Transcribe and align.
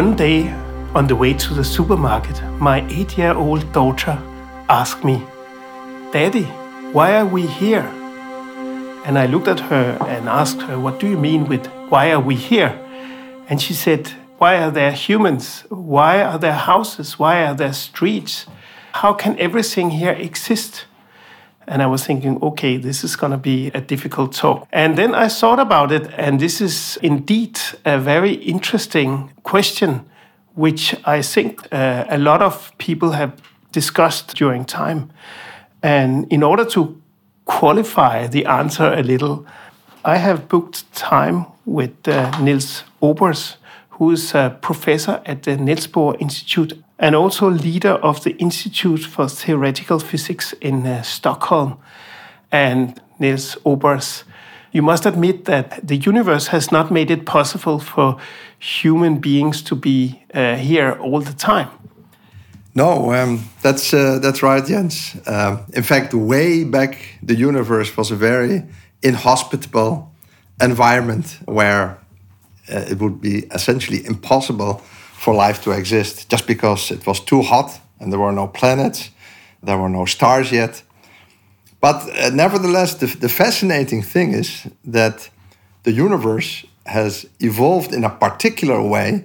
One 0.00 0.16
day, 0.16 0.48
on 0.94 1.08
the 1.08 1.14
way 1.14 1.34
to 1.34 1.52
the 1.52 1.62
supermarket, 1.62 2.42
my 2.58 2.86
eight 2.88 3.18
year 3.18 3.34
old 3.34 3.70
daughter 3.74 4.16
asked 4.70 5.04
me, 5.04 5.22
Daddy, 6.10 6.44
why 6.94 7.18
are 7.18 7.26
we 7.26 7.46
here? 7.46 7.86
And 9.04 9.18
I 9.18 9.26
looked 9.26 9.46
at 9.46 9.60
her 9.60 9.98
and 10.08 10.26
asked 10.26 10.62
her, 10.62 10.78
What 10.78 11.00
do 11.00 11.06
you 11.06 11.18
mean 11.18 11.44
with 11.48 11.66
why 11.90 12.12
are 12.12 12.18
we 12.30 12.34
here? 12.34 12.72
And 13.50 13.60
she 13.60 13.74
said, 13.74 14.08
Why 14.38 14.56
are 14.62 14.70
there 14.70 14.92
humans? 14.92 15.64
Why 15.68 16.22
are 16.22 16.38
there 16.38 16.54
houses? 16.54 17.18
Why 17.18 17.44
are 17.44 17.54
there 17.54 17.74
streets? 17.74 18.46
How 18.92 19.12
can 19.12 19.38
everything 19.38 19.90
here 19.90 20.16
exist? 20.28 20.86
And 21.70 21.82
I 21.82 21.86
was 21.86 22.04
thinking, 22.04 22.42
okay, 22.42 22.78
this 22.78 23.04
is 23.04 23.14
going 23.16 23.30
to 23.30 23.38
be 23.38 23.70
a 23.74 23.80
difficult 23.80 24.34
talk. 24.34 24.66
And 24.72 24.96
then 24.96 25.14
I 25.14 25.28
thought 25.28 25.60
about 25.60 25.92
it, 25.92 26.10
and 26.16 26.40
this 26.40 26.60
is 26.60 26.98
indeed 27.00 27.60
a 27.84 27.96
very 27.96 28.32
interesting 28.32 29.30
question, 29.44 30.04
which 30.56 30.96
I 31.04 31.22
think 31.22 31.60
uh, 31.72 32.04
a 32.08 32.18
lot 32.18 32.42
of 32.42 32.72
people 32.78 33.12
have 33.12 33.30
discussed 33.72 34.34
during 34.36 34.64
time. 34.64 35.12
And 35.80 36.26
in 36.32 36.42
order 36.42 36.64
to 36.70 37.00
qualify 37.44 38.26
the 38.26 38.46
answer 38.46 38.92
a 38.92 39.02
little, 39.02 39.46
I 40.04 40.16
have 40.16 40.48
booked 40.48 40.92
time 40.92 41.46
with 41.66 42.08
uh, 42.08 42.36
Niels 42.40 42.82
Obers, 43.00 43.56
who 44.00 44.12
is 44.12 44.34
a 44.34 44.56
professor 44.62 45.20
at 45.26 45.42
the 45.42 45.58
Niels 45.58 45.86
Bohr 45.86 46.16
Institute 46.20 46.72
and 46.98 47.14
also 47.14 47.50
leader 47.50 47.98
of 48.02 48.24
the 48.24 48.30
Institute 48.38 49.00
for 49.00 49.28
Theoretical 49.28 49.98
Physics 49.98 50.54
in 50.62 50.86
uh, 50.86 51.02
Stockholm. 51.02 51.76
And 52.50 52.98
Niels 53.18 53.58
Obers, 53.66 54.24
you 54.72 54.80
must 54.80 55.04
admit 55.04 55.44
that 55.44 55.86
the 55.86 55.96
universe 55.96 56.46
has 56.46 56.72
not 56.72 56.90
made 56.90 57.10
it 57.10 57.26
possible 57.26 57.78
for 57.78 58.16
human 58.58 59.20
beings 59.20 59.60
to 59.64 59.76
be 59.76 60.22
uh, 60.32 60.56
here 60.56 60.92
all 60.92 61.20
the 61.20 61.34
time. 61.34 61.68
No, 62.74 63.12
um, 63.12 63.50
that's 63.60 63.92
uh, 63.92 64.18
that's 64.22 64.42
right, 64.42 64.64
Jens. 64.64 65.14
Uh, 65.26 65.58
in 65.74 65.82
fact, 65.82 66.14
way 66.14 66.64
back, 66.64 66.96
the 67.22 67.34
universe 67.34 67.94
was 67.98 68.10
a 68.10 68.16
very 68.16 68.62
inhospitable 69.02 70.10
environment 70.58 71.38
where 71.44 71.98
uh, 72.70 72.90
it 72.90 72.98
would 72.98 73.20
be 73.20 73.46
essentially 73.54 74.04
impossible 74.06 74.74
for 75.14 75.34
life 75.34 75.62
to 75.62 75.70
exist 75.72 76.30
just 76.30 76.46
because 76.46 76.90
it 76.90 77.06
was 77.06 77.20
too 77.20 77.42
hot 77.42 77.80
and 77.98 78.12
there 78.12 78.20
were 78.20 78.32
no 78.32 78.46
planets, 78.46 79.10
there 79.62 79.76
were 79.76 79.88
no 79.88 80.06
stars 80.06 80.50
yet. 80.50 80.82
But 81.80 81.96
uh, 82.16 82.30
nevertheless, 82.30 82.94
the, 82.94 83.06
the 83.06 83.28
fascinating 83.28 84.02
thing 84.02 84.32
is 84.32 84.66
that 84.84 85.30
the 85.82 85.92
universe 85.92 86.64
has 86.86 87.26
evolved 87.40 87.92
in 87.92 88.04
a 88.04 88.10
particular 88.10 88.82
way 88.82 89.24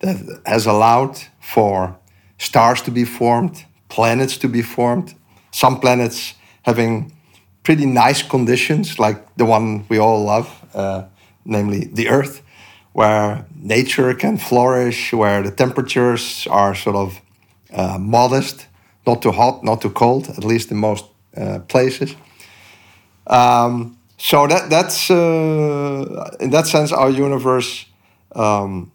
that 0.00 0.40
has 0.44 0.66
allowed 0.66 1.18
for 1.40 1.96
stars 2.38 2.82
to 2.82 2.90
be 2.90 3.04
formed, 3.04 3.64
planets 3.88 4.36
to 4.38 4.48
be 4.48 4.62
formed, 4.62 5.14
some 5.50 5.80
planets 5.80 6.34
having 6.62 7.12
pretty 7.62 7.86
nice 7.86 8.22
conditions, 8.22 8.98
like 8.98 9.36
the 9.36 9.44
one 9.44 9.84
we 9.88 9.98
all 9.98 10.24
love, 10.24 10.48
uh, 10.74 11.04
namely 11.44 11.86
the 11.92 12.08
Earth, 12.08 12.42
where 12.96 13.44
nature 13.62 14.14
can 14.14 14.38
flourish, 14.38 15.12
where 15.12 15.42
the 15.42 15.50
temperatures 15.50 16.46
are 16.50 16.74
sort 16.74 16.96
of 16.96 17.20
uh, 17.70 17.98
modest, 17.98 18.68
not 19.06 19.20
too 19.20 19.32
hot, 19.32 19.62
not 19.62 19.82
too 19.82 19.90
cold, 19.90 20.30
at 20.30 20.44
least 20.44 20.70
in 20.70 20.78
most 20.78 21.04
uh, 21.36 21.58
places. 21.68 22.16
Um, 23.26 23.98
so 24.16 24.46
that 24.46 24.70
that's 24.70 25.10
uh, 25.10 26.36
in 26.40 26.50
that 26.50 26.66
sense, 26.66 26.90
our 26.90 27.10
universe 27.10 27.84
um, 28.34 28.90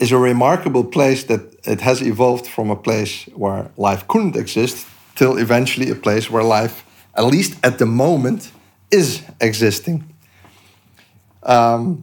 is 0.00 0.10
a 0.10 0.18
remarkable 0.18 0.82
place 0.82 1.22
that 1.26 1.40
it 1.64 1.80
has 1.82 2.02
evolved 2.02 2.48
from 2.48 2.70
a 2.70 2.76
place 2.76 3.26
where 3.36 3.70
life 3.76 4.04
couldn't 4.08 4.34
exist 4.34 4.84
till 5.14 5.38
eventually 5.38 5.90
a 5.92 5.94
place 5.94 6.28
where 6.28 6.42
life, 6.42 6.82
at 7.14 7.24
least 7.24 7.54
at 7.62 7.78
the 7.78 7.86
moment, 7.86 8.50
is 8.90 9.22
existing. 9.40 10.02
Um, 11.44 12.02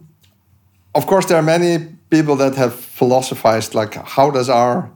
of 0.94 1.06
course, 1.06 1.26
there 1.26 1.36
are 1.36 1.42
many 1.42 1.86
people 2.10 2.36
that 2.36 2.54
have 2.56 2.74
philosophized 2.74 3.74
like, 3.74 3.94
how 3.94 4.30
does 4.30 4.48
our 4.48 4.90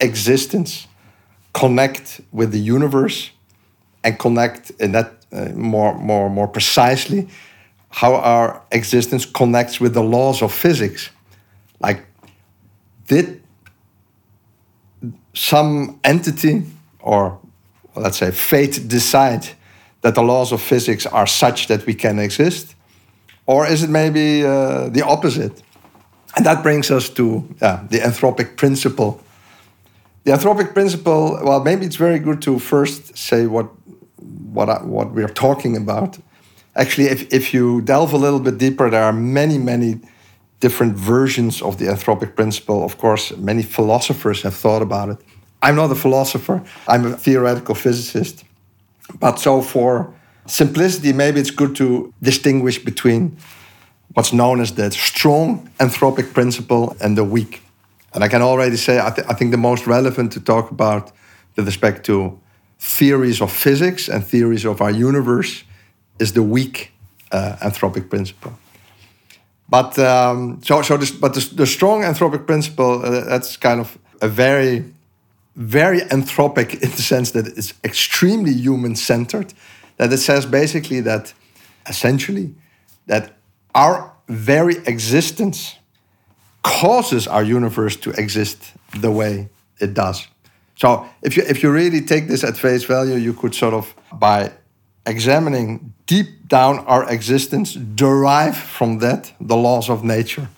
existence 0.00 0.86
connect 1.52 2.20
with 2.32 2.52
the 2.52 2.58
universe 2.58 3.30
and 4.04 4.18
connect 4.18 4.70
in 4.78 4.92
that 4.92 5.12
uh, 5.32 5.50
more, 5.54 5.94
more, 5.98 6.30
more 6.30 6.48
precisely 6.48 7.28
how 7.90 8.14
our 8.14 8.62
existence 8.70 9.26
connects 9.26 9.80
with 9.80 9.94
the 9.94 10.02
laws 10.02 10.42
of 10.42 10.52
physics. 10.52 11.10
Like, 11.80 12.04
did 13.08 13.42
some 15.34 15.98
entity 16.04 16.64
or 17.00 17.38
let's 17.96 18.18
say 18.18 18.30
fate 18.30 18.86
decide 18.86 19.48
that 20.02 20.14
the 20.14 20.22
laws 20.22 20.52
of 20.52 20.62
physics 20.62 21.04
are 21.06 21.26
such 21.26 21.66
that 21.66 21.84
we 21.86 21.94
can 21.94 22.18
exist? 22.18 22.74
Or 23.50 23.66
is 23.66 23.82
it 23.82 23.90
maybe 23.90 24.44
uh, 24.44 24.90
the 24.90 25.02
opposite? 25.04 25.60
And 26.36 26.46
that 26.46 26.62
brings 26.62 26.88
us 26.88 27.08
to 27.10 27.24
yeah, 27.60 27.84
the 27.90 27.98
anthropic 27.98 28.56
principle. 28.56 29.20
The 30.22 30.30
anthropic 30.30 30.72
principle, 30.72 31.36
well, 31.42 31.60
maybe 31.64 31.84
it's 31.84 31.96
very 31.96 32.20
good 32.20 32.40
to 32.42 32.60
first 32.60 33.18
say 33.18 33.46
what, 33.46 33.66
what, 34.54 34.68
I, 34.68 34.74
what 34.84 35.10
we're 35.10 35.34
talking 35.46 35.76
about. 35.76 36.16
Actually, 36.76 37.08
if, 37.08 37.32
if 37.32 37.52
you 37.52 37.80
delve 37.80 38.12
a 38.12 38.16
little 38.16 38.38
bit 38.38 38.56
deeper, 38.56 38.88
there 38.88 39.02
are 39.02 39.12
many, 39.12 39.58
many 39.58 39.98
different 40.60 40.94
versions 40.94 41.60
of 41.60 41.76
the 41.78 41.86
anthropic 41.86 42.36
principle. 42.36 42.84
Of 42.84 42.98
course, 42.98 43.36
many 43.36 43.64
philosophers 43.64 44.42
have 44.42 44.54
thought 44.54 44.80
about 44.80 45.08
it. 45.08 45.18
I'm 45.60 45.74
not 45.74 45.90
a 45.90 45.96
philosopher, 45.96 46.62
I'm 46.86 47.04
a 47.04 47.16
theoretical 47.16 47.74
physicist. 47.74 48.44
But 49.18 49.40
so 49.40 49.60
for 49.60 50.14
simplicity, 50.50 51.12
maybe 51.12 51.40
it's 51.40 51.50
good 51.50 51.76
to 51.76 52.12
distinguish 52.22 52.84
between 52.84 53.36
what's 54.14 54.32
known 54.32 54.60
as 54.60 54.72
the 54.72 54.90
strong 54.90 55.70
anthropic 55.78 56.32
principle 56.32 56.96
and 57.00 57.16
the 57.16 57.24
weak. 57.24 57.62
And 58.12 58.24
I 58.24 58.28
can 58.28 58.42
already 58.42 58.76
say, 58.76 58.98
I, 58.98 59.10
th 59.10 59.26
I 59.28 59.34
think 59.34 59.50
the 59.50 59.62
most 59.70 59.86
relevant 59.86 60.32
to 60.32 60.40
talk 60.40 60.70
about 60.70 61.12
with 61.56 61.66
respect 61.66 62.04
to 62.06 62.38
theories 62.78 63.40
of 63.40 63.50
physics 63.52 64.08
and 64.08 64.24
theories 64.24 64.64
of 64.64 64.80
our 64.80 64.90
universe 64.90 65.64
is 66.18 66.32
the 66.32 66.42
weak 66.42 66.92
uh, 67.32 67.56
anthropic 67.60 68.08
principle. 68.08 68.52
But 69.68 69.98
um, 69.98 70.58
so, 70.62 70.82
so 70.82 70.96
this, 70.96 71.12
but 71.12 71.34
the, 71.34 71.54
the 71.54 71.66
strong 71.66 72.02
anthropic 72.02 72.46
principle 72.46 73.04
uh, 73.04 73.24
that's 73.24 73.56
kind 73.56 73.80
of 73.80 73.98
a 74.20 74.28
very, 74.28 74.84
very 75.54 76.00
anthropic 76.00 76.74
in 76.74 76.90
the 76.90 77.02
sense 77.02 77.30
that 77.32 77.46
it's 77.46 77.72
extremely 77.84 78.52
human 78.52 78.96
centered 78.96 79.54
that 80.00 80.10
it 80.10 80.18
says 80.18 80.46
basically 80.46 81.02
that 81.02 81.34
essentially 81.86 82.54
that 83.06 83.36
our 83.74 84.10
very 84.28 84.76
existence 84.86 85.76
causes 86.62 87.26
our 87.28 87.44
universe 87.44 87.96
to 87.96 88.10
exist 88.12 88.72
the 89.00 89.10
way 89.10 89.50
it 89.78 89.92
does. 89.92 90.26
So 90.76 91.04
if 91.20 91.36
you 91.36 91.42
if 91.46 91.62
you 91.62 91.70
really 91.70 92.00
take 92.00 92.28
this 92.28 92.44
at 92.44 92.56
face 92.56 92.84
value, 92.86 93.16
you 93.16 93.34
could 93.34 93.54
sort 93.54 93.74
of 93.74 93.94
by 94.12 94.52
examining 95.04 95.92
deep 96.06 96.48
down 96.48 96.78
our 96.86 97.04
existence 97.12 97.74
derive 97.94 98.56
from 98.56 99.00
that 99.00 99.32
the 99.38 99.56
laws 99.56 99.90
of 99.90 100.02
nature. 100.02 100.48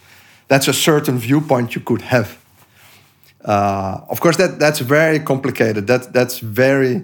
That's 0.47 0.69
a 0.69 0.73
certain 0.73 1.19
viewpoint 1.19 1.75
you 1.75 1.83
could 1.85 2.03
have. 2.03 2.29
Uh, 3.45 4.03
of 4.09 4.21
course, 4.21 4.37
that 4.37 4.61
that's 4.61 4.79
very 4.79 5.19
complicated. 5.19 5.87
That 5.87 6.13
that's 6.13 6.39
very 6.39 7.03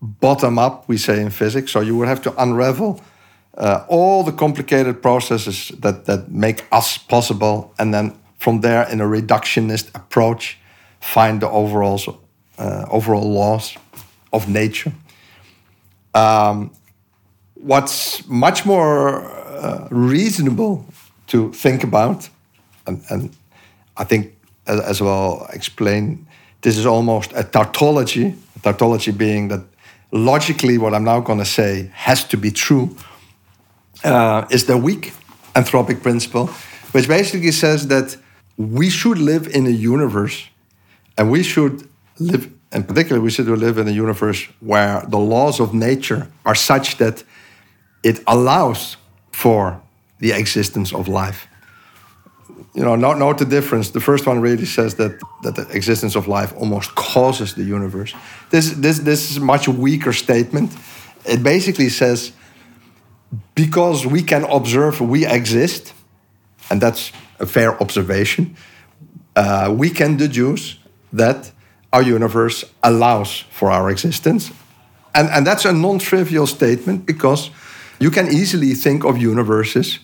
bottom 0.00 0.58
up, 0.58 0.88
we 0.88 0.96
say 0.96 1.20
in 1.20 1.30
physics. 1.30 1.72
So 1.72 1.80
you 1.80 1.96
would 1.96 2.08
have 2.08 2.22
to 2.22 2.42
unravel 2.42 3.00
uh, 3.58 3.84
all 3.88 4.24
the 4.24 4.32
complicated 4.32 5.02
processes 5.02 5.72
that, 5.80 6.06
that 6.06 6.30
make 6.30 6.64
us 6.72 6.98
possible, 6.98 7.74
and 7.78 7.92
then 7.92 8.14
from 8.38 8.60
there, 8.60 8.88
in 8.88 9.00
a 9.00 9.04
reductionist 9.04 9.94
approach, 9.94 10.58
find 11.00 11.40
the 11.40 11.48
overall, 11.48 12.00
uh, 12.58 12.86
overall 12.90 13.30
laws 13.30 13.76
of 14.32 14.48
nature. 14.48 14.92
Um, 16.14 16.70
what's 17.54 18.26
much 18.26 18.64
more 18.64 19.24
uh, 19.24 19.88
reasonable 19.90 20.86
to 21.26 21.52
think 21.52 21.84
about, 21.84 22.30
and, 22.86 23.02
and 23.10 23.36
I 23.96 24.04
think 24.04 24.34
as, 24.66 24.80
as 24.80 25.00
well 25.02 25.46
explain, 25.52 26.26
this 26.62 26.78
is 26.78 26.86
almost 26.86 27.32
a 27.34 27.44
tautology, 27.44 28.34
a 28.56 28.60
tautology 28.60 29.12
being 29.12 29.48
that 29.48 29.60
logically, 30.12 30.78
what 30.78 30.94
I'm 30.94 31.04
now 31.04 31.20
going 31.20 31.38
to 31.38 31.44
say 31.44 31.90
has 31.94 32.24
to 32.24 32.36
be 32.36 32.50
true, 32.50 32.96
uh, 34.04 34.46
is 34.50 34.66
the 34.66 34.76
weak 34.76 35.12
anthropic 35.54 36.02
principle, 36.02 36.46
which 36.92 37.08
basically 37.08 37.52
says 37.52 37.88
that 37.88 38.16
we 38.56 38.90
should 38.90 39.18
live 39.18 39.46
in 39.48 39.66
a 39.66 39.70
universe 39.70 40.48
and 41.16 41.30
we 41.30 41.42
should 41.42 41.88
live, 42.18 42.50
in 42.72 42.84
particular, 42.84 43.20
we 43.20 43.30
should 43.30 43.46
live 43.46 43.78
in 43.78 43.88
a 43.88 43.92
universe 43.92 44.48
where 44.60 45.02
the 45.08 45.18
laws 45.18 45.60
of 45.60 45.74
nature 45.74 46.28
are 46.44 46.54
such 46.54 46.96
that 46.98 47.22
it 48.02 48.22
allows 48.26 48.96
for 49.32 49.80
the 50.18 50.32
existence 50.32 50.92
of 50.92 51.08
life. 51.08 51.46
You 52.74 52.84
know, 52.84 52.94
note, 52.94 53.18
note 53.18 53.38
the 53.38 53.44
difference. 53.44 53.90
The 53.90 54.00
first 54.00 54.26
one 54.26 54.40
really 54.40 54.66
says 54.66 54.94
that 54.94 55.20
that 55.42 55.56
the 55.56 55.68
existence 55.70 56.14
of 56.14 56.28
life 56.28 56.54
almost 56.56 56.94
causes 56.94 57.54
the 57.54 57.64
universe. 57.64 58.14
This 58.50 58.70
this 58.72 59.00
this 59.00 59.30
is 59.30 59.36
a 59.36 59.40
much 59.40 59.68
weaker 59.68 60.12
statement. 60.12 60.72
It 61.24 61.42
basically 61.42 61.88
says 61.88 62.32
because 63.54 64.06
we 64.06 64.22
can 64.22 64.44
observe 64.44 65.00
we 65.00 65.26
exist, 65.26 65.94
and 66.70 66.80
that's 66.80 67.12
a 67.40 67.46
fair 67.46 67.80
observation. 67.82 68.54
Uh, 69.34 69.74
we 69.76 69.90
can 69.90 70.16
deduce 70.16 70.78
that 71.12 71.52
our 71.92 72.02
universe 72.02 72.64
allows 72.82 73.44
for 73.50 73.70
our 73.70 73.90
existence, 73.90 74.52
and 75.12 75.28
and 75.30 75.44
that's 75.44 75.64
a 75.64 75.72
non-trivial 75.72 76.46
statement 76.46 77.04
because 77.04 77.50
you 77.98 78.10
can 78.10 78.28
easily 78.28 78.74
think 78.74 79.04
of 79.04 79.16
universes 79.18 79.98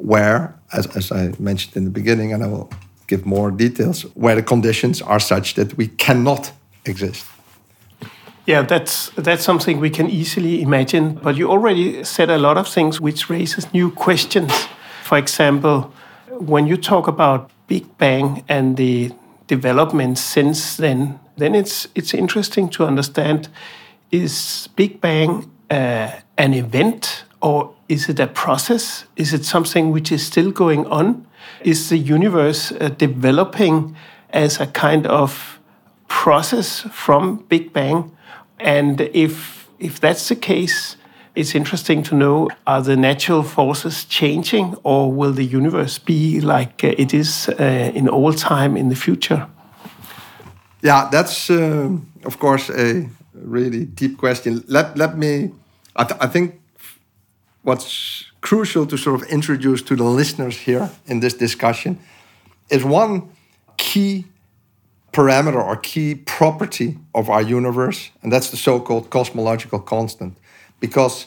where, 0.00 0.54
as, 0.72 0.86
as 0.96 1.12
I 1.12 1.32
mentioned 1.38 1.76
in 1.76 1.84
the 1.84 1.90
beginning, 1.90 2.32
and 2.32 2.42
I 2.42 2.46
will 2.46 2.70
give 3.06 3.26
more 3.26 3.50
details, 3.50 4.02
where 4.14 4.34
the 4.34 4.42
conditions 4.42 5.02
are 5.02 5.20
such 5.20 5.54
that 5.54 5.76
we 5.76 5.88
cannot 5.88 6.52
exist. 6.84 7.26
Yeah, 8.46 8.62
that's 8.62 9.10
that's 9.16 9.44
something 9.44 9.80
we 9.80 9.90
can 9.90 10.08
easily 10.08 10.62
imagine. 10.62 11.20
But 11.22 11.36
you 11.36 11.50
already 11.50 12.04
said 12.04 12.30
a 12.30 12.38
lot 12.38 12.56
of 12.56 12.66
things 12.66 13.00
which 13.00 13.30
raises 13.30 13.72
new 13.72 13.90
questions. 13.90 14.68
For 15.04 15.18
example, 15.18 15.92
when 16.38 16.66
you 16.66 16.76
talk 16.76 17.06
about 17.06 17.50
Big 17.66 17.84
Bang 17.98 18.42
and 18.48 18.76
the 18.76 19.12
developments 19.46 20.20
since 20.20 20.76
then, 20.76 21.20
then 21.36 21.54
it's 21.54 21.88
it's 21.94 22.14
interesting 22.14 22.70
to 22.70 22.86
understand: 22.86 23.48
is 24.10 24.68
Big 24.74 25.00
Bang 25.00 25.50
uh, 25.70 26.10
an 26.36 26.54
event 26.54 27.24
or 27.40 27.74
is 27.90 28.08
it 28.08 28.20
a 28.20 28.26
process? 28.28 29.04
Is 29.16 29.34
it 29.34 29.44
something 29.44 29.90
which 29.90 30.12
is 30.12 30.24
still 30.24 30.52
going 30.52 30.86
on? 30.86 31.26
Is 31.64 31.88
the 31.88 31.98
universe 31.98 32.72
uh, 32.72 32.88
developing 32.96 33.96
as 34.30 34.60
a 34.60 34.66
kind 34.66 35.06
of 35.06 35.58
process 36.06 36.82
from 36.92 37.44
Big 37.48 37.72
Bang? 37.72 38.16
And 38.60 39.00
if 39.00 39.68
if 39.80 39.98
that's 39.98 40.28
the 40.28 40.36
case, 40.36 40.96
it's 41.34 41.54
interesting 41.54 42.04
to 42.04 42.14
know 42.14 42.48
are 42.64 42.82
the 42.82 42.96
natural 42.96 43.42
forces 43.42 44.04
changing 44.04 44.76
or 44.84 45.10
will 45.12 45.32
the 45.32 45.44
universe 45.44 45.98
be 45.98 46.40
like 46.40 46.84
uh, 46.84 46.94
it 46.96 47.12
is 47.12 47.48
uh, 47.48 47.90
in 47.94 48.08
all 48.08 48.32
time 48.32 48.76
in 48.76 48.88
the 48.88 48.96
future? 48.96 49.46
Yeah, 50.82 51.08
that's 51.10 51.50
uh, 51.50 51.88
of 52.24 52.38
course 52.38 52.70
a 52.70 53.08
really 53.34 53.84
deep 53.84 54.16
question. 54.18 54.62
Let 54.68 54.96
let 54.96 55.18
me. 55.18 55.50
I, 55.96 56.04
th 56.04 56.16
I 56.20 56.28
think 56.28 56.59
what's 57.62 58.24
crucial 58.40 58.86
to 58.86 58.96
sort 58.96 59.20
of 59.20 59.28
introduce 59.28 59.82
to 59.82 59.96
the 59.96 60.04
listeners 60.04 60.56
here 60.56 60.90
in 61.06 61.20
this 61.20 61.34
discussion 61.34 61.98
is 62.70 62.84
one 62.84 63.28
key 63.76 64.24
parameter 65.12 65.62
or 65.62 65.76
key 65.76 66.14
property 66.14 66.96
of 67.14 67.28
our 67.28 67.42
universe, 67.42 68.10
and 68.22 68.32
that's 68.32 68.50
the 68.50 68.56
so 68.56 68.80
called 68.80 69.10
cosmological 69.10 69.80
constant. 69.80 70.36
Because 70.78 71.26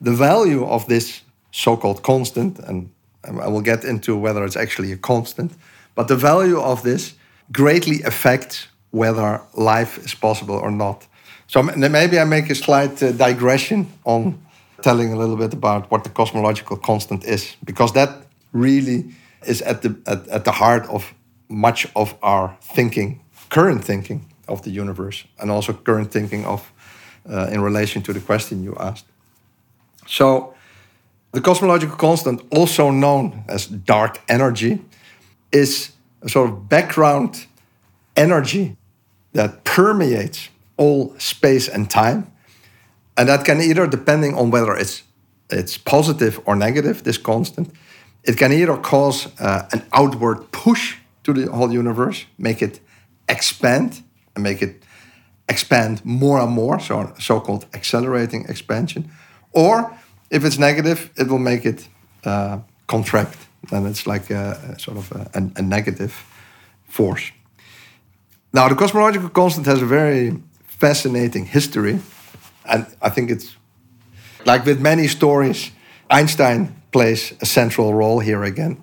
the 0.00 0.12
value 0.12 0.64
of 0.64 0.86
this 0.86 1.22
so 1.50 1.76
called 1.76 2.02
constant, 2.02 2.58
and 2.60 2.90
I 3.24 3.48
will 3.48 3.60
get 3.60 3.84
into 3.84 4.16
whether 4.16 4.44
it's 4.44 4.56
actually 4.56 4.92
a 4.92 4.96
constant, 4.96 5.52
but 5.94 6.08
the 6.08 6.16
value 6.16 6.60
of 6.60 6.82
this 6.82 7.14
greatly 7.52 8.02
affects 8.02 8.68
whether 8.90 9.40
life 9.54 9.98
is 9.98 10.14
possible 10.14 10.56
or 10.56 10.70
not. 10.70 11.06
So 11.46 11.62
maybe 11.62 12.18
I 12.18 12.24
make 12.24 12.50
a 12.50 12.54
slight 12.54 13.02
uh, 13.02 13.12
digression 13.12 13.92
on 14.04 14.43
telling 14.84 15.12
a 15.12 15.16
little 15.16 15.36
bit 15.36 15.54
about 15.54 15.90
what 15.90 16.04
the 16.04 16.10
cosmological 16.10 16.76
constant 16.76 17.24
is, 17.24 17.56
because 17.64 17.92
that 17.92 18.10
really 18.52 19.04
is 19.46 19.62
at 19.62 19.80
the 19.82 19.90
at, 20.06 20.28
at 20.28 20.44
the 20.44 20.52
heart 20.52 20.86
of 20.88 21.14
much 21.48 21.86
of 21.94 22.14
our 22.22 22.56
thinking, 22.74 23.20
current 23.48 23.84
thinking 23.84 24.20
of 24.46 24.60
the 24.62 24.70
universe, 24.70 25.24
and 25.38 25.50
also 25.50 25.72
current 25.72 26.12
thinking 26.12 26.44
of 26.44 26.60
uh, 27.30 27.48
in 27.52 27.62
relation 27.62 28.02
to 28.02 28.12
the 28.12 28.20
question 28.20 28.62
you 28.62 28.76
asked. 28.78 29.06
So, 30.06 30.54
the 31.32 31.40
cosmological 31.40 31.96
constant, 31.96 32.42
also 32.50 32.90
known 32.90 33.44
as 33.48 33.66
dark 33.66 34.20
energy, 34.28 34.78
is 35.50 35.92
a 36.22 36.28
sort 36.28 36.50
of 36.50 36.68
background 36.68 37.46
energy 38.16 38.76
that 39.32 39.64
permeates 39.64 40.50
all 40.76 41.14
space 41.18 41.68
and 41.68 41.90
time 41.90 42.33
and 43.16 43.28
that 43.28 43.44
can 43.44 43.60
either, 43.60 43.86
depending 43.86 44.34
on 44.34 44.50
whether 44.50 44.74
it's 44.74 45.02
it's 45.50 45.78
positive 45.78 46.40
or 46.44 46.56
negative, 46.56 47.02
this 47.02 47.18
constant, 47.18 47.70
it 48.22 48.36
can 48.36 48.52
either 48.52 48.76
cause 48.76 49.28
uh, 49.38 49.68
an 49.72 49.82
outward 49.92 50.50
push 50.52 50.96
to 51.22 51.32
the 51.32 51.50
whole 51.52 51.72
universe, 51.72 52.26
make 52.38 52.62
it 52.62 52.80
expand 53.28 54.02
and 54.34 54.42
make 54.42 54.62
it 54.62 54.82
expand 55.48 56.00
more 56.04 56.40
and 56.40 56.52
more, 56.52 56.80
so 56.80 57.12
so-called 57.18 57.66
accelerating 57.72 58.46
expansion, 58.48 59.10
or 59.52 59.92
if 60.30 60.44
it's 60.44 60.58
negative, 60.58 61.10
it 61.16 61.28
will 61.28 61.38
make 61.38 61.66
it 61.66 61.88
uh, 62.24 62.58
contract, 62.86 63.36
and 63.70 63.86
it's 63.86 64.06
like 64.06 64.30
a, 64.30 64.58
a 64.72 64.78
sort 64.78 64.96
of 64.96 65.12
a, 65.12 65.30
a, 65.34 65.50
a 65.56 65.62
negative 65.62 66.12
force. 66.88 67.32
Now, 68.52 68.68
the 68.68 68.74
cosmological 68.74 69.28
constant 69.28 69.66
has 69.66 69.82
a 69.82 69.86
very 69.86 70.32
fascinating 70.66 71.46
history 71.46 71.98
and 72.64 72.86
I 73.02 73.10
think 73.10 73.30
it's 73.30 73.56
like 74.44 74.64
with 74.64 74.80
many 74.80 75.08
stories, 75.08 75.70
Einstein 76.10 76.74
plays 76.92 77.32
a 77.40 77.46
central 77.46 77.94
role 77.94 78.20
here 78.20 78.44
again. 78.44 78.76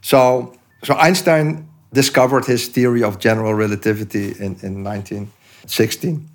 So, 0.00 0.54
so 0.84 0.94
Einstein 0.94 1.68
discovered 1.92 2.44
his 2.44 2.68
theory 2.68 3.02
of 3.02 3.18
general 3.18 3.54
relativity 3.54 4.28
in, 4.32 4.56
in 4.62 4.84
1916. 4.84 6.28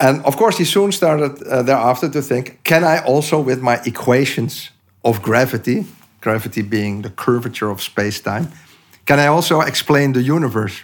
And 0.00 0.24
of 0.24 0.36
course, 0.36 0.58
he 0.58 0.64
soon 0.64 0.92
started 0.92 1.42
uh, 1.42 1.62
thereafter 1.62 2.08
to 2.08 2.22
think 2.22 2.62
can 2.64 2.84
I 2.84 3.04
also, 3.04 3.40
with 3.40 3.60
my 3.60 3.80
equations 3.84 4.70
of 5.04 5.22
gravity, 5.22 5.84
gravity 6.20 6.62
being 6.62 7.02
the 7.02 7.10
curvature 7.10 7.70
of 7.70 7.80
space 7.82 8.20
time, 8.20 8.50
can 9.06 9.18
I 9.18 9.26
also 9.26 9.60
explain 9.60 10.12
the 10.12 10.22
universe? 10.22 10.82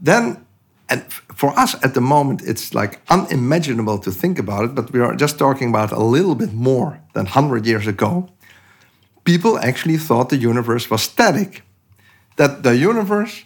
Then 0.00 0.44
and 0.88 1.04
for 1.34 1.58
us 1.58 1.74
at 1.82 1.94
the 1.94 2.00
moment, 2.00 2.42
it's 2.42 2.74
like 2.74 3.00
unimaginable 3.08 3.98
to 3.98 4.10
think 4.10 4.38
about 4.38 4.64
it, 4.64 4.74
but 4.74 4.92
we 4.92 5.00
are 5.00 5.14
just 5.14 5.38
talking 5.38 5.68
about 5.68 5.92
a 5.92 6.02
little 6.02 6.34
bit 6.34 6.52
more 6.52 7.00
than 7.14 7.24
100 7.24 7.66
years 7.66 7.86
ago. 7.86 8.28
People 9.24 9.58
actually 9.58 9.98
thought 9.98 10.28
the 10.28 10.36
universe 10.36 10.90
was 10.90 11.02
static, 11.02 11.62
that 12.36 12.62
the 12.62 12.76
universe 12.76 13.44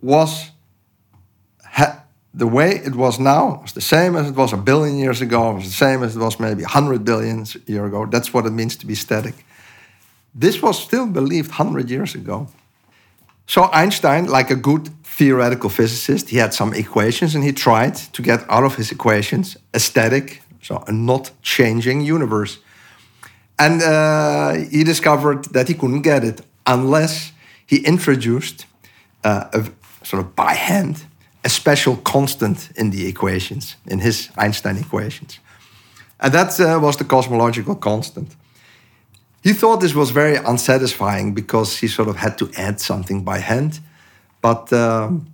was 0.00 0.50
the 2.36 2.46
way 2.48 2.80
it 2.84 2.96
was 2.96 3.20
now 3.20 3.60
was 3.62 3.72
the 3.72 3.80
same 3.80 4.16
as 4.16 4.28
it 4.28 4.34
was 4.34 4.52
a 4.52 4.56
billion 4.56 4.98
years 4.98 5.20
ago, 5.20 5.52
was 5.52 5.64
the 5.64 5.70
same 5.70 6.02
as 6.02 6.16
it 6.16 6.18
was 6.18 6.40
maybe 6.40 6.62
100 6.62 7.04
billion 7.04 7.46
years 7.66 7.86
ago. 7.86 8.06
That's 8.06 8.34
what 8.34 8.44
it 8.44 8.50
means 8.50 8.76
to 8.76 8.86
be 8.86 8.96
static. 8.96 9.46
This 10.34 10.60
was 10.60 10.82
still 10.82 11.06
believed 11.06 11.50
100 11.50 11.88
years 11.88 12.16
ago. 12.16 12.48
So 13.46 13.70
Einstein, 13.72 14.26
like 14.26 14.50
a 14.50 14.56
good 14.56 14.90
theoretical 15.16 15.70
physicist, 15.70 16.30
he 16.30 16.38
had 16.38 16.52
some 16.52 16.74
equations 16.74 17.34
and 17.34 17.44
he 17.44 17.52
tried 17.52 17.94
to 18.12 18.22
get 18.22 18.44
out 18.48 18.64
of 18.64 18.76
his 18.76 18.90
equations 18.90 19.56
a 19.72 19.78
static, 19.78 20.42
so 20.60 20.82
a 20.86 20.92
not 20.92 21.30
changing 21.42 22.00
universe. 22.00 22.58
And 23.56 23.82
uh, 23.82 24.54
he 24.70 24.84
discovered 24.84 25.44
that 25.52 25.68
he 25.68 25.74
couldn't 25.74 26.02
get 26.02 26.24
it 26.24 26.40
unless 26.66 27.32
he 27.66 27.76
introduced 27.76 28.66
uh, 29.22 29.44
a 29.52 29.64
sort 30.04 30.24
of 30.24 30.34
by 30.34 30.54
hand 30.54 31.04
a 31.44 31.48
special 31.48 31.96
constant 31.96 32.70
in 32.74 32.90
the 32.90 33.06
equations, 33.06 33.76
in 33.86 34.00
his 34.00 34.30
Einstein 34.36 34.78
equations. 34.78 35.38
And 36.18 36.32
that 36.32 36.58
uh, 36.58 36.80
was 36.80 36.96
the 36.96 37.04
cosmological 37.04 37.76
constant. 37.76 38.34
He 39.42 39.52
thought 39.52 39.80
this 39.80 39.94
was 39.94 40.10
very 40.10 40.36
unsatisfying 40.36 41.34
because 41.34 41.76
he 41.76 41.88
sort 41.88 42.08
of 42.08 42.16
had 42.16 42.38
to 42.38 42.50
add 42.56 42.80
something 42.80 43.24
by 43.24 43.38
hand. 43.38 43.80
But 44.44 44.70
um, 44.74 45.26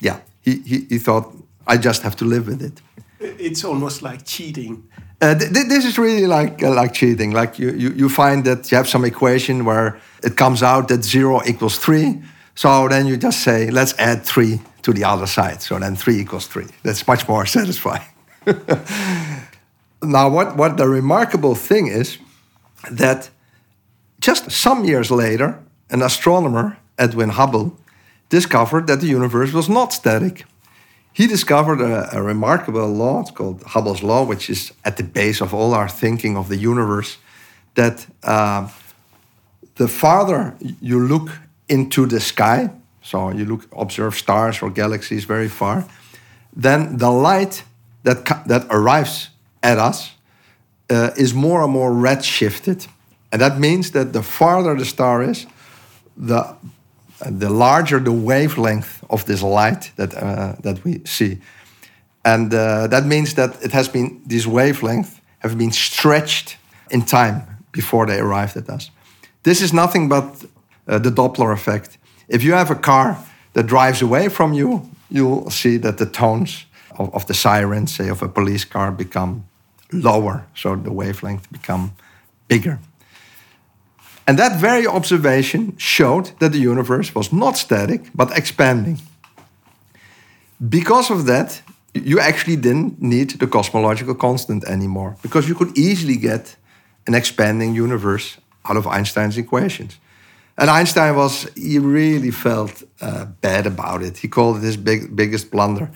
yeah, 0.00 0.18
he, 0.42 0.56
he, 0.70 0.86
he, 0.88 0.98
thought, 0.98 1.32
I 1.68 1.76
just 1.76 2.02
have 2.02 2.16
to 2.16 2.24
live 2.24 2.48
with 2.48 2.60
it. 2.60 2.82
It's 3.20 3.62
almost 3.64 4.02
like 4.02 4.24
cheating. 4.24 4.82
Uh, 5.20 5.38
th 5.38 5.68
this 5.68 5.84
is 5.84 5.96
really 5.98 6.26
like 6.26 6.66
uh, 6.66 6.74
like 6.80 6.92
cheating. 6.92 7.34
Like 7.40 7.62
you, 7.62 7.70
you, 7.82 7.90
you 8.00 8.08
find 8.08 8.44
that 8.44 8.70
you 8.70 8.76
have 8.76 8.88
some 8.88 9.06
equation 9.06 9.64
where 9.64 9.96
it 10.22 10.34
comes 10.36 10.62
out 10.62 10.88
that 10.88 11.04
zero 11.04 11.40
equals 11.44 11.78
three. 11.78 12.08
So 12.54 12.88
then 12.88 13.06
you 13.06 13.16
just 13.16 13.38
say, 13.40 13.70
let's 13.70 13.94
add 13.98 14.18
three 14.24 14.60
to 14.82 14.92
the 14.92 15.04
other 15.04 15.26
side. 15.26 15.62
So 15.62 15.78
then 15.78 15.96
three 15.96 16.18
equals 16.20 16.46
three. 16.48 16.68
That's 16.82 17.06
much 17.06 17.28
more 17.28 17.46
satisfying. 17.58 18.10
now, 20.02 20.28
what, 20.36 20.56
what 20.56 20.76
the 20.76 20.88
remarkable 20.88 21.54
thing 21.54 21.86
is 22.00 22.18
that 22.90 23.30
just 24.20 24.50
some 24.50 24.84
years 24.84 25.10
later, 25.10 25.48
an 25.88 26.02
astronomer, 26.02 26.76
Edwin 26.96 27.30
Hubble, 27.30 27.70
discovered 28.28 28.86
that 28.86 29.00
the 29.00 29.06
universe 29.06 29.52
was 29.52 29.68
not 29.68 29.92
static. 29.92 30.44
He 31.12 31.26
discovered 31.26 31.80
a, 31.80 32.16
a, 32.16 32.22
remarkable 32.22 32.88
law, 32.88 33.20
it's 33.20 33.30
called 33.30 33.62
Hubble's 33.62 34.02
law, 34.02 34.24
which 34.24 34.50
is 34.50 34.72
at 34.84 34.96
the 34.96 35.02
base 35.02 35.40
of 35.40 35.54
all 35.54 35.72
our 35.72 35.88
thinking 35.88 36.36
of 36.36 36.48
the 36.48 36.56
universe, 36.56 37.16
that 37.74 38.06
uh, 38.22 38.68
the 39.76 39.88
farther 39.88 40.54
you 40.80 41.00
look 41.00 41.30
into 41.68 42.06
the 42.06 42.20
sky, 42.20 42.70
so 43.02 43.30
you 43.30 43.44
look 43.44 43.66
observe 43.72 44.14
stars 44.14 44.62
or 44.62 44.70
galaxies 44.70 45.24
very 45.24 45.48
far, 45.48 45.86
then 46.54 46.98
the 46.98 47.10
light 47.10 47.64
that 48.02 48.24
that 48.46 48.66
arrives 48.70 49.30
at 49.62 49.78
us 49.78 50.12
uh, 50.90 51.10
is 51.16 51.32
more 51.32 51.62
and 51.62 51.72
more 51.72 51.90
redshifted, 51.90 52.88
and 53.32 53.40
that 53.40 53.58
means 53.58 53.90
that 53.90 54.12
the 54.12 54.22
farther 54.22 54.76
the 54.76 54.84
star 54.84 55.22
is, 55.22 55.46
the 56.16 56.56
the 57.20 57.48
larger 57.48 57.98
the 57.98 58.12
wavelength 58.12 59.02
of 59.08 59.24
this 59.24 59.42
light 59.42 59.92
that 59.96 60.14
uh, 60.14 60.54
that 60.62 60.84
we 60.84 61.00
see, 61.04 61.38
and 62.24 62.52
uh, 62.52 62.86
that 62.88 63.04
means 63.06 63.34
that 63.34 63.62
it 63.62 63.72
has 63.72 63.88
been 63.88 64.20
these 64.26 64.46
wavelengths 64.48 65.20
have 65.38 65.56
been 65.56 65.72
stretched 65.72 66.56
in 66.90 67.02
time 67.02 67.42
before 67.72 68.06
they 68.06 68.18
arrived 68.18 68.56
at 68.56 68.68
us. 68.68 68.90
This 69.42 69.60
is 69.60 69.72
nothing 69.72 70.08
but 70.08 70.24
uh, 70.88 70.98
the 70.98 71.10
Doppler 71.10 71.52
effect. 71.52 71.98
If 72.28 72.42
you 72.42 72.54
have 72.54 72.70
a 72.70 72.80
car 72.80 73.16
that 73.52 73.66
drives 73.66 74.02
away 74.02 74.28
from 74.28 74.52
you, 74.52 74.82
you'll 75.08 75.50
see 75.50 75.78
that 75.78 75.96
the 75.96 76.06
tones 76.06 76.66
of, 76.98 77.14
of 77.14 77.26
the 77.26 77.34
sirens, 77.34 77.94
say 77.94 78.08
of 78.10 78.22
a 78.22 78.28
police 78.28 78.64
car, 78.64 78.90
become 78.90 79.44
lower, 79.92 80.44
so 80.54 80.76
the 80.76 80.92
wavelength 80.92 81.50
become 81.50 81.92
bigger. 82.48 82.78
And 84.26 84.38
that 84.38 84.60
very 84.60 84.86
observation 84.86 85.76
showed 85.76 86.32
that 86.38 86.52
the 86.52 86.58
universe 86.58 87.14
was 87.14 87.32
not 87.32 87.56
static, 87.56 88.10
but 88.14 88.36
expanding. 88.36 89.00
Because 90.68 91.10
of 91.10 91.26
that, 91.26 91.62
you 91.94 92.18
actually 92.18 92.56
didn't 92.56 93.00
need 93.00 93.38
the 93.38 93.46
cosmological 93.46 94.14
constant 94.14 94.64
anymore, 94.64 95.16
because 95.22 95.48
you 95.48 95.54
could 95.54 95.76
easily 95.78 96.16
get 96.16 96.56
an 97.06 97.14
expanding 97.14 97.74
universe 97.74 98.36
out 98.64 98.76
of 98.76 98.86
Einstein's 98.86 99.38
equations. 99.38 99.98
And 100.58 100.70
Einstein 100.70 101.14
was, 101.14 101.48
he 101.54 101.78
really 101.78 102.30
felt 102.30 102.82
uh, 103.00 103.26
bad 103.40 103.66
about 103.66 104.02
it. 104.02 104.18
He 104.18 104.28
called 104.28 104.56
it 104.56 104.62
his 104.62 104.76
big, 104.76 105.14
biggest 105.14 105.50
blunder. 105.50 105.90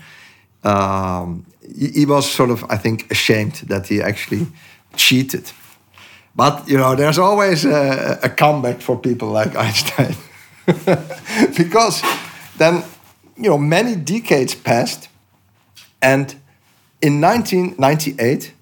Um, 0.62 1.46
he, 1.62 1.88
he, 1.88 2.06
was 2.06 2.30
sort 2.30 2.50
of, 2.50 2.64
I 2.68 2.76
think, 2.76 3.10
ashamed 3.10 3.54
that 3.68 3.86
he 3.86 4.02
actually 4.02 4.46
cheated. 4.96 5.50
But, 6.34 6.68
you 6.68 6.78
know, 6.78 6.94
there's 6.94 7.18
always 7.18 7.64
a, 7.64 8.18
a 8.22 8.28
comeback 8.28 8.80
for 8.80 8.96
people 8.96 9.28
like 9.28 9.56
Einstein. 9.64 10.14
because 11.56 12.02
then, 12.56 12.84
you 13.36 13.50
know, 13.50 13.58
many 13.58 13.96
decades 13.96 14.54
passed. 14.54 15.08
And 16.00 16.34
in 17.02 17.20
1998, 17.20 18.52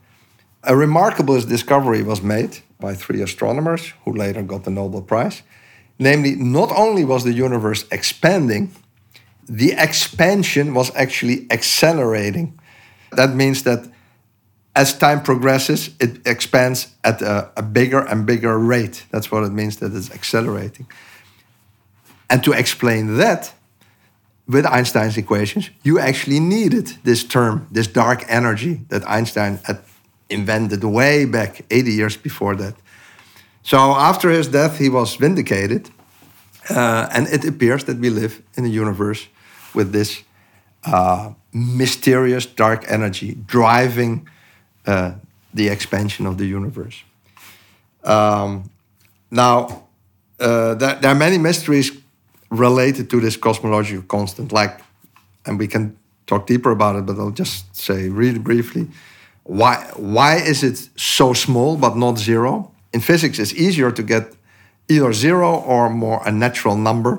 a 0.64 0.76
remarkable 0.76 1.40
discovery 1.40 2.02
was 2.02 2.22
made 2.22 2.58
by 2.80 2.94
three 2.94 3.22
astronomers 3.22 3.92
who 4.04 4.12
later 4.12 4.42
got 4.42 4.64
the 4.64 4.70
Nobel 4.70 5.02
Prize. 5.02 5.42
Namely, 5.98 6.36
not 6.36 6.70
only 6.72 7.04
was 7.04 7.24
the 7.24 7.32
universe 7.32 7.84
expanding, 7.90 8.70
the 9.48 9.72
expansion 9.72 10.74
was 10.74 10.94
actually 10.94 11.46
accelerating. 11.50 12.58
That 13.12 13.34
means 13.34 13.62
that 13.64 13.88
as 14.78 14.96
time 14.96 15.22
progresses, 15.22 15.90
it 15.98 16.24
expands 16.24 16.86
at 17.02 17.20
a, 17.20 17.50
a, 17.56 17.62
bigger 17.62 17.98
and 17.98 18.24
bigger 18.24 18.56
rate. 18.56 19.06
That's 19.10 19.28
what 19.32 19.42
it 19.42 19.50
means 19.52 19.78
that 19.78 19.92
it's 19.92 20.10
accelerating. 20.12 20.86
And 22.30 22.44
to 22.44 22.52
explain 22.52 23.16
that, 23.16 23.52
with 24.46 24.64
Einstein's 24.64 25.16
equations, 25.16 25.70
you 25.82 25.98
actually 25.98 26.38
needed 26.40 26.86
this 27.02 27.24
term, 27.24 27.66
this 27.72 27.88
dark 27.88 28.24
energy 28.28 28.80
that 28.88 29.02
Einstein 29.10 29.58
had 29.64 29.80
invented 30.30 30.84
way 30.84 31.24
back 31.24 31.64
80 31.70 31.92
years 31.92 32.16
before 32.16 32.54
that. 32.56 32.74
So 33.64 33.78
after 33.78 34.30
his 34.30 34.46
death, 34.46 34.78
he 34.78 34.88
was 34.88 35.16
vindicated. 35.16 35.90
Uh, 36.70 37.08
and 37.12 37.26
it 37.26 37.44
appears 37.44 37.84
that 37.84 37.98
we 37.98 38.10
live 38.10 38.42
in 38.54 38.64
a 38.64 38.68
universe 38.68 39.26
with 39.74 39.90
this 39.92 40.22
uh, 40.84 41.32
mysterious 41.52 42.46
dark 42.46 42.84
energy 42.88 43.36
driving 43.46 44.28
uh, 44.88 45.12
the 45.54 45.68
expansion 45.68 46.26
of 46.26 46.36
the 46.36 46.46
universe. 46.46 47.04
Um, 48.04 48.70
now, 49.30 49.84
uh, 50.40 50.74
there, 50.74 50.94
there, 51.00 51.10
are 51.10 51.18
many 51.18 51.38
mysteries 51.38 51.92
related 52.50 53.10
to 53.10 53.20
this 53.20 53.36
cosmological 53.36 54.02
constant, 54.02 54.52
like, 54.52 54.80
and 55.44 55.58
we 55.58 55.66
can 55.66 55.96
talk 56.26 56.46
deeper 56.46 56.70
about 56.70 56.96
it, 56.96 57.06
but 57.06 57.18
I'll 57.18 57.38
just 57.38 57.76
say 57.76 58.08
really 58.08 58.38
briefly 58.38 58.88
why, 59.48 59.76
why 59.96 60.36
is 60.36 60.62
it 60.62 60.90
so 60.96 61.32
small 61.32 61.76
but 61.78 61.96
not 61.96 62.18
zero? 62.18 62.70
In 62.92 63.00
physics, 63.00 63.38
it's 63.38 63.54
easier 63.54 63.90
to 63.90 64.02
get 64.02 64.34
either 64.88 65.12
zero 65.14 65.56
or 65.60 65.88
more 65.88 66.20
a 66.26 66.30
natural 66.30 66.76
number. 66.76 67.18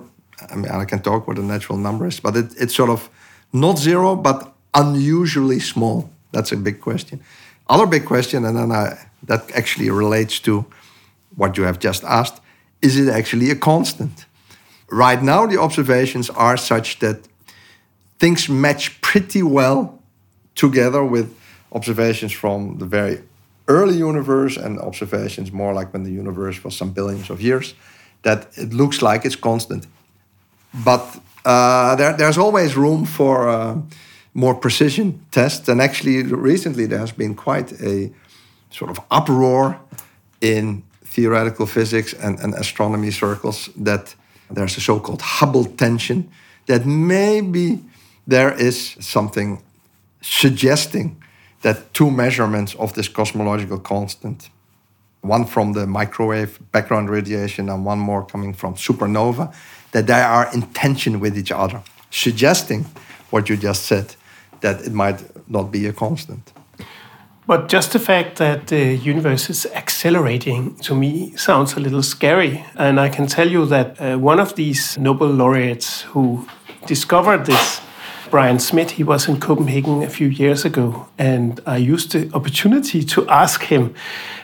I 0.50 0.56
mean, 0.56 0.72
I 0.72 0.86
can 0.86 1.02
talk 1.02 1.28
what 1.28 1.40
a 1.40 1.42
natural 1.42 1.80
number 1.80 2.06
is, 2.06 2.20
but 2.20 2.36
it, 2.36 2.54
it's 2.60 2.76
sort 2.76 2.92
of 2.92 3.10
not 3.52 3.80
zero, 3.80 4.16
but 4.16 4.54
unusually 4.76 5.60
small. 5.60 6.10
That's 6.32 6.52
a 6.52 6.58
big 6.58 6.80
question. 6.82 7.20
Other 7.70 7.86
big 7.86 8.06
question, 8.06 8.46
and 8.46 8.58
then 8.58 8.72
I, 8.72 8.98
that 9.24 9.52
actually 9.56 9.90
relates 9.92 10.40
to 10.40 10.66
what 11.36 11.56
you 11.56 11.64
have 11.64 11.80
just 11.80 12.04
asked 12.04 12.42
is 12.82 12.98
it 12.98 13.10
actually 13.10 13.52
a 13.52 13.56
constant? 13.56 14.26
Right 14.90 15.22
now, 15.22 15.46
the 15.46 15.60
observations 15.60 16.30
are 16.30 16.58
such 16.58 17.00
that 17.00 17.28
things 18.20 18.50
match 18.50 19.02
pretty 19.02 19.44
well 19.44 20.00
together 20.56 21.04
with 21.04 21.36
observations 21.72 22.32
from 22.32 22.78
the 22.78 22.86
very 22.86 23.22
early 23.68 23.98
universe 23.98 24.58
and 24.58 24.80
observations 24.80 25.52
more 25.52 25.74
like 25.74 25.94
when 25.94 26.04
the 26.04 26.12
universe 26.12 26.64
was 26.64 26.76
some 26.76 26.92
billions 26.92 27.30
of 27.30 27.42
years, 27.42 27.76
that 28.24 28.48
it 28.56 28.74
looks 28.74 29.02
like 29.02 29.26
it's 29.26 29.36
constant. 29.36 29.86
But 30.74 31.04
uh, 31.46 31.96
there, 31.96 32.14
there's 32.14 32.38
always 32.38 32.76
room 32.76 33.06
for 33.06 33.50
uh, 33.50 33.78
more 34.34 34.56
precision 34.56 35.26
tests. 35.32 35.68
And 35.68 35.82
actually, 35.82 36.24
recently 36.24 36.86
there 36.86 37.00
has 37.00 37.12
been 37.12 37.36
quite 37.36 37.72
a 37.82 38.12
sort 38.70 38.92
of 38.92 39.00
uproar 39.12 39.80
in 40.42 40.84
theoretical 41.04 41.66
physics 41.66 42.14
and, 42.14 42.40
and 42.40 42.54
astronomy 42.54 43.12
circles 43.12 43.70
that 43.76 44.16
there's 44.50 44.78
a 44.78 44.82
so 44.82 45.00
called 45.00 45.22
Hubble 45.22 45.66
tension, 45.66 46.30
that 46.68 46.86
maybe 46.86 47.80
there 48.28 48.54
is 48.54 48.96
something 49.00 49.62
suggesting 50.22 51.22
that 51.62 51.94
two 51.94 52.10
measurements 52.10 52.76
of 52.76 52.94
this 52.94 53.08
cosmological 53.08 53.80
constant, 53.80 54.50
one 55.22 55.46
from 55.46 55.74
the 55.74 55.86
microwave 55.86 56.60
background 56.72 57.10
radiation 57.10 57.70
and 57.70 57.86
one 57.86 58.00
more 58.00 58.26
coming 58.26 58.54
from 58.54 58.76
supernova, 58.76 59.54
that 59.92 60.08
they 60.08 60.22
are 60.22 60.50
in 60.54 60.62
tension 60.74 61.20
with 61.20 61.38
each 61.38 61.52
other, 61.52 61.82
suggesting 62.12 62.86
what 63.30 63.50
you 63.50 63.58
just 63.58 63.84
said, 63.84 64.16
that 64.62 64.82
it 64.82 64.94
might 64.94 65.22
not 65.50 65.72
be 65.72 65.88
a 65.88 65.94
constant. 65.94 66.54
But 67.48 67.68
just 67.68 67.94
the 67.94 68.00
fact 68.00 68.38
that 68.38 68.68
the 68.68 68.96
universe 68.96 69.50
is 69.50 69.66
accelerating 69.74 70.76
to 70.82 70.94
me 70.94 71.36
sounds 71.36 71.74
a 71.74 71.80
little 71.80 72.04
scary. 72.04 72.64
And 72.76 73.00
I 73.00 73.10
can 73.10 73.26
tell 73.26 73.50
you 73.50 73.66
that 73.66 74.00
uh, 74.00 74.18
one 74.20 74.40
of 74.40 74.54
these 74.54 75.00
Nobel 75.00 75.30
laureates 75.30 76.04
who 76.14 76.48
discovered 76.86 77.48
this 77.48 77.82
Brian 78.30 78.60
Schmidt, 78.60 78.92
He 78.92 79.04
was 79.04 79.28
in 79.28 79.40
Copenhagen 79.40 80.04
a 80.04 80.10
few 80.10 80.28
years 80.28 80.64
ago, 80.64 81.08
and 81.18 81.60
I 81.66 81.78
used 81.78 82.12
the 82.12 82.30
opportunity 82.36 83.04
to 83.04 83.28
ask 83.28 83.64
him 83.64 83.96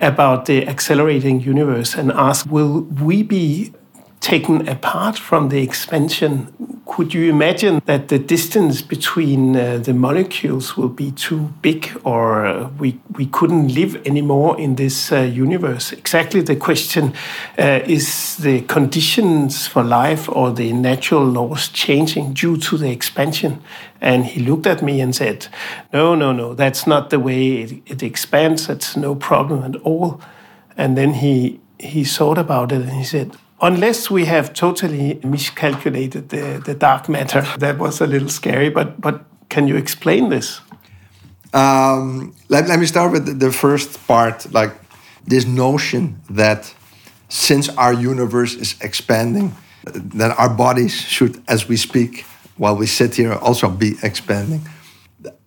about 0.01 0.45
the 0.45 0.67
accelerating 0.67 1.39
universe 1.39 1.93
and 1.93 2.11
ask, 2.11 2.47
will 2.49 2.81
we 2.81 3.21
be 3.21 3.73
taken 4.19 4.67
apart 4.67 5.17
from 5.17 5.49
the 5.49 5.61
expansion, 5.61 6.51
could 6.85 7.13
you 7.13 7.29
imagine 7.29 7.81
that 7.85 8.07
the 8.07 8.19
distance 8.19 8.81
between 8.81 9.55
uh, 9.55 9.77
the 9.79 9.93
molecules 9.93 10.77
will 10.77 10.89
be 10.89 11.11
too 11.11 11.53
big 11.61 11.91
or 12.03 12.45
uh, 12.45 12.69
we, 12.79 12.99
we 13.15 13.25
couldn't 13.25 13.73
live 13.73 13.95
anymore 14.07 14.59
in 14.59 14.75
this 14.75 15.11
uh, 15.11 15.21
universe? 15.21 15.91
Exactly 15.91 16.41
the 16.41 16.55
question 16.55 17.13
uh, 17.57 17.81
is 17.85 18.37
the 18.37 18.61
conditions 18.61 19.67
for 19.67 19.83
life 19.83 20.29
or 20.29 20.51
the 20.51 20.73
natural 20.73 21.25
laws 21.25 21.69
changing 21.69 22.33
due 22.33 22.57
to 22.57 22.77
the 22.77 22.89
expansion? 22.89 23.61
And 24.01 24.25
he 24.25 24.41
looked 24.41 24.67
at 24.67 24.81
me 24.81 25.01
and 25.01 25.15
said, 25.15 25.47
No, 25.91 26.15
no, 26.15 26.31
no, 26.31 26.53
that's 26.53 26.85
not 26.85 27.09
the 27.09 27.19
way 27.19 27.61
it, 27.61 27.81
it 27.85 28.03
expands. 28.03 28.67
That's 28.67 28.95
no 28.95 29.15
problem 29.15 29.63
at 29.63 29.81
all. 29.81 30.21
And 30.77 30.97
then 30.97 31.15
he, 31.15 31.59
he 31.79 32.03
thought 32.03 32.37
about 32.37 32.71
it 32.71 32.81
and 32.81 32.91
he 32.91 33.03
said, 33.03 33.35
unless 33.61 34.11
we 34.11 34.25
have 34.25 34.53
totally 34.53 35.19
miscalculated 35.23 36.29
the, 36.29 36.61
the 36.65 36.73
dark 36.73 37.09
matter. 37.09 37.45
That 37.59 37.77
was 37.77 38.01
a 38.01 38.07
little 38.07 38.29
scary, 38.29 38.69
but, 38.69 38.99
but 38.99 39.25
can 39.49 39.67
you 39.67 39.75
explain 39.75 40.29
this? 40.29 40.61
Um, 41.53 42.35
let, 42.49 42.67
let 42.67 42.79
me 42.79 42.85
start 42.85 43.11
with 43.11 43.39
the 43.39 43.51
first 43.51 44.05
part 44.07 44.51
like 44.51 44.73
this 45.25 45.45
notion 45.45 46.19
that 46.29 46.73
since 47.29 47.69
our 47.69 47.93
universe 47.93 48.55
is 48.55 48.75
expanding, 48.81 49.55
then 49.85 50.31
our 50.31 50.49
bodies 50.49 50.93
should, 50.93 51.41
as 51.47 51.67
we 51.67 51.77
speak, 51.77 52.25
while 52.57 52.75
we 52.75 52.85
sit 52.85 53.15
here, 53.15 53.33
also 53.33 53.69
be 53.69 53.95
expanding. 54.03 54.61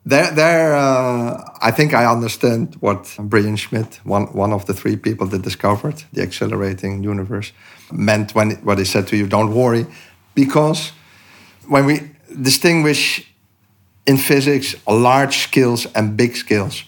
There, 0.09 0.31
there 0.31 0.75
uh, 0.75 1.45
I 1.61 1.71
think 1.71 1.93
I 1.93 2.07
understand 2.07 2.77
what 2.81 3.15
Brian 3.19 3.57
Schmidt, 3.57 4.01
one, 4.05 4.27
one 4.33 4.53
of 4.53 4.65
the 4.65 4.73
three 4.73 4.97
people 4.97 5.27
that 5.27 5.43
discovered 5.43 6.03
the 6.13 6.23
accelerating 6.23 7.03
universe, 7.03 7.53
meant 7.93 8.35
when 8.35 8.53
it, 8.53 8.65
what 8.65 8.79
he 8.79 8.85
said 8.85 9.07
to 9.09 9.17
you, 9.17 9.27
don't 9.27 9.55
worry, 9.55 9.87
because 10.35 10.93
when 11.67 11.85
we 11.85 12.11
distinguish 12.41 13.31
in 14.07 14.17
physics 14.17 14.75
large 14.87 15.39
scales 15.39 15.87
and 15.95 16.17
big 16.17 16.37
scales, 16.37 16.85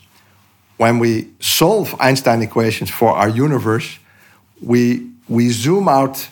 when 0.78 0.98
we 0.98 1.28
solve 1.40 1.94
Einstein 2.00 2.40
equations 2.40 2.90
for 2.90 3.10
our 3.10 3.28
universe, 3.28 3.98
we, 4.62 5.10
we 5.28 5.50
zoom 5.50 5.88
out 5.88 6.26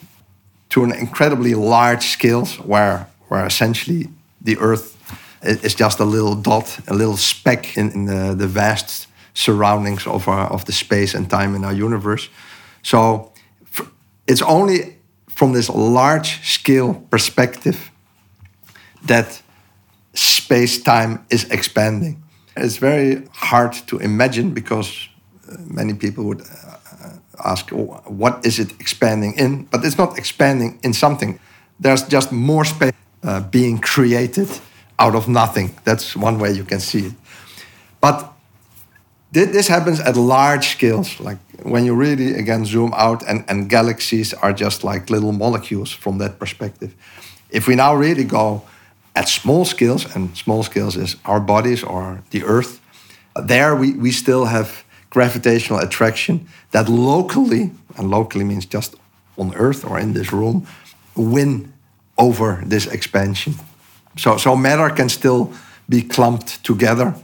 to 0.70 0.84
an 0.84 0.92
incredibly 0.92 1.54
large 1.54 2.06
scale 2.06 2.46
where, 2.64 3.06
where 3.28 3.44
essentially 3.44 4.08
the 4.40 4.56
Earth 4.56 4.97
is 5.42 5.74
just 5.74 6.00
a 6.00 6.04
little 6.04 6.34
dot, 6.34 6.78
a 6.88 6.94
little 6.94 7.16
speck 7.16 7.76
in, 7.76 7.90
in 7.92 8.04
the, 8.06 8.34
the, 8.34 8.46
vast 8.46 9.06
surroundings 9.34 10.06
of, 10.06 10.28
our, 10.28 10.50
of 10.50 10.64
the 10.64 10.72
space 10.72 11.14
and 11.14 11.30
time 11.30 11.54
in 11.54 11.64
our 11.64 11.72
universe. 11.72 12.28
So 12.82 13.32
it's 14.26 14.42
only 14.42 14.96
from 15.28 15.52
this 15.52 15.68
large 15.68 16.40
scale 16.44 16.94
perspective 17.10 17.90
that 19.06 19.42
space 20.14 20.82
time 20.82 21.24
is 21.30 21.44
expanding. 21.50 22.22
It's 22.56 22.78
very 22.78 23.22
hard 23.32 23.72
to 23.86 23.98
imagine 23.98 24.52
because 24.52 25.08
uh, 25.48 25.56
many 25.66 25.94
people 25.94 26.24
would 26.24 26.40
uh, 26.40 27.10
ask, 27.44 27.72
oh, 27.72 28.02
what 28.06 28.44
is 28.44 28.58
it 28.58 28.72
expanding 28.80 29.34
in? 29.38 29.64
But 29.70 29.84
it's 29.84 29.96
not 29.96 30.18
expanding 30.18 30.80
in 30.82 30.92
something. 30.92 31.38
There's 31.78 32.02
just 32.02 32.32
more 32.32 32.64
space 32.64 32.92
uh, 33.22 33.40
being 33.40 33.78
created 33.78 34.48
out 34.98 35.14
of 35.14 35.28
nothing. 35.28 35.76
That's 35.84 36.16
one 36.16 36.38
way 36.38 36.52
you 36.52 36.64
can 36.64 36.80
see 36.80 37.06
it. 37.06 37.12
But 38.00 38.32
this 39.30 39.68
happens 39.68 40.00
at 40.00 40.16
large 40.16 40.68
scales, 40.68 41.20
like 41.20 41.38
when 41.62 41.84
you 41.84 41.94
really 41.94 42.34
again 42.34 42.64
zoom 42.64 42.92
out, 42.96 43.22
and, 43.28 43.44
and 43.48 43.68
galaxies 43.68 44.32
are 44.34 44.52
just 44.52 44.84
like 44.84 45.10
little 45.10 45.32
molecules 45.32 45.92
from 45.92 46.18
that 46.18 46.38
perspective. 46.38 46.94
If 47.50 47.66
we 47.66 47.74
now 47.74 47.94
really 47.94 48.24
go 48.24 48.62
at 49.14 49.28
small 49.28 49.64
scales, 49.64 50.14
and 50.14 50.36
small 50.36 50.62
scales 50.62 50.96
is 50.96 51.16
our 51.24 51.40
bodies 51.40 51.82
or 51.82 52.22
the 52.30 52.44
Earth, 52.44 52.80
there 53.34 53.76
we, 53.76 53.92
we 53.92 54.12
still 54.12 54.46
have 54.46 54.84
gravitational 55.10 55.78
attraction 55.80 56.46
that 56.70 56.88
locally, 56.88 57.70
and 57.96 58.10
locally 58.10 58.44
means 58.44 58.66
just 58.66 58.94
on 59.36 59.54
Earth 59.54 59.84
or 59.84 59.98
in 59.98 60.12
this 60.12 60.32
room, 60.32 60.66
win 61.16 61.72
over 62.16 62.62
this 62.64 62.86
expansion. 62.86 63.54
So, 64.18 64.36
so 64.36 64.56
matter 64.56 64.90
can 64.90 65.08
still 65.08 65.52
be 65.88 66.02
clumped 66.02 66.64
together, 66.64 67.14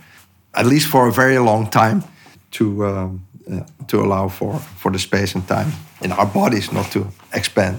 at 0.55 0.67
least 0.67 0.89
for 0.89 1.09
a 1.09 1.13
very 1.13 1.39
long 1.39 1.69
time, 1.71 2.05
to, 2.53 2.87
um, 2.87 3.27
uh, 3.51 3.61
to 3.89 4.01
allow 4.01 4.29
for, 4.29 4.59
for 4.59 4.93
the 4.93 4.99
space 4.99 5.35
and 5.35 5.47
time 5.47 5.73
in 6.03 6.13
our 6.13 6.27
bodies 6.27 6.73
not 6.73 6.93
to 6.93 7.07
expand. 7.33 7.79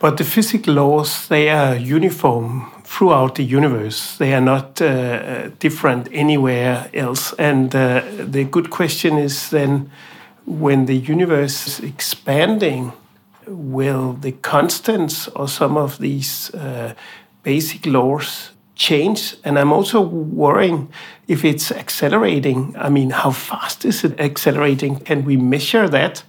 But 0.00 0.16
the 0.16 0.24
physical 0.24 0.74
laws, 0.74 1.28
they 1.28 1.50
are 1.50 1.76
uniform 1.76 2.72
throughout 2.84 3.34
the 3.34 3.44
universe. 3.44 4.16
They 4.16 4.34
are 4.34 4.40
not 4.40 4.80
uh, 4.80 5.50
different 5.58 6.08
anywhere 6.10 6.90
else. 6.94 7.34
And 7.38 7.74
uh, 7.74 8.02
the 8.18 8.44
good 8.44 8.70
question 8.70 9.18
is 9.18 9.50
then 9.50 9.90
when 10.46 10.86
the 10.86 10.96
universe 10.96 11.66
is 11.68 11.80
expanding, 11.80 12.92
will 13.46 14.14
the 14.14 14.32
constants 14.32 15.28
or 15.28 15.48
some 15.48 15.76
of 15.76 15.98
these 15.98 16.54
uh, 16.54 16.94
basic 17.42 17.86
laws 17.86 18.50
change? 18.74 19.36
And 19.44 19.58
I'm 19.58 19.72
also 19.72 20.00
worrying 20.00 20.88
if 21.28 21.44
it's 21.44 21.70
accelerating. 21.72 22.74
I 22.78 22.88
mean, 22.88 23.10
how 23.10 23.30
fast 23.30 23.84
is 23.84 24.04
it 24.04 24.20
accelerating? 24.20 25.00
Can 25.00 25.24
we 25.24 25.36
measure 25.36 25.88
that? 25.88 26.24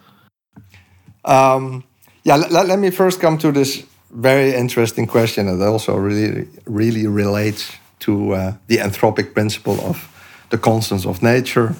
Um, 1.26 1.84
yeah, 2.24 2.36
let, 2.36 2.68
let 2.68 2.80
me 2.80 2.92
first 2.92 3.20
come 3.20 3.38
to 3.38 3.52
this 3.52 3.84
very 4.12 4.54
interesting 4.54 5.08
question 5.08 5.46
that 5.46 5.68
also 5.68 5.96
really, 5.96 6.48
really 6.66 7.08
relates 7.08 7.72
to 8.00 8.34
uh, 8.34 8.54
the 8.68 8.78
anthropic 8.78 9.34
principle 9.34 9.80
of 9.82 10.08
the 10.50 10.58
constants 10.58 11.06
of 11.06 11.22
nature. 11.22 11.76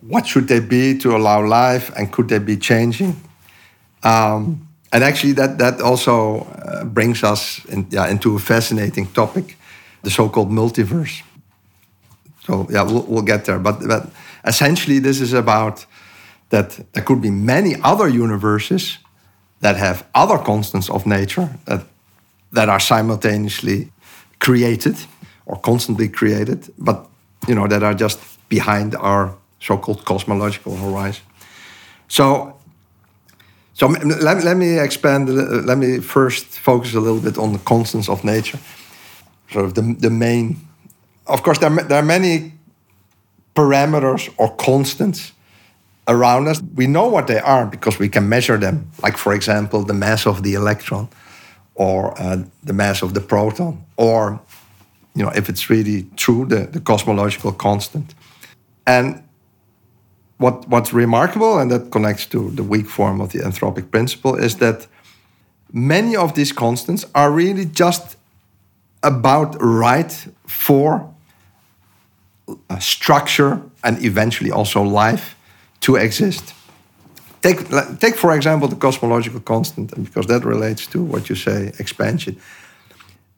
What 0.00 0.26
should 0.26 0.48
they 0.48 0.60
be 0.60 0.98
to 0.98 1.16
allow 1.16 1.44
life, 1.46 1.90
and 1.96 2.12
could 2.12 2.28
they 2.28 2.38
be 2.38 2.56
changing? 2.56 3.16
Um, 4.02 4.68
and 4.94 5.02
actually, 5.02 5.34
that 5.34 5.58
that 5.58 5.80
also 5.80 6.38
uh, 6.38 6.84
brings 6.84 7.24
us 7.24 7.64
in, 7.64 7.86
yeah, 7.90 8.10
into 8.10 8.36
a 8.36 8.38
fascinating 8.38 9.12
topic, 9.12 9.56
the 10.02 10.10
so-called 10.10 10.50
multiverse. 10.50 11.22
So 12.46 12.68
yeah, 12.70 12.84
we'll, 12.84 13.02
we'll 13.02 13.26
get 13.26 13.44
there. 13.44 13.58
But, 13.58 13.80
but 13.88 14.06
essentially, 14.44 15.00
this 15.00 15.20
is 15.20 15.32
about 15.32 15.84
that 16.50 16.78
there 16.92 17.02
could 17.02 17.20
be 17.20 17.30
many 17.30 17.74
other 17.82 18.08
universes 18.08 18.98
that 19.60 19.76
have 19.76 20.06
other 20.14 20.38
constants 20.38 20.88
of 20.88 21.06
nature 21.06 21.48
that, 21.64 21.80
that 22.52 22.68
are 22.68 22.80
simultaneously 22.80 23.90
created 24.38 24.96
or 25.46 25.56
constantly 25.56 26.08
created, 26.08 26.72
but 26.78 27.08
you 27.48 27.54
know 27.56 27.66
that 27.66 27.82
are 27.82 27.94
just 27.94 28.20
behind 28.48 28.94
our 28.94 29.34
so-called 29.58 30.04
cosmological 30.04 30.76
horizon. 30.76 31.24
So, 32.06 32.53
so 33.74 33.88
let, 33.88 34.44
let 34.44 34.56
me 34.56 34.78
expand. 34.78 35.28
Let 35.66 35.78
me 35.78 35.98
first 36.00 36.46
focus 36.46 36.94
a 36.94 37.00
little 37.00 37.20
bit 37.20 37.38
on 37.38 37.52
the 37.52 37.58
constants 37.58 38.08
of 38.08 38.24
nature. 38.24 38.58
Sort 39.50 39.64
of 39.64 39.74
the, 39.74 39.96
the 39.98 40.10
main. 40.10 40.56
Of 41.26 41.42
course, 41.42 41.58
there, 41.58 41.70
there 41.70 41.98
are 41.98 42.04
many 42.04 42.52
parameters 43.54 44.32
or 44.36 44.54
constants 44.56 45.32
around 46.06 46.48
us. 46.48 46.62
We 46.74 46.86
know 46.86 47.08
what 47.08 47.26
they 47.26 47.40
are 47.40 47.66
because 47.66 47.98
we 47.98 48.08
can 48.08 48.28
measure 48.28 48.58
them. 48.58 48.90
Like, 49.02 49.16
for 49.16 49.34
example, 49.34 49.84
the 49.84 49.94
mass 49.94 50.26
of 50.26 50.42
the 50.42 50.54
electron 50.54 51.08
or 51.74 52.14
uh, 52.20 52.44
the 52.62 52.72
mass 52.72 53.02
of 53.02 53.14
the 53.14 53.20
proton, 53.20 53.84
or, 53.96 54.40
you 55.14 55.24
know, 55.24 55.30
if 55.34 55.48
it's 55.48 55.68
really 55.68 56.06
true, 56.14 56.46
the, 56.46 56.66
the 56.66 56.80
cosmological 56.80 57.50
constant. 57.50 58.14
And 58.86 59.24
what, 60.38 60.68
what's 60.68 60.92
remarkable, 60.92 61.58
and 61.58 61.70
that 61.70 61.90
connects 61.90 62.26
to 62.26 62.50
the 62.50 62.62
weak 62.62 62.88
form 62.88 63.20
of 63.20 63.32
the 63.32 63.40
anthropic 63.40 63.90
principle, 63.90 64.34
is 64.34 64.56
that 64.56 64.86
many 65.72 66.16
of 66.16 66.34
these 66.34 66.52
constants 66.52 67.06
are 67.14 67.30
really 67.30 67.64
just 67.64 68.16
about 69.02 69.56
right 69.60 70.26
for 70.46 71.14
uh, 72.48 72.78
structure 72.78 73.60
and 73.82 74.02
eventually 74.04 74.50
also 74.50 74.82
life 74.82 75.36
to 75.80 75.96
exist. 75.96 76.54
Take, 77.42 77.68
take 77.98 78.16
for 78.16 78.34
example, 78.34 78.68
the 78.68 78.76
cosmological 78.76 79.40
constant, 79.40 79.92
and 79.92 80.06
because 80.06 80.26
that 80.26 80.44
relates 80.44 80.86
to 80.88 81.02
what 81.02 81.28
you 81.28 81.36
say, 81.36 81.72
expansion. 81.78 82.38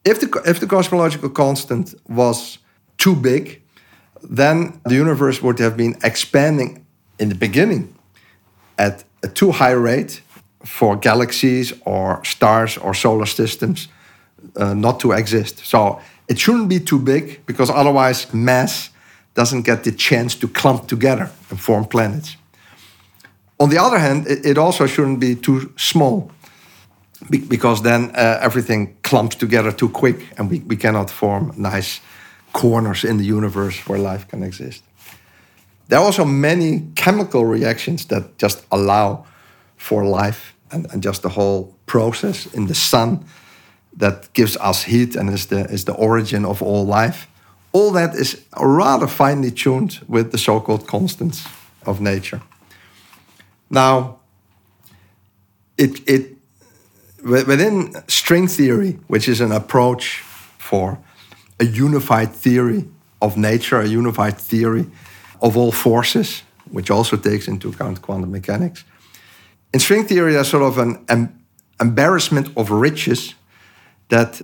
If 0.05 0.21
the, 0.21 0.43
if 0.47 0.61
the 0.61 0.67
cosmological 0.67 1.31
constant 1.31 1.95
was 2.09 2.59
too 2.99 3.17
big, 3.17 3.63
then 4.23 4.81
the 4.85 4.95
universe 4.95 5.43
would 5.43 5.59
have 5.59 5.77
been 5.77 5.97
expanding 6.05 6.86
in 7.19 7.29
the 7.29 7.35
beginning 7.35 7.95
at 8.79 9.05
a 9.23 9.29
too 9.29 9.53
high 9.53 9.73
rate 9.73 10.21
for 10.65 10.97
galaxies 10.97 11.73
or 11.85 12.25
stars 12.25 12.77
or 12.79 12.95
solar 12.95 13.27
systems 13.27 13.89
uh, 14.57 14.75
not 14.75 15.01
to 15.01 15.13
exist. 15.13 15.65
So 15.65 16.01
it 16.29 16.39
shouldn't 16.39 16.69
be 16.69 16.81
too 16.81 16.99
big 16.99 17.41
because 17.47 17.71
otherwise 17.71 18.33
mass 18.33 18.91
doesn't 19.35 19.63
get 19.63 19.85
the 19.85 19.93
chance 19.93 20.35
to 20.35 20.49
clump 20.49 20.89
together 20.89 21.31
and 21.51 21.61
form 21.61 21.85
planets. 21.85 22.37
On 23.59 23.71
the 23.71 23.79
other 23.79 23.99
hand, 23.99 24.27
it, 24.27 24.59
also 24.59 24.87
shouldn't 24.87 25.19
be 25.19 25.35
too 25.35 25.73
small 25.77 26.31
because 27.49 27.83
then 27.83 28.11
uh, 28.15 28.39
everything 28.43 28.97
clumps 29.03 29.37
together 29.37 29.73
too 29.73 29.89
quick 29.89 30.17
and 30.37 30.51
we, 30.51 30.61
we 30.61 30.77
cannot 30.77 31.11
form 31.11 31.53
nice 31.57 32.01
corners 32.53 33.05
in 33.05 33.17
the 33.17 33.25
universe 33.25 33.79
where 33.89 33.99
life 33.99 34.29
can 34.29 34.43
exist. 34.43 34.83
There 35.88 35.99
are 35.99 36.05
also 36.05 36.25
many 36.25 36.88
chemical 36.94 37.44
reactions 37.44 38.07
that 38.07 38.38
just 38.38 38.64
allow 38.70 39.27
for 39.77 40.05
life 40.05 40.55
and, 40.70 40.87
and 40.92 41.03
just 41.03 41.22
the 41.22 41.29
whole 41.29 41.77
process 41.87 42.46
in 42.46 42.66
the 42.66 42.75
sun 42.75 43.25
that 43.96 44.33
gives 44.35 44.57
us 44.57 44.83
heat 44.85 45.16
and 45.16 45.31
is 45.31 45.46
the, 45.46 45.64
is 45.70 45.85
the 45.85 45.94
origin 45.94 46.44
of 46.44 46.62
all 46.62 46.85
life 46.85 47.29
all 47.77 47.92
that 47.92 48.14
is 48.14 48.42
rather 48.59 49.07
finely 49.07 49.51
tuned 49.51 50.01
with 50.09 50.33
the 50.33 50.38
so 50.38 50.61
called 50.61 50.87
constants 50.87 51.46
of 51.85 52.01
nature. 52.01 52.40
Now, 53.68 54.20
it, 55.77 56.01
it, 56.09 56.37
within 57.22 57.94
string 58.09 58.49
theory, 58.49 58.99
which 59.09 59.29
is 59.29 59.42
an 59.42 59.53
approach 59.53 60.22
for 60.59 60.99
a 61.61 61.66
unified 61.66 62.33
theory 62.33 62.85
of 63.20 63.37
nature, 63.37 63.79
a 63.81 63.87
unified 63.87 64.38
theory 64.38 64.87
of 65.40 65.57
all 65.57 65.72
forces, 65.72 66.42
which 66.70 66.90
also 66.90 67.16
takes 67.16 67.49
into 67.49 67.68
account 67.68 68.03
quantum 68.03 68.31
mechanics. 68.31 68.85
In 69.72 69.81
string 69.81 70.07
theory, 70.07 70.33
there's 70.33 70.49
sort 70.49 70.62
of 70.62 70.79
an 70.79 71.05
em 71.09 71.29
embarrassment 71.81 72.49
of 72.57 72.70
riches 72.70 73.35
that 74.09 74.40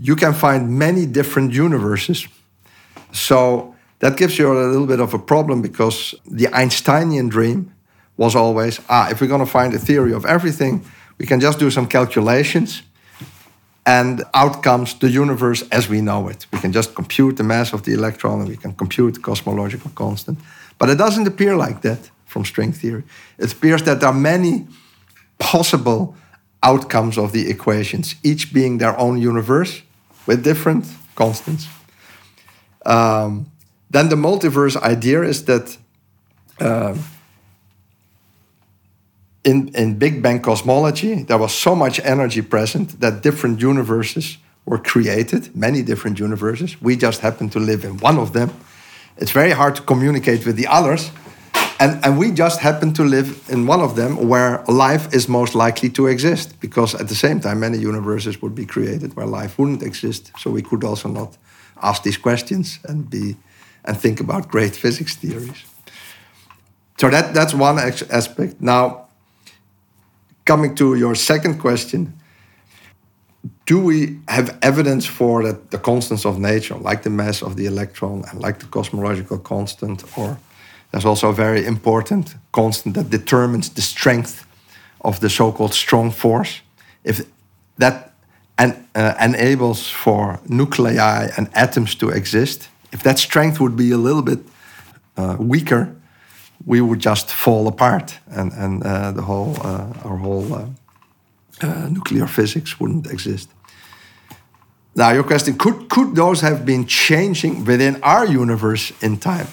you 0.00 0.16
can 0.16 0.34
find 0.34 0.68
many 0.78 1.06
different 1.06 1.52
universes 1.52 2.28
So 3.12 3.74
that 4.00 4.16
gives 4.16 4.38
you 4.38 4.52
a 4.52 4.66
little 4.66 4.86
bit 4.86 5.00
of 5.00 5.14
a 5.14 5.18
problem 5.18 5.62
because 5.62 6.14
the 6.26 6.48
Einsteinian 6.48 7.28
dream 7.28 7.72
was 8.16 8.34
always 8.34 8.80
ah, 8.88 9.08
if 9.10 9.20
we're 9.20 9.28
going 9.28 9.44
to 9.44 9.50
find 9.50 9.74
a 9.74 9.78
theory 9.78 10.12
of 10.12 10.24
everything, 10.24 10.84
we 11.18 11.26
can 11.26 11.40
just 11.40 11.58
do 11.58 11.70
some 11.70 11.86
calculations 11.86 12.82
and 13.88 14.22
out 14.34 14.62
comes 14.62 14.94
the 14.98 15.08
universe 15.08 15.64
as 15.70 15.88
we 15.88 16.00
know 16.00 16.28
it. 16.28 16.46
We 16.52 16.58
can 16.58 16.72
just 16.72 16.94
compute 16.94 17.36
the 17.36 17.42
mass 17.42 17.72
of 17.72 17.82
the 17.82 17.92
electron 17.94 18.40
and 18.40 18.48
we 18.48 18.56
can 18.56 18.74
compute 18.74 19.14
the 19.14 19.20
cosmological 19.20 19.90
constant. 19.94 20.38
But 20.78 20.90
it 20.90 20.98
doesn't 20.98 21.26
appear 21.26 21.56
like 21.56 21.80
that 21.80 22.10
from 22.26 22.44
string 22.44 22.72
theory. 22.72 23.04
It 23.38 23.50
appears 23.52 23.82
that 23.84 24.00
there 24.00 24.10
are 24.10 24.20
many 24.20 24.66
possible 25.38 26.14
outcomes 26.62 27.16
of 27.16 27.32
the 27.32 27.48
equations, 27.48 28.14
each 28.22 28.52
being 28.52 28.78
their 28.78 28.94
own 28.98 29.16
universe 29.16 29.82
with 30.26 30.44
different 30.44 30.84
constants. 31.14 31.66
Um, 32.84 33.46
then 33.90 34.10
the 34.10 34.16
multiverse 34.16 34.76
idea 34.82 35.22
is 35.22 35.44
that 35.44 35.78
uh, 36.60 36.94
in, 39.44 39.68
in 39.74 39.98
Big 39.98 40.22
Bang 40.22 40.40
cosmology, 40.40 41.22
there 41.22 41.38
was 41.38 41.54
so 41.54 41.74
much 41.74 42.00
energy 42.04 42.42
present 42.42 43.00
that 43.00 43.22
different 43.22 43.60
universes 43.60 44.38
were 44.64 44.78
created, 44.78 45.54
many 45.56 45.82
different 45.82 46.18
universes. 46.18 46.80
We 46.82 46.96
just 46.96 47.20
happen 47.20 47.48
to 47.50 47.58
live 47.58 47.84
in 47.84 47.98
one 47.98 48.18
of 48.18 48.32
them. 48.32 48.50
It's 49.16 49.30
very 49.30 49.52
hard 49.52 49.76
to 49.76 49.82
communicate 49.82 50.44
with 50.44 50.56
the 50.56 50.66
others. 50.66 51.10
And, 51.80 52.04
and 52.04 52.18
we 52.18 52.32
just 52.32 52.60
happen 52.60 52.92
to 52.94 53.04
live 53.04 53.44
in 53.48 53.66
one 53.66 53.80
of 53.80 53.94
them 53.94 54.28
where 54.28 54.64
life 54.66 55.14
is 55.14 55.28
most 55.28 55.54
likely 55.54 55.88
to 55.90 56.08
exist, 56.08 56.60
because 56.60 56.94
at 56.94 57.08
the 57.08 57.14
same 57.14 57.40
time, 57.40 57.60
many 57.60 57.78
universes 57.78 58.42
would 58.42 58.54
be 58.54 58.66
created 58.66 59.14
where 59.14 59.26
life 59.26 59.58
wouldn't 59.58 59.82
exist. 59.82 60.32
So 60.38 60.50
we 60.50 60.62
could 60.62 60.84
also 60.84 61.08
not 61.08 61.38
ask 61.80 62.02
these 62.02 62.18
questions 62.18 62.80
and 62.84 63.08
be 63.08 63.36
and 63.84 63.96
think 63.96 64.20
about 64.20 64.48
great 64.48 64.74
physics 64.76 65.16
theories. 65.16 65.64
So 66.98 67.08
that, 67.10 67.32
that's 67.32 67.54
one 67.54 67.78
aspect. 67.78 68.60
Now, 68.60 69.07
coming 70.48 70.74
to 70.74 70.94
your 70.94 71.14
second 71.14 71.60
question, 71.60 72.12
do 73.66 73.78
we 73.78 74.18
have 74.28 74.56
evidence 74.62 75.06
for 75.06 75.42
that 75.42 75.70
the 75.70 75.78
constants 75.78 76.24
of 76.24 76.38
nature, 76.38 76.74
like 76.90 77.02
the 77.02 77.10
mass 77.10 77.42
of 77.42 77.54
the 77.54 77.66
electron 77.66 78.24
and 78.30 78.40
like 78.40 78.58
the 78.58 78.66
cosmological 78.66 79.38
constant, 79.38 80.04
or 80.16 80.38
there's 80.90 81.04
also 81.04 81.28
a 81.28 81.34
very 81.34 81.66
important 81.66 82.36
constant 82.50 82.94
that 82.94 83.10
determines 83.10 83.68
the 83.68 83.82
strength 83.82 84.46
of 85.00 85.18
the 85.20 85.28
so-called 85.28 85.74
strong 85.74 86.10
force. 86.10 86.62
If 87.04 87.20
that 87.76 88.12
uh, 88.58 89.14
enables 89.20 89.90
for 89.90 90.40
nuclei 90.48 91.28
and 91.36 91.48
atoms 91.52 91.94
to 91.96 92.08
exist, 92.08 92.70
if 92.90 93.02
that 93.02 93.18
strength 93.18 93.60
would 93.60 93.76
be 93.76 93.92
a 93.92 93.98
little 93.98 94.22
bit 94.22 94.38
uh, 95.16 95.36
weaker, 95.38 95.94
we 96.66 96.80
would 96.80 97.00
just 97.00 97.30
fall 97.30 97.66
apart, 97.68 98.18
and 98.26 98.52
and 98.52 98.82
uh, 98.82 99.12
the 99.12 99.22
whole 99.22 99.56
uh, 99.62 99.92
our 100.04 100.16
whole 100.16 100.52
uh, 100.54 100.66
uh, 101.62 101.88
nuclear 101.88 102.26
physics 102.26 102.78
wouldn't 102.80 103.06
exist. 103.06 103.48
Now, 104.94 105.10
your 105.12 105.24
question: 105.24 105.56
Could 105.56 105.88
could 105.88 106.14
those 106.14 106.40
have 106.40 106.64
been 106.64 106.86
changing 106.86 107.64
within 107.64 108.02
our 108.02 108.26
universe 108.26 108.92
in 109.00 109.18
time? 109.18 109.46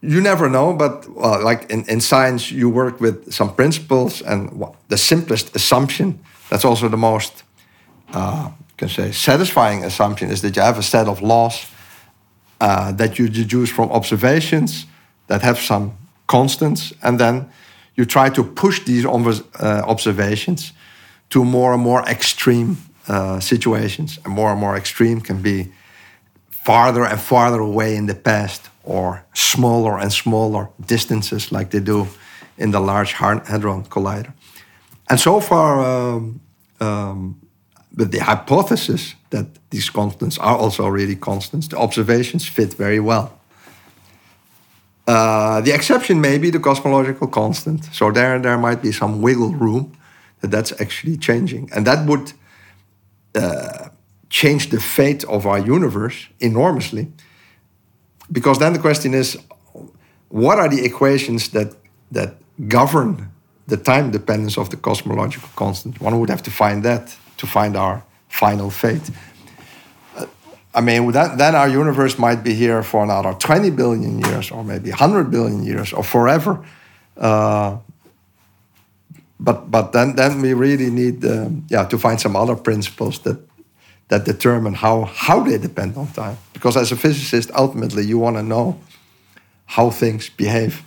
You 0.00 0.20
never 0.20 0.48
know, 0.48 0.72
but 0.72 1.08
like 1.42 1.70
in, 1.70 1.84
in 1.88 2.00
science, 2.00 2.52
you 2.52 2.70
work 2.70 3.00
with 3.00 3.32
some 3.32 3.54
principles, 3.54 4.22
and 4.22 4.62
the 4.88 4.96
simplest 4.96 5.56
assumption 5.56 6.18
that's 6.48 6.64
also 6.64 6.88
the 6.88 6.96
most 6.96 7.42
uh, 8.12 8.50
can 8.76 8.88
say 8.88 9.12
satisfying 9.12 9.84
assumption 9.84 10.30
is 10.30 10.40
that 10.42 10.56
you 10.56 10.62
have 10.62 10.78
a 10.78 10.82
set 10.82 11.08
of 11.08 11.20
laws 11.22 11.66
uh, 12.60 12.92
that 12.92 13.18
you 13.18 13.28
deduce 13.28 13.70
from 13.70 13.90
observations 13.90 14.86
that 15.26 15.42
have 15.42 15.58
some 15.58 15.92
constants, 16.26 16.92
and 17.02 17.18
then 17.18 17.48
you 17.94 18.04
try 18.04 18.30
to 18.30 18.44
push 18.44 18.84
these 18.84 19.06
uh, 19.06 19.82
observations 19.86 20.72
to 21.28 21.44
more 21.44 21.72
and 21.72 21.82
more 21.82 22.02
extreme 22.08 22.76
uh, 23.08 23.40
situations. 23.40 24.18
And 24.24 24.34
more 24.34 24.50
and 24.50 24.60
more 24.60 24.76
extreme 24.76 25.20
can 25.20 25.42
be 25.42 25.72
farther 26.50 27.04
and 27.04 27.20
farther 27.20 27.60
away 27.60 27.96
in 27.96 28.06
the 28.06 28.14
past, 28.14 28.70
or 28.82 29.24
smaller 29.32 29.98
and 29.98 30.12
smaller 30.12 30.68
distances, 30.86 31.50
like 31.50 31.70
they 31.70 31.80
do 31.80 32.06
in 32.58 32.70
the 32.70 32.80
Large 32.80 33.12
Hadron 33.12 33.84
Collider. 33.84 34.32
And 35.08 35.20
so 35.20 35.40
far, 35.40 35.80
um, 35.80 36.40
um, 36.80 37.40
with 37.96 38.10
the 38.10 38.18
hypothesis 38.18 39.14
that 39.30 39.46
these 39.70 39.90
constants 39.90 40.38
are 40.38 40.56
also 40.56 40.86
really 40.88 41.16
constants, 41.16 41.68
the 41.68 41.76
observations 41.76 42.48
fit 42.48 42.74
very 42.74 43.00
well. 43.00 43.30
Uh, 45.06 45.60
the 45.60 45.72
exception 45.72 46.20
may 46.20 46.36
be 46.38 46.50
the 46.50 46.58
cosmological 46.58 47.28
constant. 47.28 47.84
So 47.92 48.10
there, 48.10 48.38
there 48.40 48.58
might 48.58 48.82
be 48.82 48.90
some 48.92 49.22
wiggle 49.22 49.52
room 49.52 49.96
that 50.40 50.50
that's 50.50 50.72
actually 50.80 51.16
changing, 51.16 51.70
and 51.72 51.86
that 51.86 52.06
would 52.06 52.32
uh, 53.34 53.88
change 54.30 54.70
the 54.70 54.80
fate 54.80 55.24
of 55.24 55.46
our 55.46 55.58
universe 55.58 56.26
enormously. 56.40 57.12
Because 58.32 58.58
then 58.58 58.72
the 58.72 58.80
question 58.80 59.14
is, 59.14 59.38
what 60.28 60.58
are 60.58 60.68
the 60.68 60.84
equations 60.84 61.50
that 61.50 61.74
that 62.10 62.34
govern 62.68 63.30
the 63.68 63.76
time 63.76 64.10
dependence 64.10 64.58
of 64.58 64.68
the 64.70 64.76
cosmological 64.76 65.48
constant? 65.54 66.00
One 66.00 66.18
would 66.18 66.30
have 66.30 66.42
to 66.42 66.50
find 66.50 66.82
that 66.82 67.16
to 67.36 67.46
find 67.46 67.76
our 67.76 68.02
final 68.28 68.70
fate. 68.70 69.10
I 70.76 70.82
mean, 70.82 71.10
that, 71.12 71.38
then 71.38 71.54
our 71.54 71.68
universe 71.68 72.18
might 72.18 72.44
be 72.44 72.52
here 72.52 72.82
for 72.82 73.02
another 73.02 73.32
20 73.32 73.70
billion 73.70 74.18
years, 74.18 74.50
or 74.50 74.62
maybe 74.62 74.90
100 74.90 75.30
billion 75.30 75.64
years, 75.64 75.92
or 75.94 76.04
forever. 76.04 76.62
Uh, 77.16 77.78
but 79.40 79.70
but 79.70 79.92
then 79.92 80.16
then 80.16 80.40
we 80.40 80.54
really 80.54 80.90
need 80.90 81.24
uh, 81.24 81.48
yeah 81.68 81.84
to 81.84 81.98
find 81.98 82.20
some 82.20 82.36
other 82.36 82.56
principles 82.56 83.18
that 83.20 83.38
that 84.08 84.24
determine 84.24 84.74
how 84.74 85.04
how 85.04 85.40
they 85.40 85.58
depend 85.58 85.96
on 85.96 86.06
time. 86.12 86.36
Because 86.52 86.76
as 86.76 86.92
a 86.92 86.96
physicist, 86.96 87.50
ultimately 87.54 88.04
you 88.04 88.18
want 88.18 88.36
to 88.36 88.42
know 88.42 88.78
how 89.66 89.90
things 89.90 90.30
behave. 90.30 90.82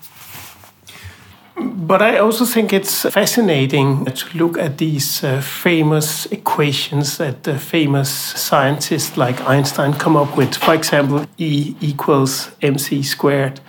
But 1.62 2.02
I 2.02 2.18
also 2.20 2.46
think 2.46 2.72
it's 2.72 3.02
fascinating 3.10 4.06
to 4.06 4.38
look 4.38 4.58
at 4.58 4.78
these 4.78 5.24
uh, 5.24 5.42
famous 5.42 6.26
equations 6.28 7.18
that 7.18 7.44
the 7.44 7.58
famous 7.58 8.10
scientists 8.10 9.18
like 9.18 9.42
Einstein 9.42 9.94
come 9.94 10.16
up 10.16 10.38
with. 10.38 10.56
For 10.56 10.74
example, 10.74 11.26
E 11.38 11.76
equals 11.82 12.52
mc 12.62 13.04
squared. 13.04 13.60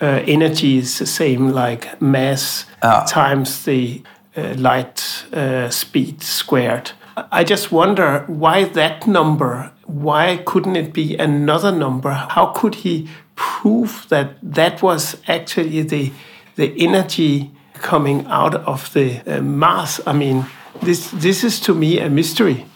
Uh, 0.00 0.22
energy 0.26 0.78
is 0.78 0.98
the 0.98 1.06
same 1.06 1.50
like 1.50 2.00
mass 2.00 2.66
ah. 2.82 3.04
times 3.06 3.64
the 3.64 4.02
uh, 4.36 4.54
light 4.56 5.24
uh, 5.32 5.68
speed 5.70 6.22
squared. 6.22 6.92
I 7.32 7.44
just 7.44 7.72
wonder 7.72 8.24
why 8.28 8.64
that 8.64 9.06
number? 9.06 9.72
Why 9.86 10.42
couldn't 10.46 10.76
it 10.76 10.92
be 10.92 11.16
another 11.16 11.72
number? 11.72 12.10
How 12.10 12.46
could 12.46 12.76
he 12.76 13.08
prove 13.34 14.06
that 14.08 14.36
that 14.42 14.82
was 14.82 15.16
actually 15.26 15.82
the 15.82 16.12
the 16.60 16.72
energy 16.76 17.50
coming 17.72 18.26
out 18.26 18.54
of 18.54 18.92
the 18.92 19.20
uh, 19.26 19.40
mass. 19.40 20.00
I 20.06 20.12
mean, 20.12 20.44
this 20.82 21.10
this 21.10 21.42
is 21.42 21.60
to 21.60 21.74
me 21.74 21.98
a 21.98 22.10
mystery. 22.10 22.66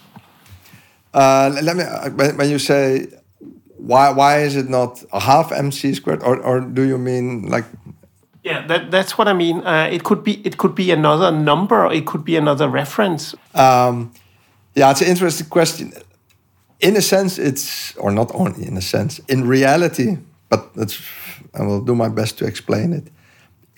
Uh, 1.12 1.50
let 1.62 1.76
me 1.76 1.84
uh, 1.84 2.10
when 2.10 2.50
you 2.50 2.58
say 2.58 3.06
why 3.76 4.10
why 4.10 4.40
is 4.40 4.56
it 4.56 4.68
not 4.68 5.04
a 5.12 5.20
half 5.20 5.52
mc 5.52 5.94
squared 5.94 6.22
or 6.22 6.40
or 6.40 6.60
do 6.60 6.82
you 6.82 6.98
mean 6.98 7.46
like 7.54 7.66
yeah 8.42 8.66
that 8.66 8.90
that's 8.90 9.18
what 9.18 9.28
i 9.28 9.32
mean 9.32 9.60
uh, 9.66 9.88
it 9.92 10.02
could 10.02 10.24
be 10.24 10.32
it 10.46 10.56
could 10.56 10.74
be 10.74 10.90
another 10.90 11.30
number 11.30 11.92
it 11.92 12.06
could 12.06 12.24
be 12.24 12.36
another 12.36 12.68
reference 12.68 13.34
um, 13.54 14.12
yeah 14.74 14.90
it's 14.90 15.02
an 15.02 15.08
interesting 15.08 15.48
question 15.48 15.92
in 16.80 16.96
a 16.96 17.02
sense 17.02 17.38
it's 17.38 17.94
or 17.96 18.10
not 18.10 18.30
only 18.34 18.66
in 18.66 18.76
a 18.76 18.82
sense 18.82 19.20
in 19.28 19.46
reality 19.46 20.16
but 20.48 20.72
that's 20.74 20.96
i 21.54 21.62
will 21.62 21.84
do 21.84 21.94
my 21.94 22.08
best 22.08 22.38
to 22.38 22.46
explain 22.46 22.92
it 22.92 23.13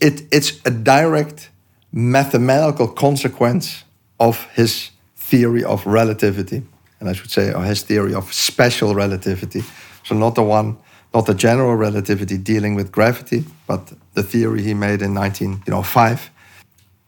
it, 0.01 0.23
it's 0.31 0.61
a 0.65 0.71
direct 0.71 1.51
mathematical 1.93 2.89
consequence 2.89 3.85
of 4.19 4.45
his 4.55 4.91
theory 5.17 5.65
of 5.65 5.87
relativity. 5.87 6.63
And 7.01 7.09
I 7.09 7.13
should 7.13 7.31
say, 7.31 7.53
or 7.53 7.65
his 7.65 7.83
theory 7.83 8.15
of 8.15 8.33
special 8.33 8.95
relativity. 8.95 9.63
So, 10.05 10.15
not 10.15 10.35
the 10.35 10.43
one, 10.43 10.79
not 11.13 11.27
the 11.27 11.35
general 11.35 11.75
relativity 11.75 12.39
dealing 12.39 12.75
with 12.75 12.91
gravity, 12.91 13.45
but 13.67 13.93
the 14.15 14.23
theory 14.23 14.63
he 14.63 14.75
made 14.75 15.03
in 15.03 15.15
1905. 15.15 16.31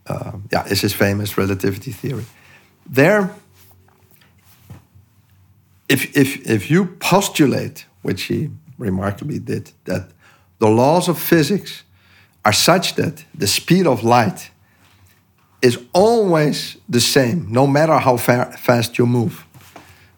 Uh, 0.07 0.33
yeah, 0.51 0.67
is 0.67 0.81
his 0.81 0.95
famous 0.95 1.37
relativity 1.37 1.93
theory. 1.93 2.25
There, 2.87 3.35
if, 5.89 6.17
if, 6.17 6.49
if 6.49 6.71
you 6.71 6.87
postulate, 6.87 7.85
which 8.03 8.23
he 8.23 8.51
remarkably 8.79 9.39
did, 9.39 9.73
that 9.85 10.09
the 10.59 10.69
laws 10.69 11.09
of 11.09 11.19
physics 11.19 11.83
are 12.49 12.55
such 12.55 12.95
that 12.95 13.25
the 13.35 13.47
speed 13.47 13.87
of 13.87 14.03
light 14.03 14.51
is 15.61 15.79
always 15.93 16.79
the 16.89 17.01
same, 17.01 17.47
no 17.51 17.67
matter 17.67 17.99
how 17.99 18.17
fa 18.17 18.45
fast 18.57 18.97
you 18.99 19.07
move, 19.07 19.35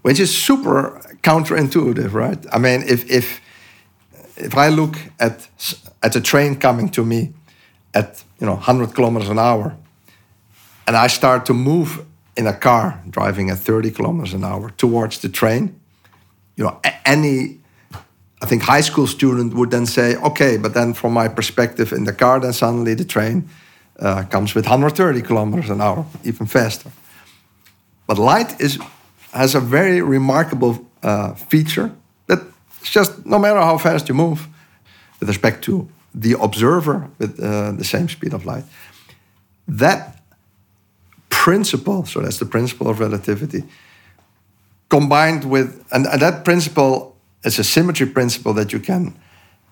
which 0.02 0.20
is 0.20 0.30
super 0.46 1.00
counterintuitive, 1.22 2.12
right? 2.14 2.46
I 2.56 2.58
mean, 2.58 2.82
if 2.86 3.00
if 3.10 3.40
if 4.36 4.54
I 4.54 4.68
look 4.68 4.94
at 5.18 5.48
at 6.02 6.16
a 6.16 6.20
train 6.20 6.56
coming 6.56 6.90
to 6.90 7.04
me 7.04 7.32
at 7.92 8.24
you 8.40 8.46
know 8.46 8.54
100 8.54 8.94
kilometers 8.94 9.28
an 9.28 9.38
hour, 9.38 9.76
and 10.86 10.96
I 10.96 11.08
start 11.08 11.46
to 11.46 11.54
move 11.54 12.04
in 12.36 12.46
a 12.46 12.56
car 12.58 13.02
driving 13.10 13.50
at 13.50 13.58
30 13.58 13.90
kilometers 13.90 14.34
an 14.34 14.44
hour 14.44 14.70
towards 14.76 15.18
the 15.18 15.28
train, 15.28 15.80
you 16.56 16.64
know, 16.64 16.80
any 17.04 17.59
I 18.42 18.46
think 18.46 18.62
high 18.62 18.80
school 18.82 19.06
student 19.06 19.54
would 19.54 19.70
then 19.70 19.86
say, 19.86 20.16
okay, 20.16 20.56
but 20.56 20.72
then 20.72 20.94
from 20.94 21.12
my 21.12 21.28
perspective 21.28 21.92
in 21.92 22.04
the 22.04 22.12
car, 22.12 22.40
then 22.40 22.52
suddenly 22.52 22.94
the 22.94 23.04
train 23.04 23.48
uh, 23.98 24.24
comes 24.30 24.54
with 24.54 24.64
130 24.64 25.22
kilometers 25.22 25.70
an 25.70 25.80
hour, 25.80 26.06
even 26.24 26.46
faster. 26.46 26.90
But 28.06 28.18
light 28.18 28.60
is 28.60 28.78
has 29.32 29.54
a 29.54 29.60
very 29.60 30.02
remarkable 30.02 30.84
uh, 31.02 31.34
feature 31.34 31.90
that 32.26 32.40
just 32.82 33.24
no 33.24 33.38
matter 33.38 33.60
how 33.60 33.78
fast 33.78 34.08
you 34.08 34.14
move, 34.14 34.48
with 35.20 35.28
respect 35.28 35.62
to 35.64 35.88
the 36.14 36.36
observer 36.40 37.08
with 37.18 37.38
uh, 37.38 37.72
the 37.72 37.84
same 37.84 38.08
speed 38.08 38.34
of 38.34 38.44
light, 38.44 38.64
that 39.68 40.20
principle, 41.28 42.04
so 42.04 42.20
that's 42.20 42.38
the 42.38 42.46
principle 42.46 42.88
of 42.88 42.98
relativity, 42.98 43.62
combined 44.88 45.44
with, 45.44 45.84
and, 45.92 46.06
and 46.06 46.20
that 46.20 46.44
principle 46.44 47.09
is 47.44 47.58
a 47.58 47.64
symmetry 47.64 48.06
principle 48.06 48.54
that 48.54 48.72
you 48.72 48.80
can 48.80 49.14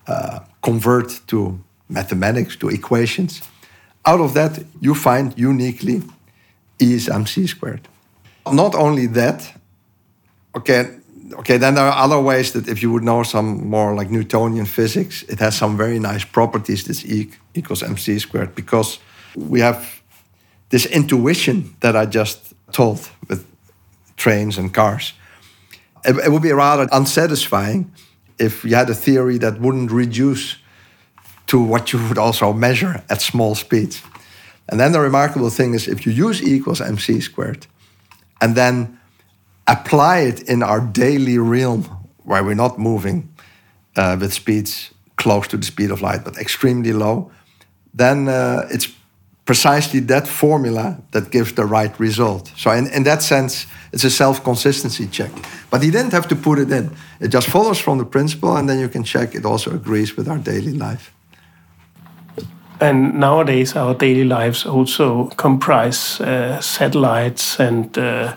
uh, 0.07 0.39
convert 0.61 1.21
to 1.27 1.59
mathematics, 1.87 2.55
to 2.57 2.69
equations. 2.69 3.41
Out 4.05 4.21
of 4.21 4.33
that, 4.33 4.59
you 4.81 4.95
find 4.95 5.33
uniquely 5.37 6.01
E 6.81 6.93
is 6.93 7.09
mc 7.09 7.47
squared. 7.47 7.87
Not 8.51 8.75
only 8.75 9.07
that, 9.07 9.53
okay, 10.55 10.97
okay, 11.33 11.57
then 11.57 11.75
there 11.75 11.85
are 11.85 12.03
other 12.03 12.19
ways 12.19 12.51
that 12.51 12.67
if 12.67 12.81
you 12.81 12.91
would 12.91 13.03
know 13.03 13.23
some 13.23 13.67
more 13.69 13.93
like 13.93 14.09
Newtonian 14.09 14.65
physics, 14.65 15.23
it 15.23 15.39
has 15.39 15.57
some 15.57 15.77
very 15.77 15.99
nice 15.99 16.25
properties, 16.25 16.83
this 16.83 17.05
E 17.05 17.29
equals 17.53 17.83
mc 17.83 18.19
squared, 18.19 18.55
because 18.55 18.99
we 19.35 19.59
have 19.59 20.01
this 20.69 20.85
intuition 20.85 21.75
that 21.79 21.95
I 21.95 22.05
just 22.05 22.53
told 22.71 23.09
with 23.27 23.45
trains 24.15 24.57
and 24.57 24.73
cars. 24.73 25.13
It, 26.05 26.15
it 26.25 26.31
would 26.31 26.41
be 26.41 26.51
rather 26.51 26.87
unsatisfying 26.91 27.91
if 28.37 28.63
you 28.63 28.75
had 28.75 28.89
a 28.89 28.95
theory 28.95 29.37
that 29.39 29.59
wouldn't 29.59 29.91
reduce 29.91 30.55
to 31.47 31.61
what 31.61 31.91
you 31.91 32.07
would 32.07 32.17
also 32.17 32.53
measure 32.53 33.03
at 33.09 33.21
small 33.21 33.55
speeds. 33.55 34.01
And 34.69 34.79
then 34.79 34.91
the 34.91 34.99
remarkable 34.99 35.49
thing 35.49 35.73
is 35.73 35.87
if 35.87 36.05
you 36.05 36.11
use 36.11 36.41
E 36.41 36.55
equals 36.55 36.79
mc 36.79 37.21
squared 37.21 37.65
and 38.39 38.55
then 38.55 38.99
apply 39.67 40.19
it 40.19 40.41
in 40.43 40.63
our 40.63 40.79
daily 40.79 41.37
realm 41.37 41.83
where 42.23 42.43
we're 42.43 42.55
not 42.55 42.77
moving 42.77 43.27
uh, 43.95 44.15
with 44.19 44.33
speeds 44.33 44.91
close 45.15 45.47
to 45.47 45.57
the 45.57 45.65
speed 45.65 45.91
of 45.91 46.01
light 46.01 46.23
but 46.23 46.37
extremely 46.37 46.93
low, 46.93 47.31
then 47.93 48.27
uh, 48.27 48.67
it's 48.69 48.87
precisely 49.49 49.99
that 49.99 50.27
formula 50.27 50.95
that 51.09 51.31
gives 51.31 51.53
the 51.53 51.65
right 51.65 51.99
result. 51.99 52.51
So, 52.55 52.69
in, 52.71 52.85
in 52.93 53.03
that 53.03 53.23
sense, 53.23 53.65
it's 53.91 54.03
a 54.03 54.09
self 54.09 54.43
consistency 54.43 55.07
check. 55.07 55.31
But 55.71 55.81
he 55.81 55.89
didn't 55.89 56.11
have 56.11 56.27
to 56.27 56.35
put 56.35 56.59
it 56.59 56.71
in, 56.71 56.91
it 57.19 57.33
just 57.33 57.47
follows 57.49 57.79
from 57.79 57.97
the 57.97 58.05
principle, 58.05 58.57
and 58.57 58.69
then 58.69 58.79
you 58.79 58.89
can 58.89 59.03
check 59.03 59.33
it 59.33 59.45
also 59.45 59.71
agrees 59.71 60.15
with 60.15 60.27
our 60.27 60.37
daily 60.37 60.73
life. 60.73 61.11
And 62.79 63.19
nowadays, 63.19 63.75
our 63.75 63.95
daily 63.95 64.23
lives 64.23 64.65
also 64.67 65.29
comprise 65.35 66.21
uh, 66.21 66.61
satellites 66.61 67.59
and 67.59 67.97
uh, 67.97 68.35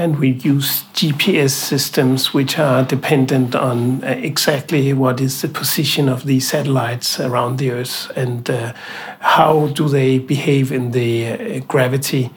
and 0.00 0.18
we 0.18 0.30
use 0.30 0.84
GPS 0.94 1.50
systems 1.50 2.32
which 2.32 2.58
are 2.58 2.82
dependent 2.82 3.54
on 3.54 4.02
uh, 4.02 4.06
exactly 4.06 4.94
what 4.94 5.20
is 5.20 5.42
the 5.42 5.48
position 5.48 6.08
of 6.08 6.24
these 6.24 6.48
satellites 6.48 7.20
around 7.20 7.58
the 7.58 7.70
Earth 7.70 8.10
and 8.16 8.48
uh, 8.48 8.72
how 9.18 9.66
do 9.74 9.88
they 9.90 10.18
behave 10.18 10.72
in 10.72 10.92
the 10.92 11.26
uh, 11.26 11.60
gravity. 11.68 12.30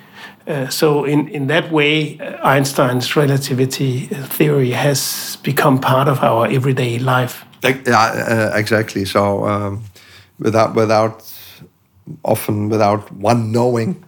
Uh, 0.45 0.67
so 0.67 1.05
in, 1.05 1.29
in 1.29 1.47
that 1.47 1.71
way, 1.71 2.19
uh, 2.19 2.45
Einstein's 2.45 3.15
relativity 3.15 4.07
theory 4.07 4.71
has 4.71 5.37
become 5.41 5.79
part 5.79 6.09
of 6.09 6.21
our 6.21 6.45
everyday 6.47 6.99
life. 6.99 7.45
Yeah, 7.63 8.51
uh, 8.51 8.57
exactly. 8.57 9.05
So 9.05 9.45
um, 9.47 9.83
without 10.37 10.75
without 10.75 11.23
often 12.25 12.67
without 12.67 13.09
one 13.13 13.53
knowing 13.53 14.03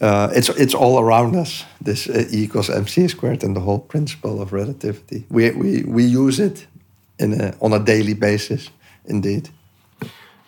uh, 0.00 0.28
it's 0.34 0.48
it's 0.48 0.74
all 0.74 0.98
around 0.98 1.36
us. 1.36 1.64
This 1.84 2.08
uh, 2.08 2.24
E 2.30 2.44
equals 2.44 2.70
mc 2.70 3.08
squared 3.08 3.44
and 3.44 3.54
the 3.56 3.60
whole 3.60 3.80
principle 3.80 4.40
of 4.40 4.52
relativity. 4.52 5.24
We 5.30 5.50
we 5.50 5.84
we 5.84 6.04
use 6.04 6.38
it 6.38 6.66
in 7.18 7.40
a, 7.40 7.54
on 7.60 7.72
a 7.72 7.78
daily 7.78 8.14
basis, 8.14 8.70
indeed. 9.04 9.48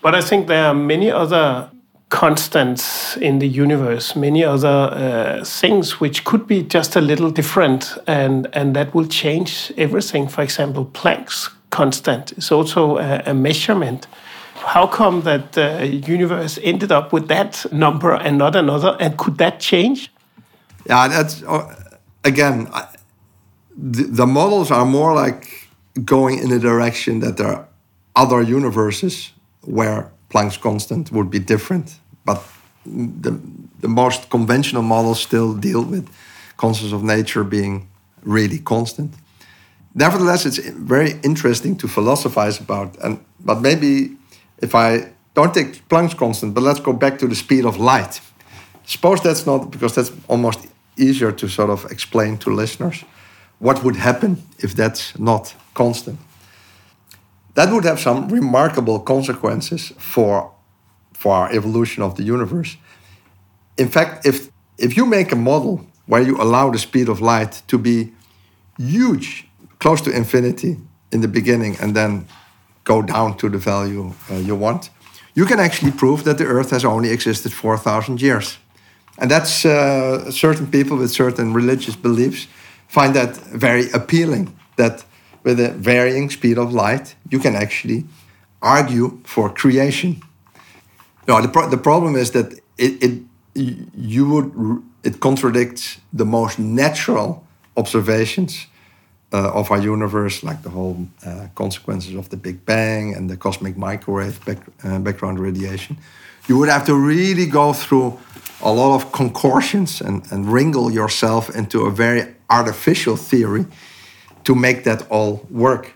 But 0.02 0.14
I 0.14 0.20
think 0.20 0.46
there 0.46 0.64
are 0.64 0.74
many 0.74 1.11
other 1.11 1.70
constants 2.08 3.16
in 3.16 3.38
the 3.38 3.48
universe, 3.48 4.16
many 4.16 4.44
other 4.44 4.68
uh, 4.68 5.44
things 5.44 6.00
which 6.00 6.24
could 6.24 6.46
be 6.46 6.62
just 6.62 6.96
a 6.96 7.00
little 7.00 7.30
different, 7.30 7.98
and 8.06 8.48
and 8.52 8.74
that 8.74 8.94
will 8.94 9.08
change 9.08 9.72
everything. 9.76 10.28
For 10.28 10.42
example, 10.42 10.84
Planck's 10.84 11.50
constant 11.70 12.32
is 12.32 12.52
also 12.52 12.98
a, 12.98 13.22
a 13.26 13.34
measurement 13.34 14.06
how 14.61 14.87
come 14.87 15.23
that 15.23 15.53
the 15.53 15.87
universe 15.87 16.59
ended 16.62 16.92
up 16.92 17.12
with 17.12 17.29
that 17.29 17.64
number 17.73 18.12
and 18.12 18.38
not 18.38 18.57
another? 18.57 18.97
And 19.01 19.16
could 19.16 19.38
that 19.38 19.61
change? 19.61 20.11
Yeah, 20.87 21.09
that's 21.09 21.42
uh, 21.42 21.75
again, 22.25 22.68
the, 23.77 24.05
the 24.05 24.27
models 24.27 24.71
are 24.71 24.85
more 24.85 25.14
like 25.14 25.68
going 26.05 26.38
in 26.38 26.49
the 26.51 26.59
direction 26.59 27.21
that 27.21 27.37
there 27.37 27.49
are 27.49 27.68
other 28.16 28.42
universes 28.42 29.33
where 29.62 30.11
Planck's 30.31 30.57
constant 30.57 31.11
would 31.12 31.31
be 31.31 31.38
different. 31.38 31.99
But 32.25 32.42
the, 32.85 33.38
the 33.81 33.88
most 33.88 34.31
conventional 34.31 34.83
models 34.83 35.21
still 35.21 35.55
deal 35.55 35.85
with 35.85 36.09
constants 36.57 36.92
of 36.92 37.03
nature 37.03 37.44
being 37.44 37.88
really 38.23 38.59
constant. 38.59 39.14
Nevertheless, 39.94 40.47
it's 40.47 40.59
very 40.59 41.18
interesting 41.23 41.77
to 41.77 41.88
philosophize 41.88 42.61
about, 42.61 42.97
and 43.03 43.18
but 43.40 43.61
maybe 43.61 44.17
if 44.59 44.75
I 44.75 45.12
don't 45.35 45.55
take 45.55 45.88
Planck's 45.88 46.14
constant, 46.14 46.55
but 46.55 46.62
let's 46.62 46.81
go 46.81 46.92
back 46.92 47.18
to 47.18 47.27
the 47.27 47.35
speed 47.35 47.64
of 47.64 47.77
light. 47.79 48.21
Suppose 48.85 49.21
that's 49.23 49.47
not, 49.47 49.71
because 49.71 49.94
that's 49.94 50.12
almost 50.29 50.66
easier 50.97 51.33
to 51.33 51.49
sort 51.49 51.71
of 51.71 51.85
explain 51.90 52.38
to 52.38 52.51
listeners. 52.51 53.05
What 53.59 53.83
would 53.85 53.97
happen 53.97 54.42
if 54.59 54.75
that's 54.75 55.18
not 55.18 55.55
constant? 55.75 56.18
That 57.55 57.73
would 57.73 57.85
have 57.85 57.99
some 58.01 58.29
remarkable 58.29 59.01
consequences 59.01 59.92
for, 59.99 60.53
for 61.12 61.35
our 61.35 61.53
evolution 61.53 62.03
of 62.03 62.14
the 62.14 62.23
universe. 62.23 62.77
In 63.77 63.88
fact, 63.88 64.27
if, 64.27 64.51
if 64.77 64.97
you 64.97 65.07
make 65.07 65.33
a 65.33 65.37
model 65.37 65.87
where 66.07 66.23
you 66.23 66.40
allow 66.40 66.71
the 66.71 66.79
speed 66.79 67.09
of 67.09 67.21
light 67.21 67.62
to 67.66 67.79
be 67.79 68.12
huge, 68.77 69.47
close 69.79 70.01
to 70.03 70.11
infinity 70.11 70.77
in 71.12 71.21
the 71.21 71.29
beginning, 71.29 71.77
and 71.81 71.94
then 71.94 72.27
go 72.88 73.03
down 73.03 73.37
to 73.37 73.48
the 73.48 73.59
value 73.59 74.12
uh, 74.31 74.35
you 74.48 74.57
want, 74.57 74.90
you 75.35 75.46
can 75.46 75.61
actually 75.61 75.92
prove 75.92 76.22
that 76.24 76.37
the 76.38 76.44
Earth 76.44 76.70
has 76.70 76.85
only 76.85 77.11
existed 77.11 77.53
4,000 77.53 78.20
years. 78.20 78.59
And 79.18 79.31
that's 79.31 79.64
uh, 79.64 80.31
certain 80.31 80.66
people 80.66 80.96
with 80.96 81.11
certain 81.11 81.53
religious 81.55 81.96
beliefs 81.96 82.48
find 82.88 83.14
that 83.14 83.37
very 83.37 83.90
appealing. 83.92 84.57
That 84.77 85.05
with 85.42 85.61
a 85.61 85.70
varying 85.70 86.31
speed 86.31 86.59
of 86.59 86.72
light, 86.72 87.16
you 87.31 87.40
can 87.40 87.55
actually 87.55 88.05
argue 88.61 89.18
for 89.24 89.51
creation. 89.51 90.22
No, 91.27 91.40
the, 91.40 91.48
pro 91.48 91.68
the 91.68 91.77
problem 91.77 92.16
is 92.16 92.31
that 92.31 92.53
it, 92.77 93.03
it 93.03 93.12
you 93.94 94.29
would 94.31 94.83
it 95.03 95.20
contradicts 95.20 96.01
the 96.12 96.24
most 96.24 96.59
natural 96.59 97.44
observations 97.77 98.66
uh, 99.32 99.52
of 99.52 99.70
our 99.70 99.78
universe, 99.78 100.42
like 100.42 100.62
the 100.62 100.70
whole 100.70 101.06
uh, 101.26 101.48
consequences 101.54 102.14
of 102.14 102.28
the 102.28 102.36
Big 102.36 102.64
Bang 102.64 103.14
and 103.14 103.28
the 103.28 103.36
cosmic 103.36 103.76
microwave 103.76 104.44
back, 104.44 104.58
uh, 104.84 104.98
background 104.98 105.38
radiation, 105.38 105.96
you 106.46 106.56
would 106.56 106.68
have 106.68 106.86
to 106.86 106.94
really 106.94 107.46
go 107.46 107.72
through 107.72 108.18
a 108.62 108.72
lot 108.72 108.94
of 108.94 109.12
concordance 109.12 110.00
and, 110.00 110.22
and 110.32 110.50
wrangle 110.52 110.90
yourself 110.90 111.54
into 111.54 111.86
a 111.86 111.90
very 111.90 112.34
artificial 112.48 113.16
theory 113.16 113.66
to 114.44 114.54
make 114.54 114.84
that 114.84 115.06
all 115.10 115.46
work. 115.50 115.92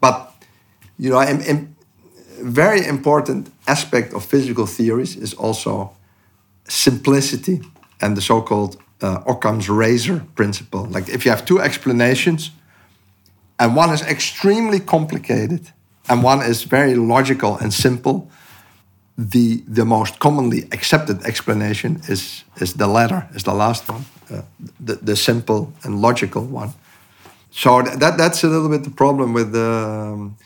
But, 0.00 0.32
you 0.98 1.10
know, 1.10 1.18
a 1.20 1.66
very 2.40 2.86
important 2.86 3.52
aspect 3.66 4.14
of 4.14 4.24
physical 4.24 4.66
theories 4.66 5.16
is 5.16 5.34
also 5.34 5.90
simplicity 6.68 7.60
and 8.00 8.16
the 8.16 8.20
so-called 8.20 8.76
uh, 9.02 9.22
Occam's 9.26 9.68
razor 9.68 10.24
principle. 10.34 10.84
Like 10.84 11.08
if 11.08 11.24
you 11.24 11.30
have 11.30 11.44
two 11.44 11.60
explanations, 11.60 12.52
and 13.58 13.76
one 13.76 13.90
is 13.94 14.02
extremely 14.02 14.80
complicated, 14.80 15.72
and 16.08 16.22
one 16.22 16.42
is 16.42 16.62
very 16.64 16.94
logical 16.94 17.56
and 17.58 17.72
simple. 17.72 18.30
The, 19.16 19.64
the 19.66 19.84
most 19.84 20.18
commonly 20.18 20.62
accepted 20.70 21.24
explanation 21.24 22.00
is, 22.08 22.44
is 22.60 22.74
the 22.74 22.86
latter, 22.86 23.28
is 23.34 23.42
the 23.42 23.54
last 23.54 23.88
one, 23.88 24.04
uh, 24.30 24.42
the, 24.78 24.94
the 24.94 25.16
simple 25.16 25.72
and 25.82 26.00
logical 26.00 26.44
one. 26.44 26.72
So 27.50 27.82
that 27.82 28.16
that's 28.16 28.44
a 28.44 28.46
little 28.46 28.68
bit 28.68 28.84
the 28.84 28.90
problem 28.90 29.32
with 29.32 29.52
the 29.52 30.12
um, 30.14 30.36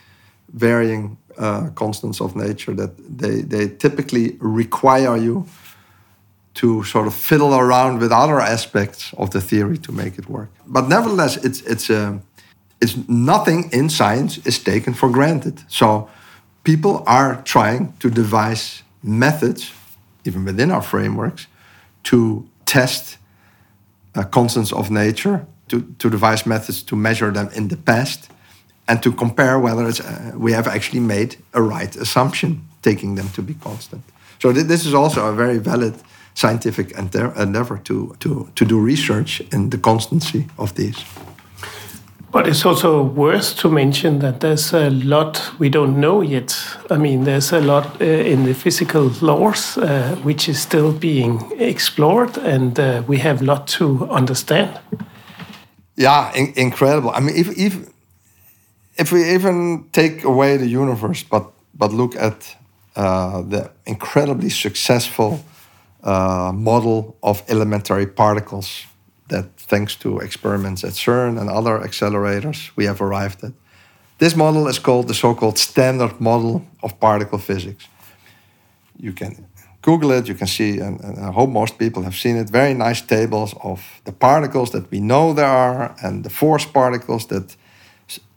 varying 0.54 1.18
uh, 1.36 1.70
constants 1.74 2.20
of 2.20 2.34
nature 2.36 2.74
that 2.74 2.90
they 3.18 3.42
they 3.42 3.68
typically 3.68 4.36
require 4.40 5.16
you 5.16 5.46
to 6.54 6.84
sort 6.84 7.06
of 7.06 7.14
fiddle 7.14 7.54
around 7.54 8.00
with 8.00 8.12
other 8.12 8.40
aspects 8.40 9.12
of 9.14 9.30
the 9.30 9.40
theory 9.40 9.78
to 9.78 9.92
make 9.92 10.18
it 10.18 10.28
work. 10.28 10.50
But 10.66 10.88
nevertheless, 10.88 11.36
it's 11.36 11.60
it's 11.62 11.90
a 11.90 12.20
it's 12.82 12.96
nothing 13.08 13.70
in 13.72 13.88
science 13.88 14.38
is 14.44 14.58
taken 14.58 14.94
for 14.94 15.08
granted. 15.08 15.62
So 15.68 16.08
people 16.64 17.02
are 17.06 17.40
trying 17.44 17.94
to 18.00 18.10
devise 18.10 18.82
methods, 19.02 19.72
even 20.24 20.44
within 20.44 20.70
our 20.70 20.82
frameworks, 20.82 21.46
to 22.02 22.44
test 22.64 23.18
uh, 24.14 24.24
constants 24.24 24.72
of 24.72 24.90
nature, 24.90 25.46
to, 25.68 25.80
to 25.98 26.10
devise 26.10 26.44
methods 26.44 26.82
to 26.82 26.96
measure 26.96 27.30
them 27.30 27.48
in 27.54 27.68
the 27.68 27.76
past, 27.76 28.30
and 28.88 29.00
to 29.02 29.12
compare 29.12 29.60
whether 29.60 29.86
uh, 29.86 30.32
we 30.36 30.52
have 30.52 30.66
actually 30.66 31.00
made 31.00 31.36
a 31.52 31.62
right 31.62 31.96
assumption, 31.96 32.60
taking 32.82 33.14
them 33.14 33.28
to 33.28 33.42
be 33.42 33.54
constant. 33.54 34.02
So 34.40 34.52
th 34.52 34.66
this 34.66 34.84
is 34.86 34.94
also 34.94 35.20
a 35.28 35.32
very 35.32 35.60
valid 35.60 35.94
scientific 36.34 36.90
endeavor 37.38 37.78
to, 37.78 38.16
to, 38.18 38.48
to 38.54 38.64
do 38.64 38.86
research 38.86 39.42
in 39.52 39.70
the 39.70 39.78
constancy 39.78 40.46
of 40.56 40.72
these. 40.74 40.96
But 42.32 42.48
it's 42.48 42.64
also 42.64 43.02
worth 43.02 43.58
to 43.58 43.68
mention 43.68 44.20
that 44.20 44.40
there's 44.40 44.72
a 44.72 44.88
lot 44.88 45.52
we 45.58 45.68
don't 45.68 46.00
know 46.00 46.22
yet. 46.22 46.56
I 46.90 46.96
mean, 46.96 47.24
there's 47.24 47.52
a 47.52 47.60
lot 47.60 48.00
uh, 48.00 48.04
in 48.04 48.44
the 48.44 48.54
physical 48.54 49.12
laws 49.20 49.76
uh, 49.76 50.16
which 50.22 50.48
is 50.48 50.58
still 50.58 50.92
being 50.92 51.52
explored, 51.58 52.38
and 52.38 52.78
uh, 52.78 53.02
we 53.06 53.18
have 53.18 53.42
a 53.42 53.44
lot 53.44 53.66
to 53.78 54.08
understand. 54.10 54.80
Yeah, 55.94 56.32
in 56.34 56.54
incredible. 56.56 57.10
I 57.10 57.20
mean, 57.20 57.36
if, 57.36 57.48
if 57.48 57.76
if 58.96 59.12
we 59.12 59.34
even 59.34 59.84
take 59.92 60.24
away 60.24 60.56
the 60.56 60.68
universe, 60.68 61.24
but 61.28 61.44
but 61.74 61.92
look 61.92 62.16
at 62.16 62.56
uh, 62.96 63.42
the 63.42 63.70
incredibly 63.84 64.50
successful 64.50 65.44
uh, 66.02 66.50
model 66.54 67.14
of 67.20 67.42
elementary 67.48 68.06
particles 68.06 68.86
that 69.28 69.44
thanks 69.56 69.96
to 69.96 70.18
experiments 70.18 70.84
at 70.84 70.92
CERN 70.92 71.40
and 71.40 71.48
other 71.48 71.78
accelerators, 71.78 72.70
we 72.76 72.86
have 72.86 73.00
arrived 73.00 73.44
at. 73.44 73.52
This 74.18 74.36
model 74.36 74.68
is 74.68 74.78
called 74.78 75.08
the 75.08 75.14
so-called 75.14 75.58
standard 75.58 76.20
model 76.20 76.62
of 76.82 77.00
particle 77.00 77.38
physics. 77.38 77.88
You 78.96 79.12
can 79.12 79.46
Google 79.82 80.12
it, 80.12 80.28
you 80.28 80.34
can 80.34 80.46
see, 80.46 80.78
and, 80.78 81.00
and, 81.00 81.18
I 81.18 81.32
hope 81.32 81.50
most 81.50 81.76
people 81.76 82.02
have 82.04 82.14
seen 82.14 82.36
it, 82.36 82.50
very 82.50 82.72
nice 82.72 83.00
tables 83.00 83.54
of 83.64 83.82
the 84.04 84.12
particles 84.12 84.70
that 84.70 84.88
we 84.92 85.00
know 85.00 85.32
there 85.32 85.44
are 85.44 85.94
and 86.04 86.22
the 86.24 86.30
force 86.30 86.64
particles 86.64 87.26
that 87.26 87.56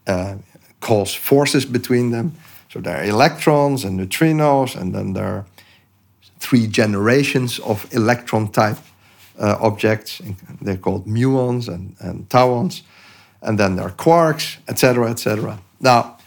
uh, 0.08 0.36
cause 0.80 1.14
forces 1.14 1.66
between 1.66 2.12
them. 2.12 2.32
So 2.70 2.82
there 2.82 2.98
are 2.98 3.04
electrons 3.04 3.84
and 3.84 4.00
neutrinos, 4.00 4.76
and 4.76 4.94
then 4.94 5.14
there 5.14 5.26
are 5.26 5.46
three 6.40 6.68
generations 6.68 7.60
of 7.60 7.86
electron 7.94 8.48
type 8.48 8.78
uh, 9.40 9.58
objects. 9.60 10.22
They're 10.62 10.78
called 10.78 11.08
muons 11.08 11.68
and, 11.68 11.96
and 12.00 12.28
tauons. 12.30 12.82
And 13.42 13.60
then 13.60 13.76
there 13.76 13.86
are 13.86 13.92
quarks, 13.92 14.58
etc., 14.68 15.10
etc. 15.10 15.60
Now, 15.80 16.18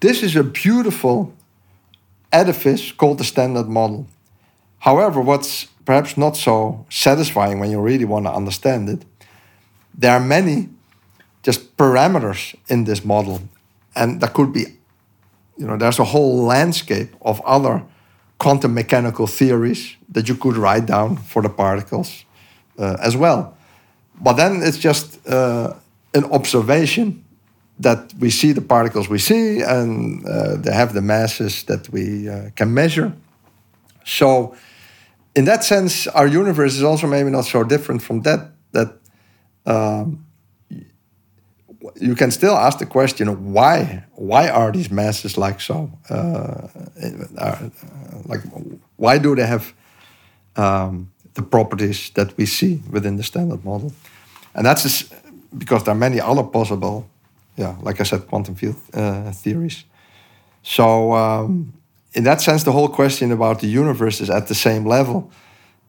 this 0.00 0.22
is 0.22 0.36
a 0.36 0.44
beautiful 0.44 1.34
edifice 2.32 2.92
called 2.92 3.18
the 3.18 3.24
Standard 3.24 3.68
Model. 3.68 4.06
However, 4.80 5.20
what's 5.20 5.66
perhaps 5.84 6.16
not 6.16 6.36
so 6.36 6.86
satisfying 6.90 7.58
when 7.60 7.70
you 7.70 7.80
really 7.80 8.04
want 8.04 8.26
to 8.26 8.32
understand 8.32 8.88
it, 8.88 9.04
there 9.94 10.12
are 10.12 10.20
many 10.20 10.68
just 11.42 11.76
parameters 11.76 12.54
in 12.68 12.84
this 12.84 13.04
model. 13.04 13.40
And 13.94 14.20
there 14.20 14.28
could 14.28 14.52
be, 14.52 14.66
you 15.56 15.66
know, 15.66 15.76
there's 15.76 15.98
a 15.98 16.04
whole 16.04 16.44
landscape 16.44 17.14
of 17.22 17.40
other 17.40 17.82
quantum 18.38 18.74
mechanical 18.74 19.26
theories 19.26 19.96
that 20.12 20.28
you 20.28 20.36
could 20.36 20.56
write 20.56 20.86
down 20.86 21.16
for 21.16 21.42
the 21.42 21.48
particles 21.48 22.24
uh, 22.78 22.96
as 23.00 23.16
well. 23.16 23.56
But 24.20 24.34
then 24.34 24.62
it's 24.62 24.78
just 24.78 25.26
uh, 25.28 25.74
an 26.14 26.24
observation 26.24 27.24
that 27.80 28.12
we 28.18 28.30
see 28.30 28.52
the 28.52 28.60
particles 28.60 29.08
we 29.08 29.18
see 29.18 29.60
and 29.60 30.26
uh, 30.26 30.56
they 30.56 30.72
have 30.72 30.94
the 30.94 31.02
masses 31.02 31.62
that 31.64 31.88
we 31.90 32.28
uh, 32.28 32.50
can 32.56 32.74
measure. 32.74 33.12
So, 34.04 34.56
in 35.34 35.44
that 35.44 35.62
sense, 35.62 36.06
our 36.08 36.26
universe 36.26 36.74
is 36.74 36.82
also 36.82 37.06
maybe 37.06 37.30
not 37.30 37.44
so 37.44 37.62
different 37.62 38.02
from 38.02 38.22
that. 38.22 38.50
That 38.72 38.98
um, 39.66 40.24
you 42.00 42.14
can 42.14 42.30
still 42.30 42.56
ask 42.56 42.78
the 42.78 42.86
question 42.86 43.52
why 43.52 44.04
why 44.14 44.48
are 44.48 44.72
these 44.72 44.90
masses 44.90 45.36
like 45.38 45.60
so 45.60 45.90
uh, 46.10 46.66
uh, 47.38 47.68
like 48.24 48.40
why 48.96 49.18
do 49.18 49.34
they 49.34 49.46
have 49.46 49.72
um, 50.56 51.10
the 51.38 51.44
properties 51.44 52.10
that 52.10 52.36
we 52.36 52.46
see 52.46 52.80
within 52.90 53.16
the 53.16 53.22
standard 53.22 53.64
model. 53.64 53.92
And 54.54 54.66
that's 54.66 54.82
just 54.82 55.14
because 55.56 55.84
there 55.84 55.94
are 55.94 55.98
many 55.98 56.20
other 56.20 56.42
possible, 56.42 57.08
yeah, 57.56 57.76
like 57.80 58.00
I 58.00 58.04
said, 58.04 58.26
quantum 58.26 58.54
field 58.56 58.76
uh, 58.92 59.30
theories. 59.42 59.84
So 60.62 61.12
um, 61.12 61.72
in 62.12 62.24
that 62.24 62.40
sense, 62.40 62.64
the 62.64 62.72
whole 62.72 62.88
question 62.88 63.32
about 63.32 63.60
the 63.60 63.68
universe 63.68 64.20
is 64.20 64.30
at 64.30 64.46
the 64.48 64.54
same 64.54 64.84
level. 64.84 65.30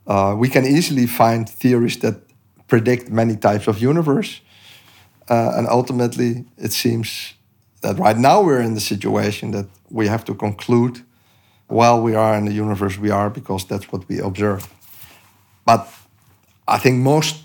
Uh, 0.05 0.35
we 0.37 0.49
can 0.49 0.65
easily 0.65 1.07
find 1.07 1.49
theories 1.49 1.97
that 1.99 2.15
predict 2.67 3.09
many 3.09 3.35
types 3.35 3.67
of 3.67 3.81
universe. 3.81 4.41
Uh, 5.29 5.57
and 5.57 5.67
ultimately, 5.67 6.45
it 6.57 6.73
seems 6.73 7.33
that 7.81 7.97
right 7.97 8.17
now 8.17 8.43
we're 8.43 8.61
in 8.61 8.75
the 8.75 8.81
situation 8.81 9.51
that 9.51 9.67
we 9.89 10.07
have 10.07 10.23
to 10.25 10.35
conclude 10.35 11.01
while 11.67 12.01
we 12.01 12.15
are 12.15 12.37
in 12.37 12.45
the 12.45 12.53
universe 12.53 12.97
we 12.99 13.11
are 13.11 13.29
because 13.29 13.65
that's 13.65 13.91
what 13.91 14.07
we 14.09 14.19
observe. 14.19 14.67
But 15.69 15.87
I 16.67 16.79
think 16.79 16.97
most 17.03 17.35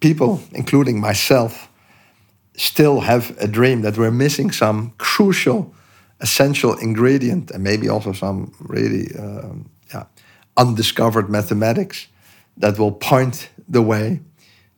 people, 0.00 0.40
including 0.52 1.00
myself, 1.00 1.68
still 2.56 3.00
have 3.00 3.36
a 3.38 3.46
dream 3.46 3.82
that 3.82 3.96
we're 3.96 4.10
missing 4.10 4.52
some 4.52 4.92
crucial, 4.98 5.72
essential 6.20 6.74
ingredient, 6.80 7.52
and 7.52 7.62
maybe 7.62 7.88
also 7.88 8.12
some 8.12 8.52
really 8.58 9.06
um, 9.16 9.70
yeah, 9.94 10.06
undiscovered 10.56 11.28
mathematics 11.28 12.08
that 12.56 12.78
will 12.78 12.92
point 12.92 13.48
the 13.68 13.82
way 13.82 14.20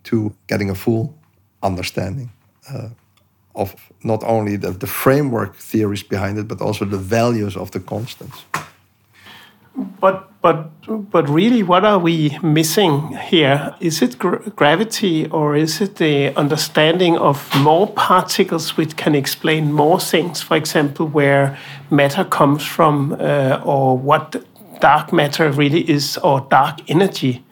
to 0.02 0.34
getting 0.46 0.70
a 0.70 0.74
full 0.74 1.14
understanding 1.62 2.28
uh, 2.70 2.88
of 3.54 3.74
not 4.02 4.22
only 4.24 4.56
the, 4.58 4.72
the 4.72 4.86
framework 4.86 5.56
theories 5.56 6.02
behind 6.02 6.38
it, 6.38 6.48
but 6.48 6.60
also 6.60 6.84
the 6.84 6.98
values 6.98 7.56
of 7.56 7.70
the 7.70 7.80
constants. 7.80 8.44
But 9.76 10.30
but 10.40 10.70
but 11.10 11.28
really, 11.28 11.62
what 11.62 11.84
are 11.84 11.98
we 11.98 12.38
missing 12.42 13.16
here? 13.16 13.74
Is 13.80 14.02
it 14.02 14.18
gra 14.18 14.38
gravity, 14.50 15.26
or 15.30 15.56
is 15.56 15.80
it 15.80 15.96
the 15.96 16.36
understanding 16.36 17.18
of 17.18 17.48
more 17.56 17.88
particles 17.88 18.76
which 18.76 18.96
can 18.96 19.14
explain 19.14 19.72
more 19.72 19.98
things? 19.98 20.42
For 20.42 20.56
example, 20.56 21.06
where 21.06 21.58
matter 21.90 22.24
comes 22.24 22.62
from, 22.62 23.16
uh, 23.18 23.60
or 23.64 23.98
what 23.98 24.44
dark 24.80 25.12
matter 25.12 25.50
really 25.50 25.90
is, 25.90 26.18
or 26.18 26.46
dark 26.50 26.78
energy. 26.88 27.42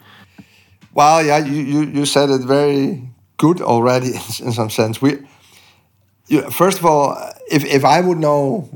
Well, 0.94 1.24
yeah, 1.24 1.38
you 1.38 1.62
you, 1.62 1.80
you 1.86 2.06
said 2.06 2.30
it 2.30 2.42
very 2.42 3.02
good 3.36 3.60
already 3.60 4.08
in, 4.14 4.46
in 4.46 4.52
some 4.52 4.70
sense. 4.70 5.02
We 5.02 5.18
you, 6.28 6.42
first 6.50 6.78
of 6.78 6.84
all, 6.84 7.16
if 7.50 7.64
if 7.64 7.84
I 7.84 8.00
would 8.00 8.18
know 8.18 8.68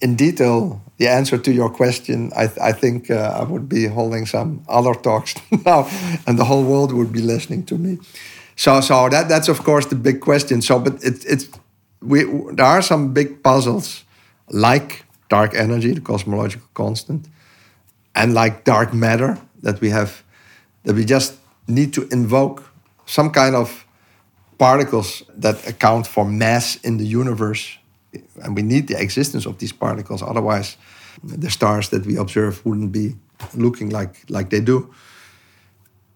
in 0.00 0.16
detail 0.16 0.80
the 1.00 1.08
answer 1.08 1.38
to 1.38 1.50
your 1.50 1.70
question, 1.70 2.30
I, 2.36 2.46
th 2.46 2.58
I 2.70 2.72
think 2.82 3.10
uh, 3.10 3.40
I 3.40 3.42
would 3.50 3.66
be 3.76 3.82
holding 3.98 4.26
some 4.26 4.50
other 4.68 4.94
talks 5.08 5.34
now, 5.66 5.80
and 6.26 6.38
the 6.38 6.44
whole 6.44 6.64
world 6.72 6.90
would 6.92 7.10
be 7.10 7.22
listening 7.22 7.64
to 7.66 7.76
me. 7.78 7.92
So, 8.54 8.80
so 8.82 9.08
that 9.08 9.24
that's 9.32 9.48
of 9.48 9.58
course 9.64 9.88
the 9.88 9.96
big 9.96 10.18
question. 10.20 10.62
So, 10.62 10.78
but 10.78 10.94
it, 11.02 11.24
it's 11.32 11.44
we 12.12 12.18
there 12.56 12.70
are 12.76 12.82
some 12.82 13.02
big 13.12 13.28
puzzles, 13.42 14.04
like 14.48 14.90
dark 15.28 15.54
energy, 15.54 15.94
the 15.94 16.02
cosmological 16.02 16.68
constant, 16.74 17.22
and 18.14 18.34
like 18.34 18.54
dark 18.64 18.92
matter 18.92 19.38
that 19.62 19.80
we 19.80 19.90
have, 19.90 20.10
that 20.84 20.94
we 20.96 21.04
just 21.04 21.32
need 21.66 21.90
to 21.92 22.02
invoke 22.10 22.62
some 23.06 23.30
kind 23.30 23.54
of 23.54 23.86
particles 24.58 25.22
that 25.42 25.56
account 25.66 26.06
for 26.06 26.24
mass 26.24 26.78
in 26.84 26.98
the 26.98 27.06
universe 27.20 27.79
and 28.42 28.56
we 28.56 28.62
need 28.62 28.88
the 28.88 29.00
existence 29.00 29.46
of 29.46 29.58
these 29.58 29.72
particles. 29.72 30.22
Otherwise 30.22 30.76
the 31.22 31.50
stars 31.50 31.88
that 31.90 32.06
we 32.06 32.16
observe 32.16 32.64
wouldn't 32.64 32.92
be 32.92 33.16
looking 33.54 33.90
like 33.90 34.24
like 34.28 34.50
they 34.50 34.60
do. 34.60 34.92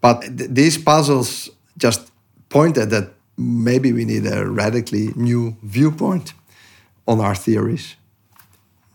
But 0.01 0.21
th 0.21 0.51
these 0.51 0.79
puzzles 0.79 1.51
just 1.77 2.01
pointed 2.49 2.91
that 2.91 3.07
maybe 3.37 3.93
we 3.93 4.05
need 4.05 4.27
a 4.27 4.47
radically 4.63 5.07
new 5.17 5.57
viewpoint 5.63 6.35
on 7.05 7.21
our 7.21 7.35
theories. 7.35 7.97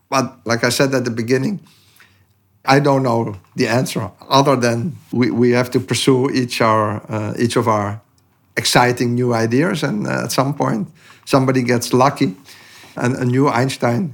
But 0.09 0.25
like 0.45 0.63
i 0.67 0.71
said 0.71 0.93
at 0.93 1.03
the 1.03 1.15
beginning 1.21 1.59
i 2.75 2.79
don't 2.79 3.03
know 3.03 3.35
the 3.55 3.67
answer 3.79 4.01
other 4.39 4.55
than 4.65 4.77
we, 5.11 5.25
we 5.41 5.55
have 5.59 5.69
to 5.69 5.79
pursue 5.79 6.29
each 6.41 6.61
our 6.61 6.85
uh, 7.15 7.43
each 7.43 7.57
of 7.57 7.67
our 7.67 8.01
exciting 8.59 9.15
new 9.15 9.33
ideas, 9.33 9.83
and 9.83 10.05
uh, 10.05 10.25
at 10.25 10.31
some 10.31 10.53
point, 10.53 10.87
somebody 11.25 11.63
gets 11.63 11.93
lucky, 11.93 12.35
and 12.99 13.15
a 13.15 13.25
new 13.25 13.47
Einstein 13.47 14.13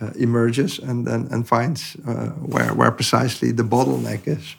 uh, 0.00 0.10
emerges 0.18 0.78
and, 0.78 1.08
and, 1.08 1.30
and 1.30 1.48
finds 1.48 1.96
uh, 2.06 2.28
where, 2.30 2.74
where 2.74 2.90
precisely 2.90 3.52
the 3.52 3.62
bottleneck 3.62 4.26
is. 4.26 4.56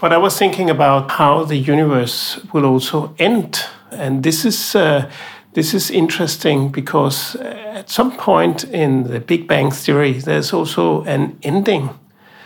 But 0.00 0.12
I 0.12 0.16
was 0.16 0.36
thinking 0.36 0.70
about 0.70 1.12
how 1.12 1.44
the 1.44 1.56
universe 1.56 2.40
will 2.52 2.64
also 2.64 3.14
end, 3.18 3.64
and 3.92 4.22
this 4.22 4.44
is 4.44 4.74
uh, 4.74 5.08
this 5.52 5.74
is 5.74 5.90
interesting 5.90 6.72
because 6.72 7.36
at 7.36 7.88
some 7.88 8.10
point 8.16 8.64
in 8.64 9.04
the 9.04 9.20
Big 9.20 9.46
Bang 9.46 9.70
theory, 9.70 10.14
there's 10.14 10.52
also 10.52 11.04
an 11.04 11.38
ending, 11.44 11.90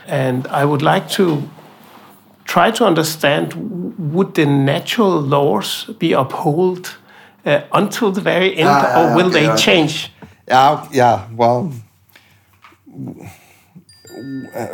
and 0.06 0.46
I 0.48 0.66
would 0.66 0.82
like 0.82 1.08
to 1.12 1.48
try 2.44 2.70
to 2.72 2.84
understand: 2.84 3.54
would 4.12 4.34
the 4.34 4.44
natural 4.44 5.18
laws 5.18 5.86
be 5.98 6.12
upheld 6.12 6.96
uh, 7.46 7.62
until 7.72 8.12
the 8.12 8.20
very 8.20 8.56
end, 8.56 8.68
ah, 8.68 9.00
or 9.00 9.16
will 9.16 9.28
okay, 9.28 9.46
they 9.46 9.56
change? 9.56 10.12
Yeah, 10.48 10.86
yeah. 10.92 11.28
Well, 11.32 11.72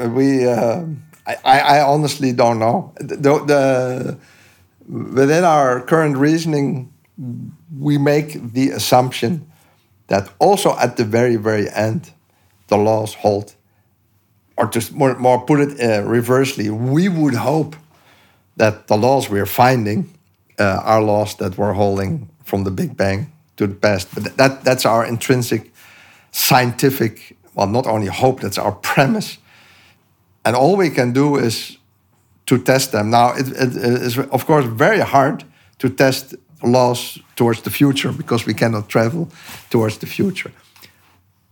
we. 0.09 0.49
Uh, 0.49 0.85
I, 1.25 1.61
I 1.61 1.83
honestly 1.83 2.33
don't 2.33 2.59
know. 2.59 2.93
The, 2.97 3.17
the, 3.17 4.19
within 4.89 5.45
our 5.45 5.81
current 5.81 6.17
reasoning, 6.17 6.93
we 7.79 7.97
make 7.97 8.53
the 8.53 8.71
assumption 8.71 9.47
that 10.09 10.29
also 10.41 10.77
at 10.79 10.97
the 10.97 11.05
very, 11.05 11.37
very 11.37 11.71
end, 11.71 12.11
the 12.67 12.77
laws 12.77 13.15
hold. 13.15 13.55
Or 14.57 14.67
to 14.67 14.95
more, 14.95 15.17
more 15.17 15.41
put 15.47 15.61
it 15.61 15.81
uh, 15.81 16.03
reversely, 16.03 16.71
we 16.71 17.09
would 17.09 17.35
hope 17.35 17.77
that 18.57 18.89
the 18.89 18.97
laws 18.97 19.31
we're 19.31 19.47
finding 19.47 20.13
uh, 20.59 20.81
are 20.85 21.03
laws 21.03 21.37
that 21.37 21.57
we're 21.57 21.73
holding 21.73 22.29
from 22.45 22.65
the 22.65 22.71
Big 22.71 22.97
Bang 22.97 23.33
to 23.57 23.67
the 23.67 23.75
past. 23.75 24.09
But 24.15 24.37
that, 24.37 24.65
that's 24.65 24.87
our 24.87 25.05
intrinsic 25.05 25.73
scientific, 26.31 27.37
well, 27.55 27.67
not 27.67 27.87
only 27.87 28.07
hope, 28.07 28.41
that's 28.41 28.59
our 28.59 28.73
premise 28.73 29.39
and 30.45 30.57
all 30.57 30.77
we 30.77 30.91
can 30.91 31.13
do 31.13 31.37
is 31.37 31.79
to 32.47 32.59
test 32.59 32.93
them. 32.93 33.11
Now, 33.11 33.35
it, 33.35 33.49
it 33.49 33.77
is, 33.77 34.19
of 34.19 34.47
course, 34.47 34.65
very 34.65 35.01
hard 35.01 35.45
to 35.79 35.89
test 35.89 36.35
laws 36.63 37.19
towards 37.37 37.63
the 37.63 37.71
future 37.71 38.13
because 38.13 38.47
we 38.47 38.55
cannot 38.55 38.89
travel 38.89 39.29
towards 39.71 39.99
the 39.99 40.07
future. 40.07 40.53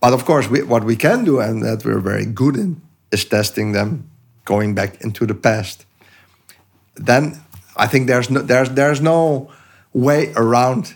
But 0.01 0.13
of 0.13 0.25
course, 0.25 0.49
we, 0.49 0.63
what 0.63 0.85
we 0.85 0.97
can 0.97 1.25
do, 1.25 1.41
and 1.41 1.63
that 1.63 1.85
we're 1.85 2.01
very 2.01 2.27
good 2.27 2.57
in, 2.57 2.81
is 3.13 3.25
testing 3.25 3.73
them 3.73 4.09
going 4.45 4.75
back 4.75 5.01
into 5.01 5.27
the 5.27 5.35
past. 5.35 5.85
Then 6.95 7.41
I 7.77 7.87
think 7.87 8.07
there's 8.07 8.31
no, 8.31 8.41
there's, 8.43 8.71
there's 8.71 9.01
no 9.01 9.51
way 9.93 10.33
around 10.37 10.95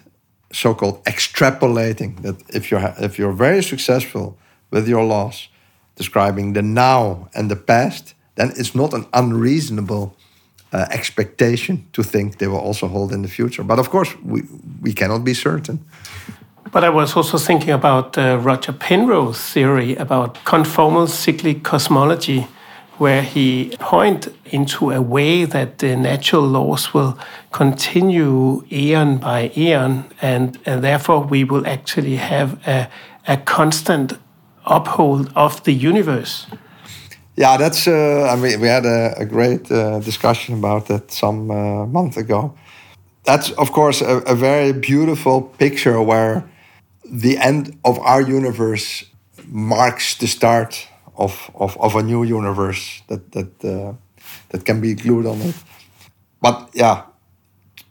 so-called 0.53 1.05
extrapolating 1.05 2.23
that 2.23 2.37
if 2.55 2.71
you're, 2.71 2.95
if 2.99 3.19
you're 3.19 3.33
very 3.33 3.63
successful 3.63 4.39
with 4.71 4.89
your 4.89 5.05
laws, 5.05 5.49
describing 5.97 6.53
the 6.55 6.63
now 6.63 7.29
and 7.35 7.51
the 7.51 7.57
past, 7.57 8.15
then 8.35 8.53
it's 8.57 8.75
not 8.75 8.93
an 8.93 9.07
unreasonable 9.13 10.17
uh, 10.73 10.87
expectation 10.91 11.87
to 11.93 12.03
think 12.03 12.39
they 12.39 12.49
will 12.49 12.59
also 12.59 12.89
hold 12.89 13.13
in 13.13 13.23
the 13.23 13.29
future. 13.29 13.63
But 13.63 13.79
of 13.79 13.91
course, 13.91 14.15
we, 14.25 14.43
we 14.83 14.93
cannot 14.93 15.25
be 15.25 15.35
certain. 15.35 15.85
But 16.73 16.83
I 16.83 16.91
was 16.91 17.15
also 17.15 17.39
thinking 17.39 17.71
about 17.71 18.19
uh, 18.19 18.39
Roger 18.39 18.73
Penrose's 18.73 19.53
theory 19.53 19.95
about 19.95 20.45
conformal 20.45 21.09
cyclic 21.09 21.63
cosmology, 21.63 22.49
where 22.99 23.23
he 23.23 23.75
point 23.79 24.29
into 24.47 24.91
a 24.91 25.01
way 25.01 25.45
that 25.45 25.79
the 25.79 25.97
natural 25.97 26.43
laws 26.43 26.95
will 26.95 27.19
continue 27.51 28.65
eon 28.71 29.19
by 29.19 29.51
eon, 29.57 30.05
and, 30.23 30.59
and 30.65 30.83
therefore 30.83 31.21
we 31.21 31.45
will 31.45 31.67
actually 31.67 32.17
have 32.17 32.61
a, 32.67 32.89
a 33.27 33.37
constant 33.37 34.13
uphold 34.67 35.33
of 35.35 35.63
the 35.65 35.73
universe. 35.73 36.47
Yeah, 37.37 37.57
that's. 37.57 37.89
Uh, 37.89 38.29
I 38.31 38.37
mean, 38.37 38.61
we 38.61 38.69
had 38.69 38.87
a, 38.87 39.15
a 39.19 39.25
great 39.25 39.71
uh, 39.71 39.99
discussion 39.99 40.55
about 40.55 40.87
that 40.87 41.11
some 41.11 41.51
uh, 41.51 41.85
month 41.87 42.17
ago. 42.17 42.55
That's, 43.25 43.51
of 43.53 43.73
course, 43.73 44.03
a, 44.03 44.19
a, 44.19 44.35
very 44.35 44.73
beautiful 44.73 45.43
picture 45.43 46.01
where 46.01 46.45
the 47.05 47.39
end 47.39 47.77
of 47.85 47.99
our 48.01 48.21
universe 48.21 49.05
marks 49.47 50.15
the 50.17 50.27
start 50.27 50.87
of, 51.17 51.51
of, 51.55 51.77
of 51.81 51.95
a 51.95 52.03
new 52.03 52.23
universe 52.25 53.03
that 53.09 53.33
that 53.33 53.65
uh, 53.65 53.93
that 54.51 54.65
can 54.65 54.81
be 54.81 54.95
glued 54.95 55.27
on 55.27 55.41
it. 55.41 55.55
But 56.41 56.71
yeah, 56.75 57.03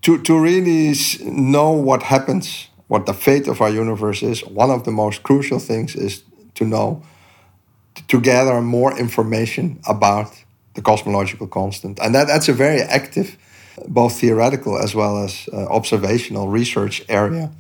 to 0.01 0.21
to 0.21 0.39
really 0.39 0.95
know 1.21 1.71
what 1.71 2.03
happens, 2.03 2.69
what 2.87 3.05
the 3.05 3.13
fate 3.13 3.47
of 3.47 3.61
our 3.61 3.69
universe 3.69 4.23
is, 4.23 4.45
one 4.45 4.71
of 4.71 4.83
the 4.83 4.91
most 4.91 5.23
crucial 5.23 5.59
things 5.59 5.95
is 5.95 6.23
to 6.55 6.65
know 6.65 7.03
to 8.07 8.19
gather 8.19 8.61
more 8.61 8.97
information 8.97 9.79
about 9.87 10.31
the 10.73 10.81
cosmological 10.81 11.47
constant. 11.47 11.99
And 11.99 12.15
that, 12.15 12.27
that's 12.27 12.49
a 12.49 12.53
very 12.53 12.81
active 12.81 13.37
both 13.87 14.19
theoretical 14.19 14.77
as 14.77 14.93
well 14.95 15.23
as 15.23 15.47
uh, 15.51 15.65
observational 15.67 16.47
research 16.47 17.03
area. 17.09 17.51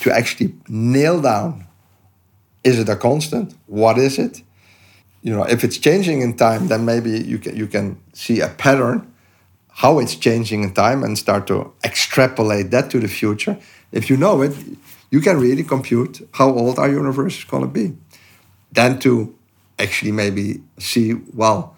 To 0.00 0.12
actually 0.12 0.54
nail 0.68 1.20
down 1.20 1.66
is 2.64 2.78
it 2.78 2.88
a 2.88 2.96
constant? 2.96 3.54
What 3.66 3.98
is 3.98 4.18
it 4.18 4.42
you 5.24 5.34
know 5.34 5.42
if 5.44 5.64
it's 5.64 5.78
changing 5.78 6.22
in 6.22 6.36
time 6.36 6.68
then 6.68 6.84
maybe 6.84 7.10
you 7.10 7.38
can 7.38 7.56
you 7.56 7.66
can 7.66 7.96
see 8.12 8.40
a 8.40 8.48
pattern 8.48 9.10
how 9.82 9.98
it's 9.98 10.14
changing 10.14 10.62
in 10.62 10.72
time 10.72 11.02
and 11.02 11.18
start 11.18 11.48
to 11.48 11.72
extrapolate 11.82 12.70
that 12.70 12.90
to 12.90 13.00
the 13.00 13.08
future. 13.08 13.58
If 13.90 14.08
you 14.08 14.16
know 14.16 14.42
it 14.42 14.54
you 15.10 15.20
can 15.20 15.38
really 15.38 15.64
compute 15.64 16.28
how 16.32 16.48
old 16.50 16.78
our 16.78 16.88
universe 16.88 17.38
is 17.38 17.44
going 17.44 17.62
to 17.62 17.68
be. 17.68 17.96
Then 18.72 18.98
to 19.00 19.34
actually 19.78 20.12
maybe 20.12 20.62
see 20.78 21.14
well 21.32 21.74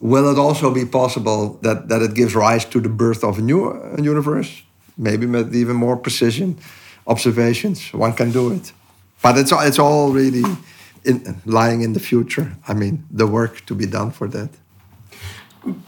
will 0.00 0.30
it 0.30 0.38
also 0.38 0.70
be 0.70 0.84
possible 0.84 1.58
that, 1.62 1.88
that 1.88 2.02
it 2.02 2.14
gives 2.14 2.34
rise 2.34 2.66
to 2.66 2.80
the 2.80 2.88
birth 2.88 3.24
of 3.24 3.38
a 3.38 3.42
new 3.42 3.70
a 3.98 4.00
universe? 4.00 4.62
Maybe 4.96 5.26
with 5.26 5.54
even 5.54 5.76
more 5.76 5.96
precision 5.96 6.58
observations 7.06 7.92
one 7.92 8.14
can 8.14 8.30
do 8.30 8.52
it. 8.52 8.72
But 9.22 9.38
it's, 9.38 9.52
it's 9.52 9.78
all 9.78 10.12
really 10.12 10.44
in, 11.06 11.40
lying 11.44 11.82
in 11.82 11.92
the 11.92 12.00
future 12.00 12.56
i 12.68 12.74
mean 12.74 13.04
the 13.10 13.26
work 13.26 13.64
to 13.66 13.74
be 13.74 13.86
done 13.86 14.10
for 14.10 14.28
that 14.28 14.50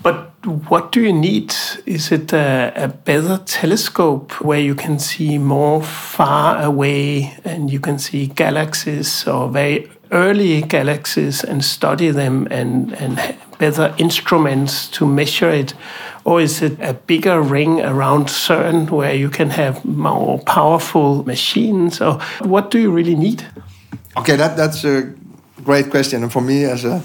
but 0.03 0.33
what 0.45 0.93
do 0.93 1.01
you 1.01 1.13
need? 1.13 1.55
Is 1.87 2.11
it 2.11 2.33
a, 2.33 2.73
a, 2.75 2.89
better 2.89 3.39
telescope 3.45 4.41
where 4.41 4.61
you 4.61 4.75
can 4.75 4.99
see 4.99 5.39
more 5.39 5.83
far 5.83 6.61
away 6.63 7.37
and 7.45 7.71
you 7.71 7.79
can 7.79 7.99
see 7.99 8.27
galaxies 8.27 9.27
or 9.27 9.49
very 9.49 9.89
early 10.11 10.63
galaxies 10.63 11.45
and 11.45 11.65
study 11.65 12.11
them 12.11 12.49
and, 12.51 12.93
and 12.95 13.37
better 13.59 13.95
instruments 13.99 14.89
to 14.89 15.07
measure 15.07 15.51
it? 15.51 15.75
Or 16.25 16.41
is 16.41 16.61
it 16.61 16.79
a 16.81 16.95
bigger 16.95 17.41
ring 17.41 17.81
around 17.81 18.27
CERN 18.27 18.91
where 18.91 19.15
you 19.15 19.31
can 19.31 19.51
have 19.51 19.85
more 19.85 20.41
powerful 20.41 21.25
machines? 21.25 22.01
Or 22.01 22.21
what 22.41 22.71
do 22.71 22.79
you 22.79 22.91
really 22.91 23.15
need? 23.15 23.47
Okay, 24.19 24.35
that, 24.37 24.57
that's 24.57 24.85
a 24.85 25.15
great 25.63 25.91
question. 25.91 26.25
And 26.25 26.33
for 26.33 26.41
me, 26.41 26.65
as 26.65 26.85
a 26.85 27.03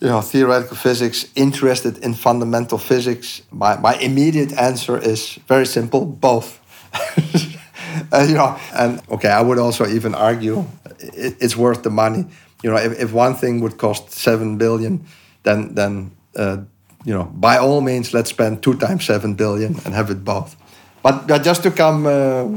you 0.00 0.08
know, 0.08 0.20
theoretical 0.20 0.76
physics, 0.76 1.26
interested 1.36 1.98
in 1.98 2.14
fundamental 2.14 2.76
physics, 2.76 3.42
my, 3.52 3.76
my 3.76 3.94
immediate 3.94 4.52
answer 4.58 4.98
is 4.98 5.38
very 5.46 5.64
simple 5.64 6.04
both. 6.04 6.58
uh, 8.12 8.26
you 8.28 8.34
know, 8.34 8.58
and 8.74 9.00
okay, 9.10 9.28
I 9.28 9.40
would 9.40 9.58
also 9.58 9.86
even 9.86 10.16
argue 10.16 10.64
it, 10.98 11.36
it's 11.38 11.56
worth 11.56 11.84
the 11.84 11.90
money. 11.90 12.26
You 12.64 12.70
know, 12.70 12.76
if, 12.76 12.98
if 12.98 13.12
one 13.12 13.34
thing 13.34 13.60
would 13.60 13.78
cost 13.78 14.10
seven 14.10 14.58
billion, 14.58 15.04
then 15.44 15.74
then 15.74 16.10
uh, 16.36 16.58
you 17.04 17.14
know, 17.14 17.24
by 17.24 17.58
all 17.58 17.80
means, 17.80 18.12
let's 18.12 18.30
spend 18.30 18.62
two 18.62 18.74
times 18.74 19.04
seven 19.04 19.34
billion 19.34 19.76
and 19.84 19.94
have 19.94 20.10
it 20.10 20.24
both. 20.24 20.56
But, 21.02 21.42
just 21.42 21.62
to 21.64 21.70
come 21.70 22.06
uh, 22.06 22.48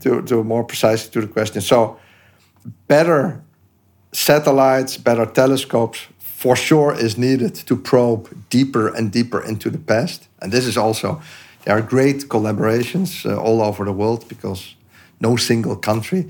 to, 0.00 0.22
to 0.22 0.44
more 0.44 0.64
precisely 0.64 1.10
to 1.12 1.26
the 1.26 1.32
question, 1.32 1.60
so 1.62 1.98
better 2.86 3.42
satellites, 4.12 4.96
better 4.96 5.26
telescopes 5.26 6.06
for 6.18 6.56
sure 6.56 6.92
is 6.92 7.16
needed 7.16 7.54
to 7.54 7.76
probe 7.76 8.28
deeper 8.50 8.88
and 8.88 9.12
deeper 9.12 9.40
into 9.40 9.70
the 9.70 9.78
past. 9.78 10.28
And 10.40 10.52
this 10.52 10.66
is 10.66 10.76
also, 10.76 11.22
there 11.64 11.76
are 11.76 11.82
great 11.82 12.28
collaborations 12.28 13.24
uh, 13.24 13.40
all 13.40 13.62
over 13.62 13.84
the 13.84 13.92
world 13.92 14.26
because 14.28 14.74
no 15.20 15.36
single 15.36 15.76
country 15.76 16.26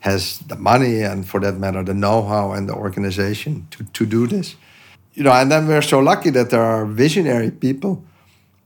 has 0.00 0.40
the 0.40 0.56
money 0.56 1.00
and, 1.00 1.26
for 1.26 1.40
that 1.40 1.56
matter, 1.56 1.82
the 1.82 1.94
know 1.94 2.22
how 2.22 2.52
and 2.52 2.68
the 2.68 2.74
organization 2.74 3.66
to, 3.70 3.84
to 3.84 4.04
do 4.04 4.26
this. 4.26 4.56
You 5.14 5.22
know, 5.24 5.32
and 5.32 5.50
then 5.50 5.66
we're 5.66 5.80
so 5.80 6.00
lucky 6.00 6.30
that 6.30 6.50
there 6.50 6.62
are 6.62 6.84
visionary 6.84 7.50
people 7.50 8.04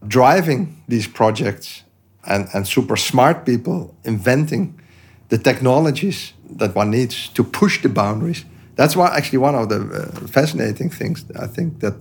driving 0.08 0.82
these 0.88 1.06
projects 1.06 1.84
and, 2.26 2.48
and 2.52 2.66
super 2.66 2.96
smart 2.96 3.46
people 3.46 3.94
inventing 4.02 4.80
the 5.28 5.38
technologies 5.38 6.32
that 6.58 6.74
one 6.74 6.90
needs 6.90 7.28
to 7.28 7.44
push 7.44 7.82
the 7.82 7.88
boundaries 7.88 8.44
that's 8.80 8.96
why 8.96 9.14
actually 9.14 9.38
one 9.38 9.54
of 9.54 9.68
the 9.68 9.80
uh, 9.80 10.26
fascinating 10.26 10.88
things 10.88 11.24
I 11.38 11.46
think 11.46 11.80
that 11.80 11.94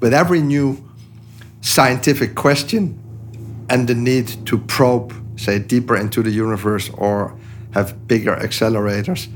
with 0.00 0.14
every 0.14 0.40
new 0.40 0.76
scientific 1.62 2.34
question 2.34 2.98
and 3.68 3.88
the 3.88 3.94
need 3.94 4.46
to 4.46 4.58
probe, 4.58 5.12
say, 5.36 5.58
deeper 5.58 5.96
into 5.96 6.22
the 6.22 6.30
universe 6.30 6.90
or 6.90 7.36
have 7.72 8.06
bigger 8.06 8.36
accelerators. 8.36 9.28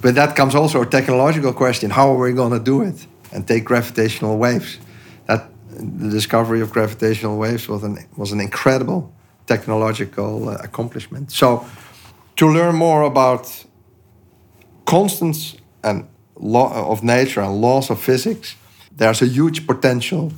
But 0.00 0.14
that 0.14 0.34
comes 0.34 0.54
also 0.54 0.82
a 0.82 0.86
technological 0.86 1.52
question: 1.52 1.90
How 1.90 2.12
are 2.12 2.18
we 2.18 2.32
going 2.32 2.52
to 2.52 2.64
do 2.72 2.82
it? 2.82 3.06
And 3.32 3.46
take 3.46 3.64
gravitational 3.64 4.36
waves. 4.36 4.78
That 5.26 5.48
the 5.70 6.10
discovery 6.10 6.60
of 6.60 6.72
gravitational 6.72 7.38
waves 7.38 7.68
was 7.68 7.82
an 7.84 7.98
was 8.16 8.32
an 8.32 8.40
incredible 8.40 9.12
technological 9.46 10.48
uh, 10.48 10.54
accomplishment. 10.62 11.30
So, 11.30 11.64
to 12.36 12.46
learn 12.48 12.74
more 12.74 13.02
about 13.02 13.64
constants 14.84 15.56
and 15.82 16.06
law 16.36 16.72
uh, 16.72 16.90
of 16.90 17.02
nature 17.02 17.40
and 17.40 17.60
laws 17.60 17.90
of 17.90 18.00
physics, 18.00 18.56
there's 18.96 19.22
a 19.22 19.26
huge 19.26 19.66
potential 19.66 20.32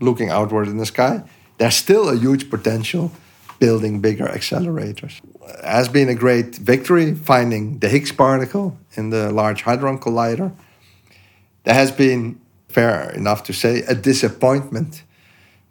looking 0.00 0.30
outward 0.30 0.68
in 0.68 0.78
the 0.78 0.86
sky. 0.86 1.22
There's 1.58 1.74
still 1.74 2.08
a 2.08 2.16
huge 2.16 2.50
potential 2.50 3.10
building 3.58 4.00
bigger 4.00 4.26
accelerators. 4.26 5.20
It 5.46 5.64
has 5.64 5.88
been 5.88 6.08
a 6.08 6.14
great 6.14 6.56
victory 6.56 7.14
finding 7.14 7.78
the 7.78 7.88
Higgs 7.88 8.12
particle 8.12 8.78
in 8.94 9.10
the 9.10 9.30
Large 9.30 9.62
Hadron 9.62 9.98
Collider. 9.98 10.52
There 11.64 11.74
has 11.74 11.92
been, 11.92 12.40
fair 12.68 13.10
enough 13.10 13.42
to 13.44 13.52
say, 13.52 13.82
a 13.82 13.94
disappointment 13.94 15.02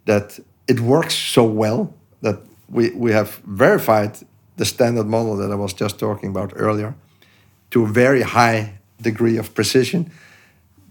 that 0.05 0.39
it 0.67 0.79
works 0.79 1.15
so 1.15 1.43
well 1.43 1.93
that 2.21 2.37
we, 2.69 2.91
we 2.91 3.11
have 3.11 3.41
verified 3.45 4.19
the 4.57 4.65
standard 4.65 5.07
model 5.07 5.37
that 5.37 5.51
I 5.51 5.55
was 5.55 5.73
just 5.73 5.97
talking 5.97 6.29
about 6.29 6.53
earlier 6.55 6.93
to 7.71 7.83
a 7.83 7.87
very 7.87 8.21
high 8.21 8.79
degree 9.01 9.37
of 9.37 9.53
precision. 9.53 10.11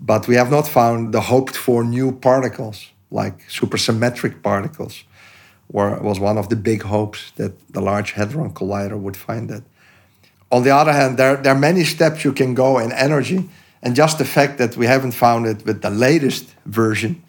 But 0.00 0.28
we 0.28 0.36
have 0.36 0.50
not 0.50 0.68
found 0.68 1.12
the 1.12 1.20
hoped 1.20 1.56
for 1.56 1.82
new 1.84 2.12
particles, 2.12 2.92
like 3.10 3.48
supersymmetric 3.48 4.42
particles, 4.42 5.04
where 5.66 5.98
was 6.00 6.20
one 6.20 6.38
of 6.38 6.48
the 6.48 6.56
big 6.56 6.82
hopes 6.82 7.32
that 7.36 7.52
the 7.72 7.80
Large 7.80 8.12
Hadron 8.12 8.52
Collider 8.52 8.98
would 8.98 9.16
find 9.16 9.48
that. 9.48 9.62
On 10.50 10.62
the 10.62 10.70
other 10.70 10.92
hand, 10.92 11.18
there, 11.18 11.36
there 11.36 11.52
are 11.52 11.58
many 11.58 11.84
steps 11.84 12.24
you 12.24 12.32
can 12.32 12.54
go 12.54 12.78
in 12.78 12.92
energy, 12.92 13.48
and 13.82 13.94
just 13.94 14.18
the 14.18 14.24
fact 14.24 14.58
that 14.58 14.76
we 14.76 14.86
haven't 14.86 15.12
found 15.12 15.46
it 15.46 15.64
with 15.66 15.82
the 15.82 15.90
latest 15.90 16.54
version 16.64 17.22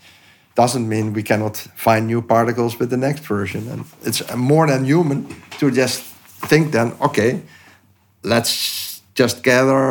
doesn't 0.56 0.88
mean 0.88 1.14
we 1.14 1.24
cannot 1.24 1.58
find 1.58 2.08
new 2.08 2.22
particles 2.22 2.80
with 2.80 2.90
the 2.90 2.98
next 2.98 3.22
version. 3.22 3.68
And 3.70 3.86
it's 4.04 4.22
more 4.36 4.68
than 4.68 4.86
human 4.86 5.28
to 5.60 5.72
just 5.72 6.02
think 6.02 6.72
then, 6.72 6.94
okay, 7.02 7.42
let's 8.24 8.89
just 9.20 9.44
gather 9.44 9.82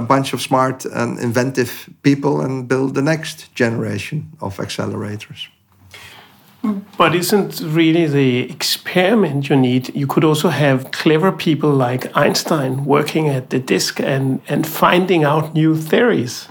a 0.00 0.02
bunch 0.02 0.32
of 0.32 0.40
smart 0.40 0.86
and 0.86 1.18
inventive 1.18 1.70
people 2.02 2.40
and 2.40 2.66
build 2.66 2.94
the 2.94 3.02
next 3.02 3.54
generation 3.54 4.18
of 4.40 4.56
accelerators. 4.56 5.48
But 6.96 7.14
isn't 7.14 7.60
really 7.60 8.06
the 8.06 8.50
experiment 8.50 9.48
you 9.48 9.56
need? 9.56 9.94
You 9.94 10.06
could 10.06 10.24
also 10.24 10.48
have 10.48 10.90
clever 10.92 11.30
people 11.32 11.70
like 11.88 12.02
Einstein 12.16 12.84
working 12.86 13.28
at 13.28 13.50
the 13.50 13.58
disk 13.58 14.00
and, 14.00 14.40
and 14.48 14.66
finding 14.66 15.24
out 15.24 15.54
new 15.54 15.76
theories. 15.76 16.48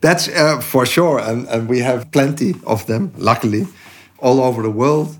That's 0.00 0.28
uh, 0.28 0.60
for 0.60 0.86
sure. 0.86 1.18
And, 1.18 1.48
and 1.48 1.68
we 1.68 1.80
have 1.80 2.10
plenty 2.10 2.54
of 2.66 2.86
them, 2.86 3.12
luckily, 3.16 3.66
all 4.18 4.40
over 4.40 4.62
the 4.62 4.70
world, 4.70 5.18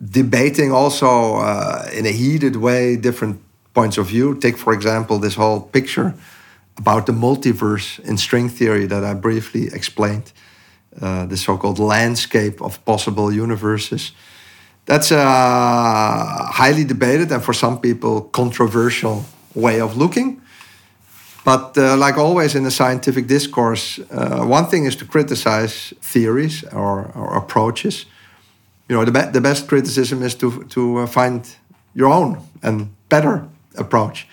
debating 0.00 0.72
also 0.72 1.36
uh, 1.36 1.88
in 1.92 2.06
a 2.06 2.12
heated 2.12 2.56
way 2.56 2.96
different 2.96 3.40
points 3.74 3.98
of 3.98 4.06
view. 4.06 4.34
Take, 4.34 4.56
for 4.56 4.72
example, 4.72 5.18
this 5.18 5.34
whole 5.34 5.60
picture 5.60 6.14
about 6.78 7.06
the 7.06 7.12
multiverse 7.12 7.98
in 8.00 8.16
string 8.16 8.48
theory 8.48 8.86
that 8.86 9.04
I 9.04 9.14
briefly 9.14 9.68
explained, 9.72 10.32
uh, 11.00 11.26
the 11.26 11.36
so 11.36 11.56
called 11.56 11.78
landscape 11.78 12.62
of 12.62 12.82
possible 12.84 13.32
universes. 13.32 14.12
That's 14.86 15.10
a 15.10 16.52
highly 16.52 16.84
debated 16.84 17.30
and 17.32 17.42
for 17.42 17.52
some 17.52 17.80
people 17.80 18.22
controversial 18.22 19.24
way 19.54 19.80
of 19.80 19.96
looking. 19.96 20.40
But 21.44 21.76
uh, 21.76 21.96
like 21.96 22.18
always 22.18 22.54
in 22.54 22.64
the 22.64 22.70
scientific 22.70 23.26
discourse, 23.26 23.98
uh, 24.10 24.44
one 24.44 24.66
thing 24.66 24.86
is 24.86 24.96
to 24.96 25.04
criticize 25.04 25.94
theories 26.00 26.64
or, 26.72 27.10
or 27.14 27.36
approaches. 27.36 28.06
You 28.88 28.96
know, 28.96 29.04
the, 29.04 29.12
be 29.12 29.20
the 29.32 29.40
best 29.40 29.68
criticism 29.68 30.22
is 30.22 30.34
to, 30.36 30.64
to 30.64 30.98
uh, 30.98 31.06
find 31.06 31.48
your 31.94 32.08
own 32.08 32.38
and 32.62 32.90
better 33.08 33.48
approach. 33.76 34.26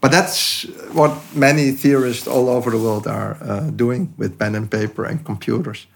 But 0.00 0.12
that's 0.12 0.64
what 0.92 1.12
many 1.34 1.70
theorists 1.72 2.26
all 2.26 2.48
over 2.48 2.70
the 2.70 2.78
world 2.78 3.06
are 3.06 3.38
uh, 3.40 3.70
doing 3.70 4.12
with 4.18 4.38
pen 4.38 4.54
and 4.54 4.70
paper 4.70 5.04
and 5.04 5.24
computers. 5.24 5.86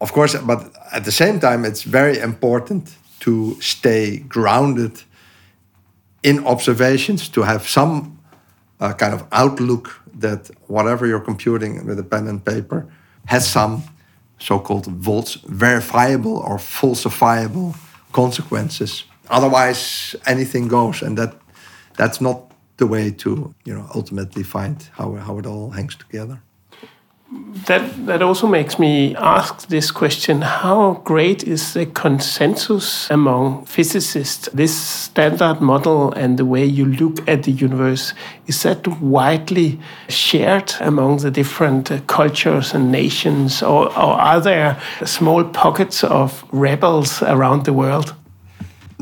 Of 0.00 0.12
course, 0.12 0.36
but 0.36 0.72
at 0.92 1.04
the 1.04 1.10
same 1.10 1.40
time, 1.40 1.64
it's 1.64 1.82
very 1.82 2.18
important 2.20 2.96
to 3.20 3.60
stay 3.60 4.18
grounded 4.18 5.02
in 6.22 6.46
observations, 6.46 7.28
to 7.30 7.42
have 7.42 7.68
some 7.68 8.18
uh, 8.80 8.92
kind 8.94 9.12
of 9.14 9.26
outlook 9.32 10.00
that 10.20 10.50
whatever 10.68 11.06
you're 11.06 11.24
computing 11.24 11.86
with 11.86 11.98
a 11.98 12.04
pen 12.04 12.28
and 12.28 12.44
paper 12.44 12.86
has 13.26 13.46
some 13.50 13.82
so-called 14.38 14.86
verifiable 14.86 16.38
or 16.38 16.58
falsifiable 16.58 17.74
consequences. 18.12 19.04
Otherwise, 19.28 20.14
anything 20.26 20.68
goes, 20.68 21.02
and 21.02 21.18
that 21.18 21.34
that's 21.98 22.20
not 22.20 22.50
the 22.78 22.86
way 22.86 23.10
to 23.10 23.54
you 23.64 23.74
know 23.74 23.86
ultimately 23.94 24.42
find 24.42 24.88
how, 24.92 25.12
how 25.16 25.38
it 25.38 25.46
all 25.46 25.70
hangs 25.70 25.96
together. 25.96 26.40
That 27.66 28.06
that 28.06 28.22
also 28.22 28.46
makes 28.46 28.78
me 28.78 29.14
ask 29.16 29.68
this 29.68 29.90
question 29.90 30.40
how 30.40 31.02
great 31.04 31.44
is 31.44 31.74
the 31.74 31.84
consensus 31.84 33.10
among 33.10 33.66
physicists? 33.66 34.48
This 34.54 34.74
standard 34.74 35.60
model 35.60 36.10
and 36.12 36.38
the 36.38 36.46
way 36.46 36.64
you 36.64 36.86
look 36.86 37.28
at 37.28 37.42
the 37.42 37.52
universe 37.52 38.14
is 38.46 38.62
that 38.62 38.86
widely 39.02 39.78
shared 40.08 40.72
among 40.80 41.18
the 41.18 41.30
different 41.30 41.90
cultures 42.06 42.72
and 42.72 42.90
nations 42.90 43.62
or, 43.62 43.88
or 43.88 44.14
are 44.20 44.40
there 44.40 44.80
small 45.04 45.44
pockets 45.44 46.02
of 46.04 46.44
rebels 46.50 47.22
around 47.22 47.66
the 47.66 47.74
world? 47.74 48.14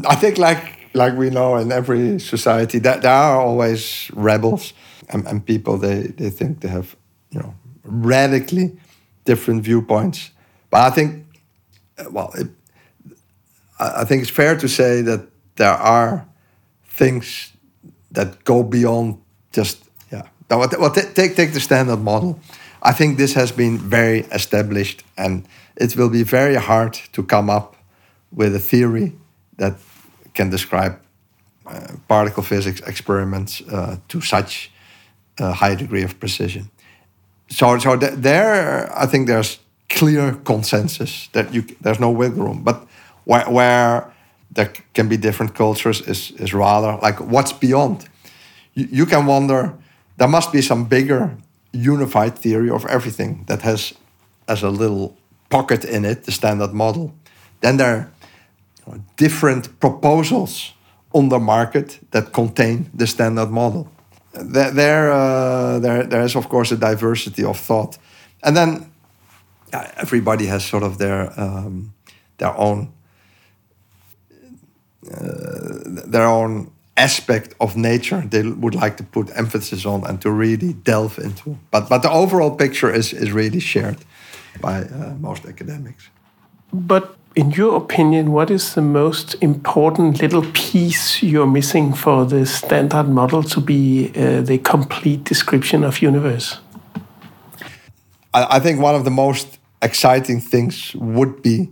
I 0.05 0.17
think 0.17 0.37
like 0.37 0.76
like 0.97 1.17
we 1.17 1.31
know 1.31 1.57
in 1.57 1.71
every 1.71 2.19
society 2.19 2.79
that 2.81 3.03
there 3.03 3.13
are 3.13 3.41
always 3.41 4.11
rebels 4.15 4.73
and, 5.09 5.27
and 5.27 5.45
people 5.45 5.79
they, 5.79 6.09
they 6.17 6.31
think 6.31 6.61
they 6.61 6.69
have 6.69 6.97
you 7.31 7.41
know 7.41 7.55
radically 7.85 8.77
different 9.25 9.63
viewpoints. 9.65 10.31
But 10.71 10.81
i 10.81 10.91
think 10.91 11.25
uh, 11.99 12.05
well 12.11 12.31
it, 12.35 12.49
i 13.79 14.05
think 14.05 14.23
it's 14.23 14.31
fair 14.31 14.57
to 14.57 14.69
say 14.69 15.03
that 15.03 15.21
there 15.57 15.75
are 15.75 16.27
things 16.89 17.53
that 18.11 18.45
go 18.45 18.63
beyond 18.63 19.19
just 19.53 19.85
yeah. 20.13 20.23
Well, 20.51 20.69
well 20.79 20.91
take 20.91 21.35
take 21.37 21.53
the 21.53 21.61
standard 21.61 22.01
model. 22.01 22.39
I 22.83 22.93
think 22.93 23.17
this 23.17 23.35
has 23.35 23.53
been 23.53 23.79
very 23.79 24.21
established 24.33 25.03
and 25.17 25.47
it 25.77 25.97
will 25.97 26.11
be 26.11 26.23
very 26.23 26.57
hard 26.57 26.93
to 27.13 27.23
come 27.23 27.51
up 27.51 27.77
with 28.31 28.55
a 28.55 28.59
theory 28.59 29.13
that 29.57 29.75
can 30.37 30.51
describe 30.51 30.93
uh, 31.67 31.97
particle 32.07 32.43
physics 32.43 32.81
experiments 32.81 33.63
uh, 33.63 33.97
to 34.09 34.21
such 34.21 34.71
a 35.39 35.53
high 35.53 35.75
degree 35.75 36.05
of 36.05 36.19
precision. 36.19 36.71
So, 37.49 37.79
so 37.79 37.97
th 37.97 38.13
there, 38.23 38.87
I 39.03 39.07
think 39.07 39.27
there's 39.27 39.59
clear 39.89 40.35
consensus 40.45 41.29
that 41.33 41.55
you 41.55 41.63
there's 41.81 42.01
no 42.01 42.11
wiggle 42.11 42.45
room. 42.45 42.65
But 42.65 42.77
where, 43.25 43.47
where 43.51 44.13
there 44.55 44.73
can 44.93 45.09
be 45.09 45.17
different 45.17 45.55
cultures 45.55 46.01
is 46.01 46.33
is 46.39 46.53
rather 46.53 46.99
like 47.07 47.21
what's 47.21 47.53
beyond. 47.59 48.09
You, 48.75 48.89
you 48.91 49.07
can 49.07 49.27
wonder 49.27 49.73
there 50.17 50.31
must 50.31 50.53
be 50.53 50.63
some 50.63 50.85
bigger 50.85 51.31
unified 51.73 52.39
theory 52.39 52.71
of 52.71 52.85
everything 52.87 53.45
that 53.47 53.63
has 53.63 53.95
as 54.47 54.63
a 54.63 54.71
little 54.71 55.17
pocket 55.49 55.85
in 55.85 56.05
it 56.05 56.25
the 56.25 56.33
standard 56.33 56.73
model. 56.73 57.11
Then 57.61 57.77
there 57.77 58.09
different 59.17 59.79
proposals 59.81 60.73
on 61.13 61.29
the 61.29 61.39
market 61.39 62.01
that 62.11 62.33
contain 62.33 62.91
the 62.95 63.07
standard 63.07 63.51
model. 63.51 63.89
There, 64.33 64.71
there, 64.71 65.13
uh, 65.13 65.79
there, 65.79 66.05
there 66.05 66.23
is 66.23 66.37
of 66.37 66.49
course 66.49 66.73
a 66.73 66.77
diversity 66.77 67.45
of 67.45 67.59
thought, 67.59 67.99
and 68.43 68.57
then 68.57 68.93
everybody 69.97 70.47
has 70.47 70.65
sort 70.65 70.83
of 70.83 70.99
their 70.99 71.33
um, 71.41 71.95
their 72.37 72.55
own 72.57 72.93
uh, 75.11 76.03
their 76.13 76.27
own 76.27 76.71
aspect 76.97 77.55
of 77.61 77.77
nature 77.77 78.23
they 78.31 78.43
would 78.43 78.75
like 78.75 78.97
to 78.97 79.05
put 79.05 79.31
emphasis 79.37 79.85
on 79.85 80.05
and 80.07 80.21
to 80.21 80.31
really 80.31 80.73
delve 80.73 81.19
into. 81.19 81.57
But 81.71 81.89
but 81.89 82.03
the 82.03 82.11
overall 82.11 82.57
picture 82.57 82.95
is 82.95 83.13
is 83.13 83.33
really 83.33 83.61
shared 83.61 83.99
by 84.61 84.83
uh, 84.83 85.15
most 85.21 85.47
academics. 85.47 86.11
But 86.73 87.17
in 87.37 87.51
your 87.51 87.77
opinion, 87.77 88.33
what 88.33 88.51
is 88.51 88.75
the 88.75 88.83
most 88.83 89.35
important 89.43 90.23
little 90.23 90.45
piece 90.55 91.23
you're 91.23 91.47
missing 91.47 91.93
for 91.93 92.25
the 92.25 92.47
standard 92.47 93.09
model 93.09 93.43
to 93.43 93.61
be 93.61 94.11
uh, 94.17 94.41
the 94.41 94.59
complete 94.59 95.23
description 95.25 95.85
of 95.85 96.01
universe? 96.01 96.59
I, 98.33 98.57
I 98.57 98.59
think 98.59 98.81
one 98.81 98.95
of 98.95 99.05
the 99.05 99.11
most 99.11 99.59
exciting 99.83 100.41
things 100.41 100.95
would 100.95 101.43
be 101.43 101.69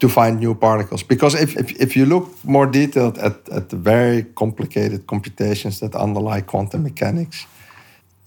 to 0.00 0.08
find 0.08 0.40
new 0.40 0.54
particles. 0.54 1.02
Because 1.02 1.34
if, 1.34 1.56
if, 1.56 1.70
if 1.78 1.94
you 1.94 2.06
look 2.06 2.28
more 2.42 2.66
detailed 2.66 3.18
at, 3.18 3.46
at 3.50 3.68
the 3.68 3.76
very 3.76 4.22
complicated 4.22 5.06
computations 5.06 5.80
that 5.80 5.94
underlie 5.94 6.40
quantum 6.40 6.82
mechanics, 6.82 7.46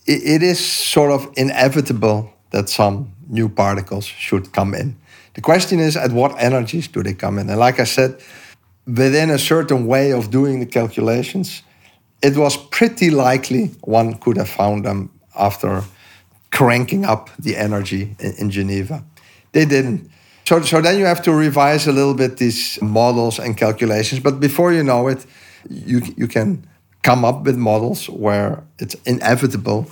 it, 0.05 0.21
it 0.23 0.43
is 0.43 0.59
sort 0.59 1.11
of 1.11 1.27
inevitable 1.35 2.31
that 2.51 2.69
some 2.69 3.11
new 3.27 3.49
particles 3.49 4.05
should 4.05 4.51
come 4.53 4.75
in. 4.75 4.95
The 5.38 5.41
question 5.41 5.79
is 5.79 5.95
at 5.95 6.11
what 6.11 6.33
energies 6.41 6.88
do 6.88 7.03
they 7.03 7.13
come 7.13 7.38
in? 7.38 7.47
And 7.47 7.59
like 7.59 7.79
I 7.79 7.83
said, 7.83 8.19
within 8.88 9.29
a 9.29 9.38
certain 9.38 9.85
way 9.85 10.11
of 10.11 10.31
doing 10.31 10.59
the 10.59 10.65
calculations, 10.65 11.61
it 12.23 12.35
was 12.35 12.57
pretty 12.57 13.11
likely 13.11 13.67
one 13.81 14.15
could 14.15 14.38
have 14.38 14.49
found 14.49 14.83
them 14.83 15.11
after 15.38 15.83
cranking 16.51 17.05
up 17.05 17.29
the 17.38 17.55
energy 17.55 18.15
in, 18.19 18.49
Geneva. 18.49 19.03
They 19.51 19.65
didn't. 19.65 20.09
So, 20.45 20.59
so 20.63 20.81
then 20.81 20.97
you 20.97 21.05
have 21.05 21.21
to 21.21 21.31
revise 21.31 21.85
a 21.85 21.91
little 21.91 22.15
bit 22.15 22.38
these 22.38 22.81
models 22.81 23.38
and 23.38 23.55
calculations. 23.55 24.19
But 24.19 24.39
before 24.39 24.73
you 24.73 24.81
know 24.81 25.07
it, 25.07 25.23
you, 25.69 26.01
you 26.17 26.27
can 26.27 26.67
come 27.03 27.23
up 27.23 27.43
with 27.43 27.57
models 27.57 28.09
where 28.09 28.63
it's 28.79 28.95
inevitable 29.05 29.85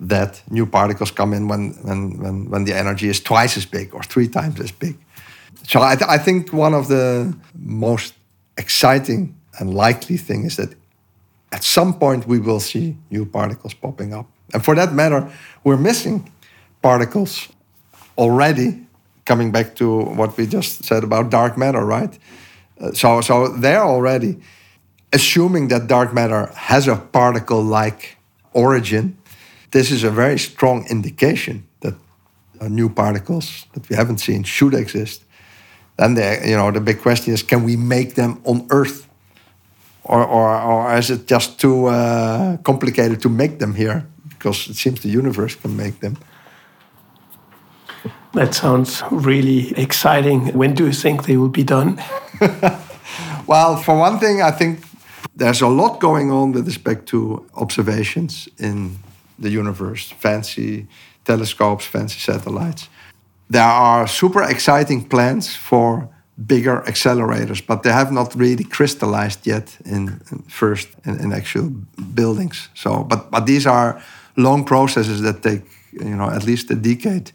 that 0.00 0.42
new 0.50 0.66
particles 0.66 1.10
come 1.10 1.32
in 1.32 1.48
when, 1.48 1.72
when, 1.82 2.18
when, 2.18 2.50
when 2.50 2.64
the 2.64 2.74
energy 2.74 3.08
is 3.08 3.20
twice 3.20 3.56
as 3.56 3.66
big 3.66 3.94
or 3.94 4.02
three 4.02 4.28
times 4.28 4.60
as 4.60 4.72
big. 4.72 4.96
So 5.68 5.80
I, 5.80 5.96
th 5.96 6.08
I 6.16 6.18
think 6.18 6.52
one 6.52 6.76
of 6.76 6.86
the 6.86 7.34
most 7.54 8.14
exciting 8.56 9.34
and 9.58 9.74
likely 9.74 10.18
thing 10.18 10.44
is 10.44 10.56
that 10.56 10.74
at 11.50 11.64
some 11.64 11.92
point 11.98 12.26
we 12.26 12.38
will 12.38 12.60
see 12.60 12.96
new 13.10 13.24
particles 13.24 13.74
popping 13.74 14.14
up. 14.14 14.26
And 14.52 14.62
for 14.62 14.74
that 14.74 14.92
matter, 14.92 15.28
we're 15.64 15.80
missing 15.80 16.30
particles 16.82 17.48
already, 18.16 18.86
coming 19.24 19.50
back 19.52 19.74
to 19.74 19.86
what 20.18 20.36
we 20.36 20.46
just 20.46 20.84
said 20.84 21.04
about 21.04 21.30
dark 21.30 21.56
matter, 21.56 21.84
right? 21.84 22.18
Uh, 22.80 22.92
so, 22.92 23.20
so 23.20 23.48
they're 23.48 23.84
already 23.84 24.38
assuming 25.12 25.68
that 25.68 25.86
dark 25.86 26.12
matter 26.12 26.46
has 26.54 26.88
a 26.88 26.96
particle 26.96 27.62
like 27.62 28.16
origin. 28.52 29.16
This 29.70 29.90
is 29.90 30.04
a 30.04 30.10
very 30.10 30.38
strong 30.38 30.86
indication 30.90 31.66
that 31.80 31.94
new 32.60 32.88
particles 32.88 33.66
that 33.72 33.88
we 33.88 33.96
haven't 33.96 34.18
seen 34.18 34.44
should 34.44 34.74
exist. 34.74 35.22
Then 35.96 36.14
the, 36.14 36.42
you 36.44 36.56
know, 36.56 36.70
the 36.70 36.80
big 36.80 37.00
question 37.00 37.34
is 37.34 37.42
can 37.42 37.64
we 37.64 37.76
make 37.76 38.14
them 38.14 38.40
on 38.44 38.66
Earth? 38.70 39.06
Or, 40.04 40.24
or, 40.24 40.60
or 40.60 40.96
is 40.96 41.10
it 41.10 41.26
just 41.26 41.58
too 41.58 41.86
uh, 41.86 42.58
complicated 42.58 43.20
to 43.22 43.28
make 43.28 43.58
them 43.58 43.74
here? 43.74 44.06
Because 44.28 44.68
it 44.68 44.76
seems 44.76 45.00
the 45.00 45.08
universe 45.08 45.56
can 45.56 45.76
make 45.76 45.98
them. 45.98 46.16
That 48.34 48.54
sounds 48.54 49.02
really 49.10 49.72
exciting. 49.76 50.52
When 50.54 50.74
do 50.74 50.84
you 50.84 50.92
think 50.92 51.24
they 51.24 51.36
will 51.36 51.48
be 51.48 51.64
done? 51.64 52.00
well, 53.46 53.76
for 53.78 53.98
one 53.98 54.18
thing, 54.20 54.42
I 54.42 54.52
think 54.52 54.80
there's 55.34 55.62
a 55.62 55.68
lot 55.68 55.98
going 56.00 56.30
on 56.30 56.52
with 56.52 56.66
respect 56.66 57.06
to 57.06 57.44
observations 57.54 58.48
in 58.58 58.98
the 59.38 59.50
universe, 59.50 60.10
fancy 60.18 60.86
telescopes, 61.24 61.84
fancy 61.84 62.18
satellites. 62.20 62.88
There 63.48 63.62
are 63.62 64.06
super 64.06 64.42
exciting 64.42 65.08
plans 65.08 65.54
for 65.54 66.08
bigger 66.46 66.82
accelerators, 66.86 67.64
but 67.64 67.82
they 67.82 67.92
have 67.92 68.12
not 68.12 68.34
really 68.34 68.64
crystallized 68.64 69.46
yet 69.46 69.76
in, 69.84 70.20
in 70.30 70.42
first 70.48 70.88
in, 71.04 71.18
in, 71.20 71.32
actual 71.32 71.70
buildings. 72.14 72.68
So, 72.74 73.04
but 73.04 73.30
but 73.30 73.46
these 73.46 73.66
are 73.66 74.02
long 74.36 74.64
processes 74.64 75.20
that 75.22 75.42
take 75.42 75.62
you 75.92 76.16
know 76.16 76.28
at 76.28 76.44
least 76.44 76.70
a 76.70 76.74
decade 76.74 77.30